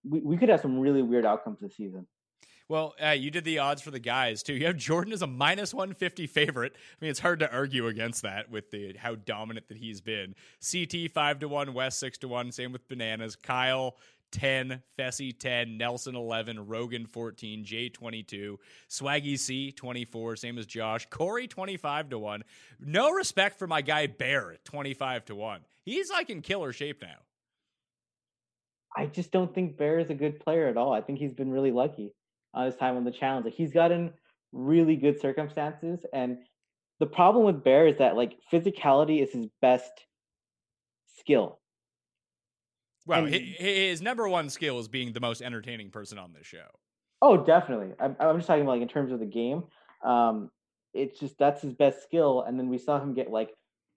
we, 0.09 0.19
we 0.21 0.37
could 0.37 0.49
have 0.49 0.61
some 0.61 0.79
really 0.79 1.01
weird 1.01 1.25
outcomes 1.25 1.59
this 1.59 1.75
season 1.75 2.05
well, 2.71 2.95
uh, 3.05 3.09
you 3.09 3.31
did 3.31 3.43
the 3.43 3.59
odds 3.59 3.81
for 3.81 3.91
the 3.91 3.99
guys 3.99 4.43
too. 4.43 4.53
You 4.53 4.67
have 4.67 4.77
Jordan 4.77 5.11
as 5.11 5.21
a 5.21 5.27
minus 5.27 5.73
150 5.73 6.25
favorite. 6.25 6.71
I 6.73 6.95
mean, 7.01 7.11
it's 7.11 7.19
hard 7.19 7.39
to 7.39 7.51
argue 7.51 7.87
against 7.87 8.21
that 8.21 8.49
with 8.49 8.71
the 8.71 8.95
how 8.97 9.15
dominant 9.15 9.67
that 9.67 9.75
he's 9.75 9.99
been. 9.99 10.35
CT 10.71 11.11
5 11.13 11.39
to 11.39 11.49
1, 11.49 11.73
Wes 11.73 11.97
6 11.97 12.19
to 12.19 12.29
1, 12.29 12.53
same 12.53 12.71
with 12.71 12.87
Bananas. 12.87 13.35
Kyle 13.35 13.97
10, 14.31 14.81
Fessy 14.97 15.37
10, 15.37 15.77
Nelson 15.77 16.15
11, 16.15 16.67
Rogan 16.67 17.05
14, 17.05 17.63
Jay 17.63 17.89
22, 17.89 18.59
Swaggy 18.89 19.37
C 19.37 19.71
24, 19.71 20.35
same 20.35 20.57
as 20.57 20.65
Josh, 20.65 21.07
Cory 21.09 21.47
25 21.47 22.09
to 22.09 22.19
1. 22.19 22.43
No 22.79 23.11
respect 23.11 23.59
for 23.59 23.67
my 23.67 23.81
guy 23.81 24.07
Bear 24.07 24.57
25 24.63 25.25
to 25.25 25.35
1. 25.35 25.61
He's 25.83 26.09
like 26.09 26.29
in 26.29 26.41
killer 26.41 26.73
shape 26.73 27.01
now. 27.01 27.17
I 28.95 29.05
just 29.05 29.31
don't 29.31 29.53
think 29.53 29.77
Bear 29.77 29.99
is 29.99 30.09
a 30.09 30.15
good 30.15 30.39
player 30.39 30.67
at 30.67 30.77
all. 30.77 30.93
I 30.93 31.01
think 31.01 31.19
he's 31.19 31.33
been 31.33 31.51
really 31.51 31.71
lucky 31.71 32.13
uh, 32.53 32.59
on 32.59 32.65
his 32.65 32.75
time 32.75 32.97
on 32.97 33.03
the 33.03 33.11
challenge. 33.11 33.45
Like 33.45 33.53
he's 33.53 33.71
gotten 33.71 34.11
really 34.51 34.97
good 34.97 35.19
circumstances 35.21 36.05
and 36.11 36.37
the 36.99 37.05
problem 37.07 37.45
with 37.45 37.63
Bear 37.63 37.87
is 37.87 37.97
that 37.97 38.15
like 38.15 38.37
physicality 38.51 39.23
is 39.23 39.31
his 39.31 39.47
best 39.61 39.91
skill 41.17 41.60
well, 43.05 43.25
and, 43.25 43.33
his 43.33 44.01
number 44.01 44.27
one 44.27 44.49
skill 44.49 44.79
is 44.79 44.87
being 44.87 45.13
the 45.13 45.19
most 45.19 45.41
entertaining 45.41 45.89
person 45.89 46.17
on 46.17 46.33
this 46.33 46.45
show. 46.45 46.67
Oh, 47.21 47.37
definitely. 47.37 47.93
I'm, 47.99 48.15
I'm 48.19 48.37
just 48.37 48.47
talking 48.47 48.63
about 48.63 48.73
like 48.73 48.81
in 48.81 48.87
terms 48.87 49.11
of 49.11 49.19
the 49.19 49.25
game. 49.25 49.63
Um, 50.03 50.49
it's 50.93 51.19
just 51.19 51.37
that's 51.37 51.61
his 51.61 51.73
best 51.73 52.03
skill, 52.03 52.43
and 52.47 52.59
then 52.59 52.69
we 52.69 52.77
saw 52.77 52.99
him 52.99 53.13
get 53.13 53.29
like 53.29 53.51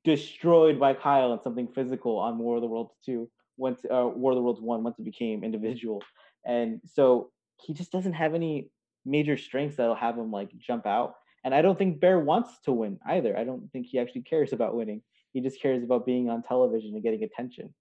destroyed 0.05 0.79
by 0.79 0.95
Kyle 0.95 1.33
in 1.33 1.41
something 1.43 1.69
physical 1.75 2.19
on 2.19 2.39
War 2.39 2.57
of 2.57 2.63
the 2.63 2.69
Worlds 2.69 2.95
two 3.05 3.31
once 3.57 3.81
uh, 3.91 4.07
War 4.07 4.33
of 4.33 4.37
the 4.37 4.43
Worlds 4.43 4.61
one 4.61 4.83
once 4.85 4.99
it 4.99 5.05
became 5.05 5.43
individual, 5.43 6.03
and 6.47 6.81
so 6.85 7.31
he 7.63 7.73
just 7.73 7.91
doesn't 7.91 8.13
have 8.13 8.35
any 8.35 8.71
major 9.07 9.37
strengths 9.37 9.77
that'll 9.77 9.95
have 9.95 10.17
him 10.17 10.31
like 10.31 10.51
jump 10.59 10.87
out. 10.87 11.15
And 11.45 11.55
I 11.55 11.61
don't 11.61 11.77
think 11.77 12.01
Bear 12.01 12.19
wants 12.19 12.51
to 12.65 12.73
win 12.73 12.99
either. 13.07 13.37
I 13.37 13.45
don't 13.45 13.71
think 13.71 13.87
he 13.87 13.99
actually 13.99 14.23
cares 14.23 14.53
about 14.53 14.75
winning. 14.75 15.03
He 15.33 15.41
just 15.41 15.61
cares 15.61 15.83
about 15.83 16.07
being 16.07 16.31
on 16.31 16.43
television 16.43 16.95
and 16.95 17.03
getting 17.03 17.23
attention. 17.23 17.75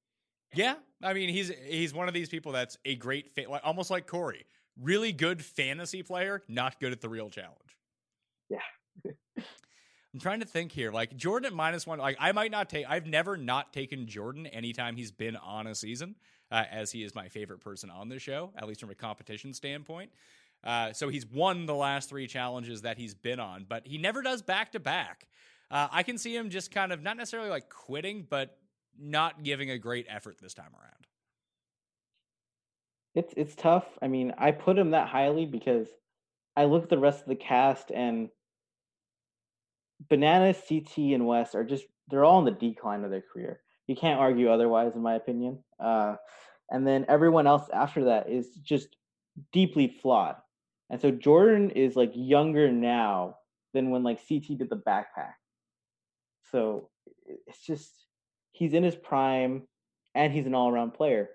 Yeah, 0.54 0.76
I 1.02 1.14
mean 1.14 1.30
he's 1.30 1.52
he's 1.66 1.94
one 1.94 2.08
of 2.08 2.14
these 2.14 2.30
people 2.30 2.52
that's 2.52 2.78
a 2.86 2.96
great 2.96 3.38
like, 3.50 3.62
almost 3.64 3.90
like 3.92 4.08
Cory, 4.08 4.46
really 4.80 5.12
good 5.12 5.44
fantasy 5.44 6.04
player, 6.04 6.44
not 6.48 6.80
good 6.80 6.92
at 6.92 7.02
the 7.02 7.10
real 7.10 7.30
challenge. 7.30 7.78
Yeah. 8.50 8.60
I'm 10.14 10.20
trying 10.20 10.42
to 10.42 10.46
think 10.46 10.72
here. 10.72 10.92
Like 10.92 11.16
Jordan 11.16 11.48
at 11.48 11.54
minus 11.54 11.88
one, 11.88 11.98
like 11.98 12.18
I 12.20 12.32
might 12.34 12.52
not 12.52 12.70
take. 12.70 12.86
I've 12.88 13.08
never 13.08 13.36
not 13.36 13.74
taken 13.74 14.06
Jordan 14.06 14.46
anytime 14.48 14.96
he's 14.96 15.12
been 15.12 15.36
on 15.36 15.66
a 15.66 15.74
season, 15.74 16.16
uh, 16.52 16.66
as 16.72 16.92
he 16.92 17.04
is 17.04 17.16
my 17.16 17.28
favorite 17.30 17.62
person 17.62 17.90
on 17.90 18.10
the 18.10 18.20
show, 18.20 18.52
at 18.56 18.68
least 18.68 18.80
from 18.80 18.92
a 18.92 18.96
competition 18.96 19.54
standpoint. 19.54 20.12
Uh, 20.64 20.94
so 20.94 21.10
he's 21.10 21.26
won 21.26 21.66
the 21.66 21.74
last 21.74 22.10
three 22.10 22.28
challenges 22.28 22.84
that 22.84 22.98
he's 22.98 23.16
been 23.16 23.40
on, 23.40 23.66
but 23.68 23.86
he 23.88 23.98
never 23.98 24.22
does 24.22 24.42
back 24.44 24.72
to 24.74 24.80
back. 24.80 25.28
I 25.72 26.04
can 26.04 26.20
see 26.20 26.36
him 26.36 26.52
just 26.52 26.70
kind 26.70 26.94
of 26.94 27.02
not 27.02 27.18
necessarily 27.18 27.50
like 27.50 27.68
quitting, 27.68 28.28
but 28.30 28.60
not 29.00 29.44
giving 29.44 29.70
a 29.70 29.78
great 29.78 30.06
effort 30.10 30.38
this 30.42 30.54
time 30.54 30.72
around. 30.74 31.08
It's 33.16 33.34
it's 33.38 33.56
tough. 33.56 33.86
I 34.02 34.08
mean, 34.08 34.34
I 34.38 34.52
put 34.52 34.78
him 34.78 34.92
that 34.92 35.08
highly 35.08 35.46
because 35.46 35.88
I 36.56 36.66
look 36.66 36.84
at 36.84 36.90
the 36.90 36.98
rest 36.98 37.22
of 37.22 37.28
the 37.28 37.36
cast 37.36 37.92
and 37.92 38.30
Bananas, 40.10 40.58
CT, 40.68 40.98
and 40.98 41.28
Wes 41.28 41.56
are 41.56 41.64
just 41.64 41.86
they're 42.10 42.26
all 42.26 42.40
in 42.40 42.46
the 42.46 42.52
decline 42.52 43.04
of 43.04 43.12
their 43.12 43.22
career. 43.22 43.62
You 43.88 43.96
can't 43.96 44.20
argue 44.20 44.50
otherwise, 44.50 44.96
in 44.96 45.02
my 45.02 45.16
opinion. 45.16 45.64
Uh, 45.80 46.16
and 46.70 46.88
then 46.88 47.06
everyone 47.08 47.48
else 47.48 47.70
after 47.74 48.06
that 48.06 48.30
is 48.30 48.50
just 48.64 48.96
deeply 49.52 49.88
flawed. 50.02 50.36
And 50.90 51.00
so 51.00 51.12
Jordan 51.12 51.72
is 51.72 51.96
like 51.96 52.12
younger 52.14 52.72
now 52.72 53.38
than 53.74 53.90
when 53.90 54.04
like 54.04 54.20
CT 54.28 54.58
did 54.58 54.70
the 54.70 54.82
backpack. 54.88 55.34
So 56.52 56.90
it's 57.26 57.66
just 57.66 58.03
he's 58.54 58.74
in 58.74 58.84
his 58.84 58.96
prime 58.96 59.64
and 60.16 60.32
he's 60.32 60.46
an 60.46 60.56
all-around 60.56 60.94
player. 60.94 61.30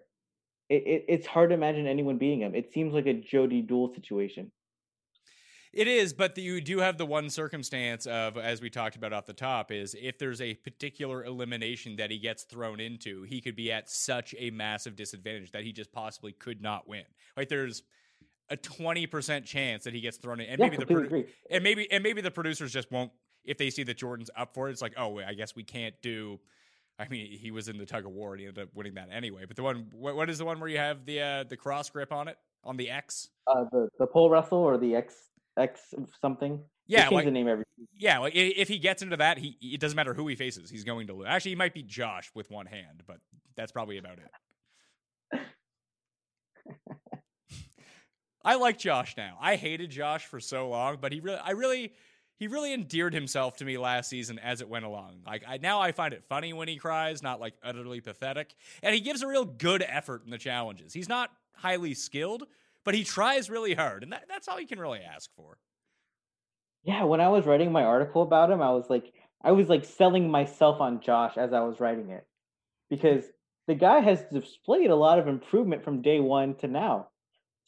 It, 0.71 0.83
it, 0.87 1.05
it's 1.09 1.27
hard 1.27 1.51
to 1.51 1.55
imagine 1.55 1.87
anyone 1.87 2.17
beating 2.17 2.41
him. 2.41 2.55
It 2.55 2.73
seems 2.73 2.95
like 2.95 3.07
a 3.07 3.15
Jodi 3.15 3.61
Duel 3.63 3.93
situation. 3.95 4.51
It 5.71 5.87
is, 5.87 6.15
but 6.15 6.35
the, 6.35 6.41
you 6.41 6.63
do 6.63 6.79
have 6.79 6.97
the 6.97 7.05
one 7.05 7.29
circumstance 7.29 8.07
of, 8.07 8.39
as 8.39 8.63
we 8.63 8.71
talked 8.71 8.97
about 8.97 9.13
off 9.13 9.27
the 9.27 9.35
top, 9.35 9.71
is 9.71 9.95
if 10.01 10.19
there's 10.19 10.41
a 10.41 10.55
particular 10.55 11.25
elimination 11.25 11.97
that 11.97 12.11
he 12.11 12.19
gets 12.19 12.45
thrown 12.45 12.81
into, 12.81 13.25
he 13.25 13.43
could 13.43 13.55
be 13.55 13.71
at 13.71 13.91
such 13.91 14.35
a 14.39 14.51
massive 14.51 14.97
disadvantage 14.97 15.53
that 15.53 15.65
he 15.65 15.73
just 15.73 15.93
possibly 15.93 16.33
could 16.33 16.63
not 16.63 16.89
win. 16.89 17.05
Like 17.37 17.51
there's 17.51 17.83
a 18.49 18.57
twenty 18.57 19.07
percent 19.07 19.45
chance 19.45 19.85
that 19.85 19.93
he 19.93 20.01
gets 20.01 20.17
thrown 20.17 20.41
in, 20.41 20.49
and 20.49 20.59
yeah, 20.59 20.65
maybe 20.65 20.77
the 20.79 20.87
produ- 20.87 21.27
and 21.51 21.63
maybe 21.63 21.91
and 21.93 22.03
maybe 22.03 22.23
the 22.23 22.31
producers 22.31 22.73
just 22.73 22.91
won't 22.91 23.13
if 23.45 23.59
they 23.59 23.69
see 23.69 23.83
that 23.83 23.99
Jordan's 23.99 24.31
up 24.35 24.55
for 24.55 24.69
it. 24.69 24.73
It's 24.73 24.81
like, 24.81 24.95
oh, 24.97 25.19
I 25.19 25.35
guess 25.35 25.55
we 25.55 25.65
can't 25.65 25.95
do 26.01 26.41
I 26.99 27.09
mean, 27.09 27.31
he 27.31 27.51
was 27.51 27.69
in 27.69 27.79
the 27.79 27.87
tug 27.87 28.07
of 28.07 28.13
war 28.13 28.33
and 28.33 28.41
he 28.41 28.47
ended 28.47 28.65
up 28.65 28.71
winning 28.75 28.95
that 28.95 29.09
anyway. 29.13 29.45
But 29.47 29.57
the 29.57 29.63
one, 29.63 29.87
what, 29.93 30.17
what 30.17 30.29
is 30.29 30.39
the 30.39 30.45
one 30.45 30.59
where 30.59 30.69
you 30.69 30.79
have 30.79 31.07
the 31.07 31.21
uh, 31.21 31.45
the 31.45 31.57
cross 31.57 31.89
grip 31.91 32.13
on 32.13 32.27
it 32.29 32.37
on 32.65 32.77
the 32.77 32.91
X? 32.91 33.29
Uh, 33.47 33.65
the 33.71 33.89
the 33.99 34.07
pole 34.07 34.31
wrestle 34.31 34.59
or 34.59 34.79
the 34.79 34.97
X 34.97 35.15
X 35.57 35.95
something. 36.21 36.61
Yeah, 36.87 37.09
like, 37.11 37.27
the 37.27 37.31
name 37.31 37.49
every. 37.49 37.65
Yeah, 37.99 38.19
like 38.19 38.33
if 38.35 38.67
he 38.67 38.79
gets 38.79 39.03
into 39.03 39.19
that, 39.19 39.39
he 39.39 39.57
it 39.61 39.81
doesn't 39.81 39.97
matter 39.97 40.15
who 40.15 40.27
he 40.27 40.35
faces, 40.35 40.71
he's 40.71 40.85
going 40.85 41.07
to 41.09 41.13
lose. 41.13 41.27
Actually, 41.29 41.53
he 41.53 41.57
might 41.57 41.75
be 41.75 41.83
Josh 41.83 42.31
with 42.35 42.51
one 42.51 42.67
hand, 42.67 43.03
but 43.07 43.19
that's 43.57 43.71
probably 43.71 43.99
about 43.99 44.19
it. 45.33 45.41
I 48.45 48.55
like 48.55 48.79
Josh 48.79 49.15
now. 49.17 49.37
I 49.41 49.57
hated 49.57 49.91
Josh 49.91 50.25
for 50.25 50.41
so 50.41 50.69
long, 50.71 50.97
but 51.01 51.13
he 51.13 51.21
really, 51.21 51.39
I 51.39 51.51
really 51.51 51.93
he 52.39 52.49
really 52.49 52.73
endeared 52.73 53.13
himself 53.13 53.57
to 53.57 53.65
me 53.65 53.77
last 53.79 54.09
season 54.09 54.39
as 54.39 54.61
it 54.61 54.69
went 54.69 54.85
along. 54.85 55.21
Like 55.27 55.45
I, 55.47 55.59
now 55.59 55.81
I 55.81 55.93
find 55.93 56.15
it 56.15 56.25
funny 56.29 56.53
when 56.53 56.69
he 56.69 56.77
cries, 56.77 57.23
not 57.23 57.41
like 57.41 57.55
utterly 57.63 58.01
pathetic. 58.01 58.55
And 58.83 58.95
he 58.95 59.01
gives 59.01 59.23
a 59.23 59.27
real 59.27 59.45
good 59.45 59.85
effort 59.87 60.23
in 60.25 60.31
the 60.31 60.39
challenges. 60.39 60.93
He's 60.93 61.09
not 61.09 61.31
highly 61.55 61.95
skilled, 61.95 62.45
but 62.85 62.95
he 62.95 63.05
tries 63.05 63.51
really 63.51 63.75
hard, 63.75 64.03
and 64.03 64.13
that, 64.13 64.25
that's 64.29 64.49
all 64.49 64.61
you 64.61 64.67
can 64.67 64.79
really 64.79 65.01
ask 65.01 65.31
for. 65.37 65.59
Yeah, 66.85 67.05
when 67.05 67.21
I 67.21 67.29
was 67.29 67.45
writing 67.45 67.73
my 67.73 67.83
article 67.83 68.23
about 68.23 68.51
him, 68.51 68.63
I 68.63 68.71
was 68.71 68.89
like 68.89 69.13
I 69.43 69.53
was 69.53 69.69
like 69.69 69.85
selling 69.85 70.31
myself 70.31 70.81
on 70.81 71.01
Josh 71.01 71.37
as 71.37 71.53
I 71.53 71.61
was 71.61 71.81
writing 71.81 72.11
it. 72.11 72.27
Because 72.89 73.25
the 73.67 73.75
guy 73.75 74.01
has 74.01 74.23
displayed 74.33 74.91
a 74.91 74.97
lot 74.97 75.19
of 75.19 75.29
improvement 75.29 75.85
from 75.85 76.03
day 76.03 76.21
1 76.21 76.55
to 76.57 76.69
now. 76.69 77.09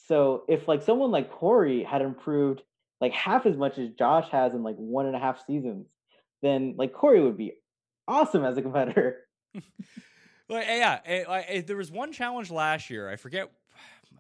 So 0.09 0.45
if 0.49 0.67
like 0.67 0.83
someone 0.83 1.11
like 1.11 1.31
Cory 1.31 1.85
had 1.85 2.03
improved 2.03 2.63
like 3.01 3.13
half 3.13 3.47
as 3.47 3.57
much 3.57 3.79
as 3.79 3.91
Josh 3.91 4.29
has 4.31 4.55
in 4.55 4.63
like 4.63 4.77
one 4.77 5.07
and 5.07 5.17
a 5.17 5.19
half 5.19 5.45
seasons, 5.47 5.87
then 6.43 6.75
like 6.77 6.93
Cory 6.93 7.21
would 7.21 7.37
be 7.37 7.55
awesome 8.07 8.45
as 8.45 8.57
a 8.57 8.63
competitor. 8.63 9.19
well, 10.49 10.63
yeah, 10.63 11.01
it, 11.05 11.27
eh, 11.29 11.45
it, 11.49 11.67
there 11.67 11.77
was 11.77 11.91
one 11.91 12.13
challenge 12.13 12.51
last 12.51 12.91
year. 12.91 13.09
I 13.09 13.17
forget, 13.17 13.51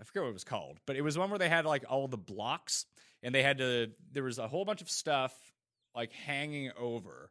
I 0.00 0.04
forget 0.04 0.22
what 0.22 0.30
it 0.30 0.34
was 0.34 0.44
called, 0.44 0.78
but 0.86 0.96
it 0.96 1.02
was 1.02 1.18
one 1.18 1.30
where 1.30 1.38
they 1.38 1.48
had 1.48 1.66
like 1.66 1.84
all 1.88 2.08
the 2.08 2.16
blocks, 2.16 2.86
and 3.22 3.34
they 3.34 3.42
had 3.42 3.58
to. 3.58 3.90
There 4.12 4.24
was 4.24 4.38
a 4.38 4.48
whole 4.48 4.64
bunch 4.64 4.80
of 4.80 4.90
stuff 4.90 5.34
like 5.94 6.12
hanging 6.12 6.70
over, 6.78 7.30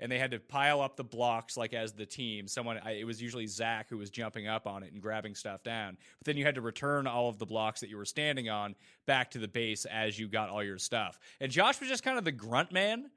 and 0.00 0.10
they 0.10 0.18
had 0.18 0.30
to 0.30 0.38
pile 0.38 0.80
up 0.80 0.96
the 0.96 1.04
blocks 1.04 1.56
like 1.56 1.74
as 1.74 1.92
the 1.92 2.06
team. 2.06 2.46
Someone, 2.46 2.78
it 2.88 3.06
was 3.06 3.20
usually 3.20 3.46
Zach 3.46 3.88
who 3.88 3.98
was 3.98 4.10
jumping 4.10 4.46
up 4.46 4.66
on 4.66 4.82
it 4.82 4.92
and 4.92 5.02
grabbing 5.02 5.34
stuff 5.34 5.62
down. 5.62 5.96
But 6.18 6.26
then 6.26 6.36
you 6.36 6.44
had 6.44 6.54
to 6.54 6.60
return 6.60 7.06
all 7.06 7.28
of 7.28 7.38
the 7.38 7.46
blocks 7.46 7.80
that 7.80 7.90
you 7.90 7.96
were 7.96 8.04
standing 8.04 8.48
on 8.48 8.74
back 9.06 9.30
to 9.32 9.38
the 9.38 9.48
base 9.48 9.84
as 9.84 10.18
you 10.18 10.28
got 10.28 10.48
all 10.48 10.62
your 10.62 10.78
stuff. 10.78 11.18
And 11.40 11.50
Josh 11.50 11.80
was 11.80 11.88
just 11.88 12.02
kind 12.02 12.18
of 12.18 12.24
the 12.24 12.32
grunt 12.32 12.72
man 12.72 13.10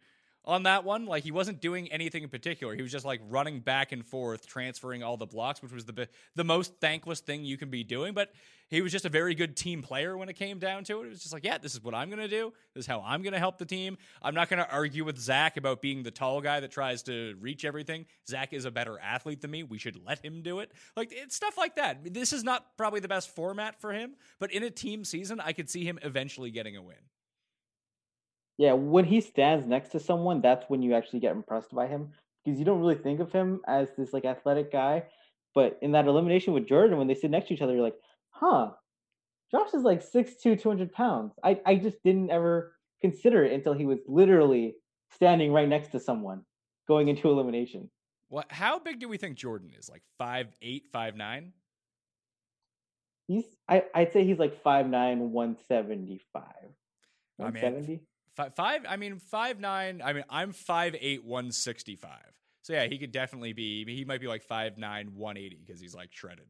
on 0.46 0.64
that 0.64 0.84
one. 0.84 1.06
Like 1.06 1.24
he 1.24 1.32
wasn't 1.32 1.62
doing 1.62 1.92
anything 1.92 2.24
in 2.24 2.30
particular. 2.30 2.76
He 2.76 2.82
was 2.82 2.92
just 2.92 3.06
like 3.06 3.22
running 3.30 3.60
back 3.60 3.92
and 3.92 4.06
forth, 4.06 4.48
transferring 4.48 5.04
all 5.04 5.18
the 5.18 5.26
blocks, 5.26 5.62
which 5.62 5.72
was 5.72 5.86
the 5.86 6.08
the 6.36 6.44
most 6.44 6.74
thankless 6.80 7.20
thing 7.20 7.44
you 7.44 7.58
can 7.58 7.70
be 7.70 7.84
doing. 7.84 8.14
But 8.14 8.32
he 8.70 8.82
was 8.82 8.94
just 8.94 9.04
a 9.04 9.10
very 9.10 9.36
good 9.36 9.58
team 9.58 9.82
player 9.82 10.18
when 10.18 10.30
it 10.30 10.36
came 10.36 10.58
down 10.58 10.86
to 10.86 11.02
it. 11.02 11.06
It 11.06 11.10
was 11.10 11.20
just 11.20 11.34
like, 11.34 11.44
yeah, 11.44 11.58
this 11.58 11.74
is 11.74 11.84
what 11.84 11.94
I'm 11.94 12.10
going 12.10 12.22
to 12.22 12.30
do. 12.30 12.54
This 12.74 12.84
is 12.84 12.88
how 12.88 13.04
I'm 13.06 13.22
going 13.22 13.34
to 13.34 13.39
help 13.39 13.58
the 13.58 13.66
team. 13.66 13.98
I'm 14.22 14.34
not 14.34 14.48
going 14.48 14.64
to 14.64 14.72
argue 14.72 15.04
with 15.04 15.18
Zach 15.18 15.58
about 15.58 15.82
being 15.82 16.04
the 16.04 16.12
tall 16.12 16.39
guy 16.39 16.62
that 16.62 16.72
tries 16.72 17.04
to 17.04 17.36
reach 17.42 17.66
everything. 17.66 18.06
Zach 18.30 18.54
is 18.54 18.64
a 18.64 18.72
better 18.72 18.98
athlete 18.98 19.42
than 19.42 19.52
me. 19.52 19.64
We 19.64 19.78
should 19.78 19.98
let 20.06 20.24
him 20.24 20.42
do 20.42 20.60
it. 20.60 20.72
Like 20.96 21.12
it's 21.12 21.36
stuff 21.36 21.58
like 21.58 21.76
that. 21.76 22.14
This 22.14 22.32
is 22.32 22.46
not 22.46 22.78
probably 22.78 23.02
the 23.02 23.10
best 23.10 23.36
format 23.36 23.82
for 23.82 23.92
him, 23.92 24.16
but 24.39 24.52
in 24.54 24.64
a 24.64 24.70
team 24.70 25.04
season, 25.04 25.42
I 25.42 25.52
could 25.52 25.70
see 25.70 25.84
him 25.84 26.00
eventually 26.02 26.50
getting 26.50 26.78
a 26.78 26.82
win. 26.82 26.96
Yeah, 28.62 28.74
when 28.74 29.05
he 29.05 29.22
stands 29.22 29.66
next 29.66 29.89
to 29.89 29.99
someone, 29.99 30.39
that's 30.39 30.70
when 30.70 30.84
you 30.84 30.93
actually 30.93 31.20
get 31.20 31.32
impressed 31.32 31.74
by 31.74 31.88
him 31.88 32.12
because 32.45 32.59
you 32.59 32.64
don't 32.64 32.80
really 32.80 32.93
think 32.93 33.20
of 33.20 33.32
him 33.32 33.59
as 33.68 33.88
this 33.97 34.14
like 34.14 34.24
athletic 34.24 34.72
guy. 34.72 35.05
But 35.55 35.80
in 35.82 35.93
that 35.93 36.05
elimination 36.05 36.53
with 36.53 36.68
Jordan, 36.68 36.99
when 36.99 37.07
they 37.07 37.16
sit 37.16 37.32
next 37.32 37.47
to 37.47 37.55
each 37.55 37.64
other, 37.64 37.74
you're 37.74 37.82
like, 37.82 37.97
huh, 38.30 38.70
Josh 39.49 39.74
is 39.74 39.82
like 39.82 40.07
6'2, 40.07 40.62
200 40.62 40.93
pounds. 40.93 41.34
I, 41.43 41.59
I 41.66 41.74
just 41.74 42.03
didn't 42.03 42.30
ever 42.30 42.76
consider 43.01 43.43
it 43.43 43.51
until 43.51 43.74
he 43.74 43.88
was 43.88 43.97
literally 44.07 44.76
standing 45.16 45.51
right 45.51 45.68
next 45.68 45.88
to 45.93 45.99
someone 45.99 46.43
going 46.88 47.07
into 47.07 47.32
elimination. 47.32 47.89
What? 48.28 48.45
How 48.51 48.78
big 48.78 48.99
do 48.99 49.09
we 49.09 49.18
think 49.18 49.38
Jordan 49.38 49.72
is? 49.76 49.89
Like 49.89 50.03
five 50.20 50.49
eight, 50.62 50.84
five 50.93 51.16
nine? 51.16 51.53
He's 53.28 53.45
I, 53.68 53.86
I'd 53.95 54.14
say 54.14 54.24
he's 54.24 54.38
like 54.38 54.62
five 54.62 54.88
nine, 54.88 55.32
one 55.32 55.57
seventy 55.68 56.22
five. 56.32 56.70
One 57.38 57.57
seventy. 57.57 58.01
Five, 58.36 58.55
five. 58.55 58.86
I 58.88 58.97
mean, 58.97 59.17
five 59.17 59.59
nine. 59.59 60.01
I 60.03 60.13
mean, 60.13 60.23
I'm 60.29 60.53
five 60.53 60.95
eight, 60.99 61.23
one 61.23 61.51
sixty 61.51 61.95
five. 61.95 62.32
So 62.61 62.73
yeah, 62.73 62.86
he 62.86 62.97
could 62.97 63.11
definitely 63.11 63.53
be. 63.53 63.84
He 63.86 64.05
might 64.05 64.21
be 64.21 64.27
like 64.27 64.43
five 64.43 64.77
nine, 64.77 65.13
one 65.15 65.36
eighty 65.36 65.59
because 65.65 65.82
he's 65.82 65.95
like 65.95 66.13
shredded. 66.13 66.45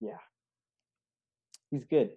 Yeah, 0.00 0.18
he's 1.70 1.84
good. 1.84 2.10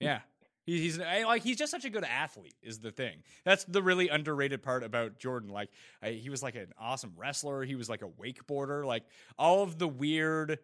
Yeah, 0.00 0.20
he's 0.66 0.98
like 0.98 1.42
he's 1.42 1.56
just 1.56 1.70
such 1.70 1.84
a 1.84 1.90
good 1.90 2.04
athlete. 2.04 2.56
Is 2.62 2.80
the 2.80 2.90
thing 2.90 3.22
that's 3.44 3.64
the 3.64 3.82
really 3.82 4.08
underrated 4.08 4.62
part 4.62 4.82
about 4.82 5.18
Jordan. 5.18 5.48
Like 5.48 5.70
he 6.04 6.28
was 6.28 6.42
like 6.42 6.56
an 6.56 6.72
awesome 6.78 7.14
wrestler. 7.16 7.64
He 7.64 7.74
was 7.74 7.88
like 7.88 8.02
a 8.02 8.08
wakeboarder. 8.08 8.84
Like 8.84 9.04
all 9.38 9.62
of 9.62 9.78
the 9.78 9.88
weird 9.88 10.58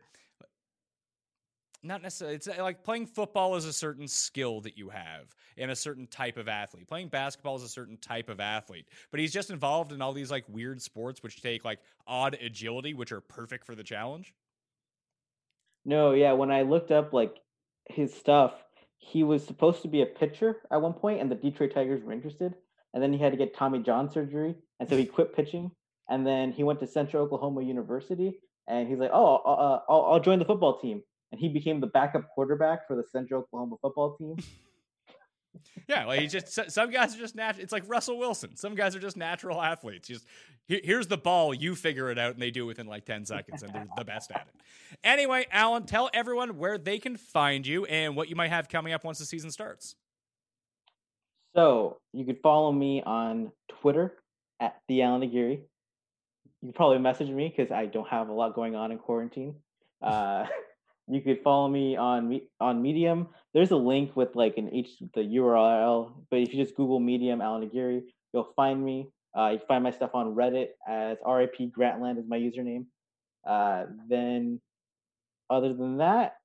not 1.82 2.02
necessarily 2.02 2.36
it's 2.36 2.48
uh, 2.48 2.54
like 2.60 2.82
playing 2.82 3.06
football 3.06 3.56
is 3.56 3.64
a 3.64 3.72
certain 3.72 4.08
skill 4.08 4.60
that 4.62 4.76
you 4.76 4.88
have 4.88 5.34
and 5.56 5.70
a 5.70 5.76
certain 5.76 6.06
type 6.06 6.36
of 6.36 6.48
athlete. 6.48 6.88
Playing 6.88 7.08
basketball 7.08 7.56
is 7.56 7.62
a 7.62 7.68
certain 7.68 7.96
type 7.98 8.28
of 8.28 8.40
athlete. 8.40 8.86
But 9.10 9.20
he's 9.20 9.32
just 9.32 9.50
involved 9.50 9.92
in 9.92 10.02
all 10.02 10.12
these 10.12 10.30
like 10.30 10.44
weird 10.48 10.82
sports 10.82 11.22
which 11.22 11.40
take 11.40 11.64
like 11.64 11.80
odd 12.06 12.36
agility 12.40 12.94
which 12.94 13.12
are 13.12 13.20
perfect 13.20 13.64
for 13.64 13.74
the 13.74 13.84
challenge. 13.84 14.34
No 15.84 16.12
yeah 16.12 16.32
when 16.32 16.50
i 16.50 16.62
looked 16.62 16.90
up 16.90 17.12
like 17.12 17.36
his 17.88 18.12
stuff 18.12 18.52
he 18.98 19.22
was 19.22 19.44
supposed 19.44 19.82
to 19.82 19.88
be 19.88 20.02
a 20.02 20.06
pitcher 20.06 20.56
at 20.70 20.80
one 20.80 20.92
point 20.92 21.20
and 21.20 21.30
the 21.30 21.34
detroit 21.34 21.72
tigers 21.72 22.02
were 22.02 22.12
interested 22.12 22.54
and 22.92 23.02
then 23.02 23.12
he 23.12 23.18
had 23.18 23.32
to 23.32 23.38
get 23.38 23.54
tommy 23.54 23.78
john 23.78 24.10
surgery 24.10 24.54
and 24.80 24.88
so 24.88 24.96
he 24.96 25.06
quit 25.06 25.34
pitching 25.34 25.70
and 26.08 26.26
then 26.26 26.50
he 26.50 26.64
went 26.64 26.80
to 26.80 26.86
central 26.86 27.22
oklahoma 27.22 27.62
university 27.62 28.40
and 28.66 28.88
he's 28.88 28.98
like 28.98 29.10
oh 29.12 29.36
uh, 29.36 29.80
I'll, 29.88 30.12
I'll 30.12 30.20
join 30.20 30.38
the 30.38 30.44
football 30.44 30.80
team 30.80 31.02
and 31.32 31.40
he 31.40 31.48
became 31.48 31.80
the 31.80 31.86
backup 31.88 32.28
quarterback 32.30 32.86
for 32.86 32.96
the 32.96 33.04
Central 33.04 33.42
Oklahoma 33.42 33.76
football 33.80 34.16
team. 34.16 34.36
yeah, 35.88 36.04
like 36.04 36.20
he 36.20 36.26
just 36.26 36.70
some 36.70 36.90
guys 36.90 37.14
are 37.14 37.18
just 37.18 37.34
natural. 37.34 37.62
It's 37.62 37.72
like 37.72 37.84
Russell 37.88 38.18
Wilson. 38.18 38.56
Some 38.56 38.74
guys 38.74 38.94
are 38.94 39.00
just 39.00 39.16
natural 39.16 39.60
athletes. 39.60 40.08
Just 40.08 40.26
here's 40.66 41.06
the 41.06 41.18
ball, 41.18 41.54
you 41.54 41.74
figure 41.74 42.10
it 42.10 42.18
out, 42.18 42.34
and 42.34 42.42
they 42.42 42.50
do 42.50 42.64
it 42.64 42.66
within 42.66 42.86
like 42.86 43.04
ten 43.04 43.24
seconds, 43.24 43.62
and 43.62 43.72
they're 43.72 43.86
the 43.96 44.04
best 44.04 44.30
at 44.30 44.48
it. 44.48 44.98
Anyway, 45.04 45.46
Alan, 45.50 45.84
tell 45.84 46.10
everyone 46.12 46.58
where 46.58 46.78
they 46.78 46.98
can 46.98 47.16
find 47.16 47.66
you 47.66 47.84
and 47.86 48.16
what 48.16 48.28
you 48.28 48.36
might 48.36 48.50
have 48.50 48.68
coming 48.68 48.92
up 48.92 49.04
once 49.04 49.18
the 49.18 49.24
season 49.24 49.50
starts. 49.50 49.96
So 51.54 51.98
you 52.12 52.24
could 52.24 52.38
follow 52.42 52.70
me 52.70 53.02
on 53.02 53.50
Twitter 53.80 54.12
at 54.60 54.76
the 54.88 55.02
Alan 55.02 55.22
Aguirre. 55.22 55.60
You 56.62 56.68
can 56.68 56.72
probably 56.72 56.98
message 56.98 57.28
me 57.28 57.52
because 57.54 57.72
I 57.72 57.86
don't 57.86 58.08
have 58.08 58.28
a 58.28 58.32
lot 58.32 58.54
going 58.54 58.74
on 58.74 58.92
in 58.92 58.98
quarantine. 58.98 59.54
Uh, 60.02 60.44
you 61.08 61.20
could 61.20 61.40
follow 61.42 61.68
me 61.68 61.96
on 61.96 62.40
on 62.60 62.82
Medium. 62.82 63.28
There's 63.54 63.70
a 63.70 63.76
link 63.76 64.16
with 64.16 64.34
like 64.34 64.56
an 64.56 64.70
H 64.72 64.90
the 65.14 65.20
URL, 65.20 66.12
but 66.30 66.40
if 66.40 66.52
you 66.52 66.62
just 66.62 66.76
Google 66.76 67.00
Medium 67.00 67.40
Alan 67.40 67.62
Aguirre, 67.62 68.02
you'll 68.32 68.52
find 68.56 68.84
me. 68.84 69.10
Uh, 69.36 69.50
you 69.50 69.58
can 69.58 69.66
find 69.66 69.84
my 69.84 69.90
stuff 69.90 70.14
on 70.14 70.34
Reddit 70.34 70.68
as 70.88 71.18
RIP 71.26 71.72
Grantland 71.76 72.18
is 72.18 72.26
my 72.26 72.38
username. 72.38 72.86
Uh, 73.46 73.84
then, 74.08 74.60
other 75.50 75.74
than 75.74 75.98
that, 75.98 76.36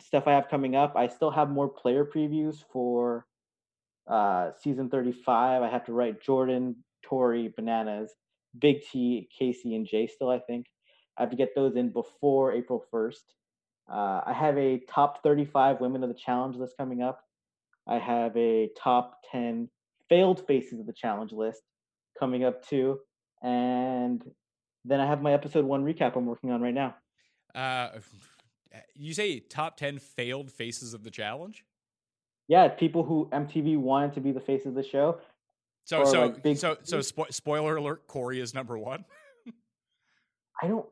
stuff 0.00 0.24
I 0.26 0.32
have 0.32 0.48
coming 0.48 0.74
up, 0.76 0.94
I 0.96 1.08
still 1.08 1.30
have 1.30 1.48
more 1.48 1.68
player 1.68 2.04
previews 2.04 2.56
for 2.72 3.26
uh, 4.10 4.50
season 4.60 4.90
35. 4.90 5.62
I 5.62 5.68
have 5.68 5.84
to 5.86 5.92
write 5.92 6.20
Jordan, 6.20 6.76
Tori, 7.04 7.52
Bananas, 7.54 8.12
Big 8.58 8.82
T, 8.82 9.28
Kaycee, 9.40 9.76
and 9.76 9.86
Jay 9.86 10.06
still, 10.06 10.28
I 10.28 10.40
think. 10.40 10.66
I 11.16 11.22
have 11.22 11.30
to 11.30 11.36
get 11.36 11.54
those 11.54 11.76
in 11.76 11.90
before 11.90 12.52
April 12.52 12.84
1st. 12.92 13.22
Uh, 13.90 14.20
I 14.26 14.32
have 14.32 14.56
a 14.58 14.80
top 14.88 15.22
35 15.22 15.80
women 15.80 16.02
of 16.02 16.08
the 16.08 16.14
challenge 16.14 16.56
list 16.56 16.76
coming 16.76 17.02
up. 17.02 17.24
I 17.86 17.98
have 17.98 18.36
a 18.36 18.70
top 18.80 19.22
10 19.30 19.68
failed 20.08 20.46
faces 20.46 20.80
of 20.80 20.86
the 20.86 20.92
challenge 20.92 21.32
list 21.32 21.62
coming 22.18 22.44
up 22.44 22.66
too. 22.66 23.00
And 23.42 24.22
then 24.84 25.00
I 25.00 25.06
have 25.06 25.22
my 25.22 25.32
episode 25.32 25.64
one 25.64 25.84
recap 25.84 26.16
I'm 26.16 26.26
working 26.26 26.50
on 26.50 26.60
right 26.60 26.74
now. 26.74 26.94
Uh, 27.54 27.98
you 28.94 29.14
say 29.14 29.40
top 29.40 29.76
10 29.76 29.98
failed 29.98 30.50
faces 30.50 30.94
of 30.94 31.02
the 31.02 31.10
challenge? 31.10 31.64
Yeah, 32.48 32.68
people 32.68 33.04
who 33.04 33.28
MTV 33.32 33.78
wanted 33.78 34.14
to 34.14 34.20
be 34.20 34.32
the 34.32 34.40
face 34.40 34.66
of 34.66 34.74
the 34.74 34.82
show. 34.82 35.18
So, 35.84 36.04
so, 36.04 36.22
like 36.22 36.42
big, 36.42 36.56
so, 36.56 36.76
so, 36.82 36.98
spo- 36.98 37.32
spoiler 37.32 37.76
alert: 37.76 38.06
Cory 38.06 38.40
is 38.40 38.54
number 38.54 38.78
one. 38.78 39.04
I 40.62 40.68
don't 40.68 40.86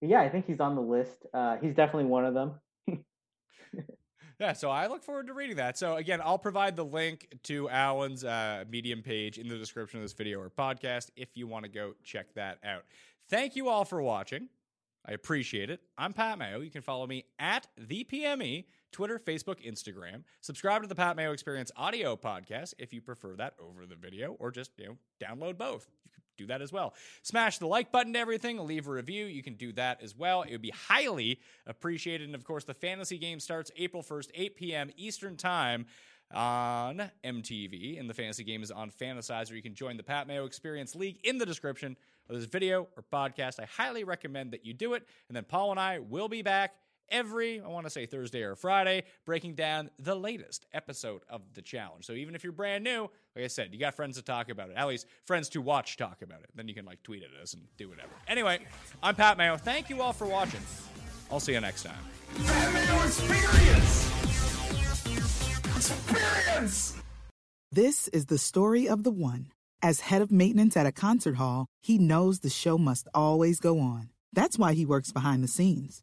yeah, 0.00 0.20
I 0.20 0.28
think 0.28 0.46
he's 0.46 0.60
on 0.60 0.74
the 0.74 0.80
list. 0.80 1.26
Uh, 1.32 1.56
he's 1.58 1.74
definitely 1.74 2.04
one 2.04 2.24
of 2.24 2.34
them. 2.34 2.52
yeah, 4.40 4.52
so 4.52 4.70
I 4.70 4.86
look 4.86 5.02
forward 5.02 5.26
to 5.26 5.34
reading 5.34 5.56
that. 5.56 5.76
So 5.76 5.96
again, 5.96 6.20
I'll 6.24 6.38
provide 6.38 6.76
the 6.76 6.84
link 6.84 7.28
to 7.44 7.68
Alan's 7.68 8.24
uh, 8.24 8.64
Medium 8.68 9.02
page 9.02 9.38
in 9.38 9.48
the 9.48 9.58
description 9.58 9.98
of 9.98 10.04
this 10.04 10.14
video 10.14 10.40
or 10.40 10.50
podcast 10.50 11.10
if 11.16 11.36
you 11.36 11.46
want 11.46 11.64
to 11.64 11.70
go 11.70 11.94
check 12.02 12.32
that 12.34 12.58
out. 12.64 12.84
Thank 13.28 13.56
you 13.56 13.68
all 13.68 13.84
for 13.84 14.00
watching. 14.00 14.48
I 15.06 15.12
appreciate 15.12 15.70
it. 15.70 15.80
I'm 15.96 16.12
Pat 16.12 16.38
Mayo. 16.38 16.60
You 16.60 16.70
can 16.70 16.82
follow 16.82 17.06
me 17.06 17.24
at 17.38 17.66
the 17.78 18.04
PME, 18.04 18.66
Twitter, 18.92 19.18
Facebook, 19.18 19.64
Instagram. 19.66 20.24
Subscribe 20.40 20.82
to 20.82 20.88
the 20.88 20.94
Pat 20.94 21.16
Mayo 21.16 21.32
Experience 21.32 21.70
audio 21.76 22.16
podcast 22.16 22.74
if 22.78 22.92
you 22.92 23.00
prefer 23.00 23.34
that 23.36 23.54
over 23.58 23.86
the 23.86 23.94
video, 23.94 24.36
or 24.38 24.50
just 24.50 24.72
you 24.76 24.86
know 24.86 24.96
download 25.22 25.56
both. 25.56 25.88
You 26.04 26.10
can 26.12 26.19
do 26.40 26.46
that 26.46 26.62
as 26.62 26.72
well. 26.72 26.94
Smash 27.22 27.58
the 27.58 27.66
like 27.66 27.92
button 27.92 28.12
to 28.14 28.18
everything. 28.18 28.58
Leave 28.58 28.88
a 28.88 28.90
review. 28.90 29.26
You 29.26 29.42
can 29.42 29.54
do 29.54 29.72
that 29.74 30.02
as 30.02 30.16
well. 30.16 30.42
It 30.42 30.52
would 30.52 30.62
be 30.62 30.72
highly 30.88 31.40
appreciated. 31.66 32.26
And 32.26 32.34
of 32.34 32.44
course, 32.44 32.64
the 32.64 32.74
fantasy 32.74 33.18
game 33.18 33.40
starts 33.40 33.70
April 33.76 34.02
1st, 34.02 34.30
8 34.34 34.56
p.m. 34.56 34.90
Eastern 34.96 35.36
Time 35.36 35.86
on 36.32 37.10
MTV, 37.24 37.98
and 37.98 38.08
the 38.08 38.14
fantasy 38.14 38.44
game 38.44 38.62
is 38.62 38.70
on 38.70 38.90
Fantasizr. 38.90 39.50
You 39.50 39.62
can 39.62 39.74
join 39.74 39.96
the 39.96 40.02
Pat 40.02 40.28
Mayo 40.28 40.44
Experience 40.44 40.94
League 40.94 41.18
in 41.24 41.38
the 41.38 41.46
description 41.46 41.96
of 42.28 42.36
this 42.36 42.44
video 42.44 42.86
or 42.96 43.04
podcast. 43.12 43.58
I 43.58 43.64
highly 43.64 44.04
recommend 44.04 44.52
that 44.52 44.64
you 44.64 44.72
do 44.72 44.94
it. 44.94 45.06
And 45.28 45.36
then 45.36 45.44
Paul 45.44 45.72
and 45.72 45.80
I 45.80 45.98
will 45.98 46.28
be 46.28 46.42
back 46.42 46.74
every, 47.10 47.60
I 47.60 47.68
want 47.68 47.86
to 47.86 47.90
say 47.90 48.06
Thursday 48.06 48.42
or 48.42 48.54
Friday, 48.54 49.04
breaking 49.24 49.54
down 49.54 49.90
the 49.98 50.14
latest 50.14 50.66
episode 50.72 51.22
of 51.28 51.42
the 51.54 51.62
challenge. 51.62 52.06
So 52.06 52.12
even 52.12 52.34
if 52.34 52.44
you're 52.44 52.52
brand 52.52 52.84
new, 52.84 53.10
like 53.36 53.44
I 53.44 53.48
said, 53.48 53.72
you 53.72 53.78
got 53.80 53.94
friends 53.94 54.16
to 54.16 54.22
talk 54.22 54.48
about 54.48 54.70
it, 54.70 54.76
at 54.76 54.86
least 54.86 55.06
friends 55.24 55.48
to 55.50 55.60
watch 55.60 55.96
talk 55.96 56.22
about 56.22 56.40
it. 56.40 56.50
Then 56.54 56.68
you 56.68 56.74
can 56.74 56.84
like 56.84 57.02
tweet 57.02 57.22
at 57.22 57.30
us 57.42 57.54
and 57.54 57.62
do 57.76 57.88
whatever. 57.88 58.10
Anyway, 58.28 58.60
I'm 59.02 59.14
Pat 59.14 59.38
Mayo. 59.38 59.56
Thank 59.56 59.90
you 59.90 60.02
all 60.02 60.12
for 60.12 60.26
watching. 60.26 60.60
I'll 61.30 61.40
see 61.40 61.52
you 61.52 61.60
next 61.60 61.84
time. 61.84 61.94
Pat 62.44 62.72
Mayo 62.72 63.04
Experience! 63.04 64.10
Experience! 65.76 66.96
This 67.72 68.08
is 68.08 68.26
the 68.26 68.38
story 68.38 68.88
of 68.88 69.04
the 69.04 69.12
one. 69.12 69.52
As 69.80 70.00
head 70.00 70.20
of 70.20 70.30
maintenance 70.30 70.76
at 70.76 70.86
a 70.86 70.92
concert 70.92 71.36
hall, 71.36 71.66
he 71.80 71.98
knows 71.98 72.40
the 72.40 72.50
show 72.50 72.76
must 72.76 73.08
always 73.14 73.60
go 73.60 73.78
on. 73.78 74.10
That's 74.32 74.58
why 74.58 74.74
he 74.74 74.84
works 74.84 75.12
behind 75.12 75.42
the 75.42 75.48
scenes, 75.48 76.02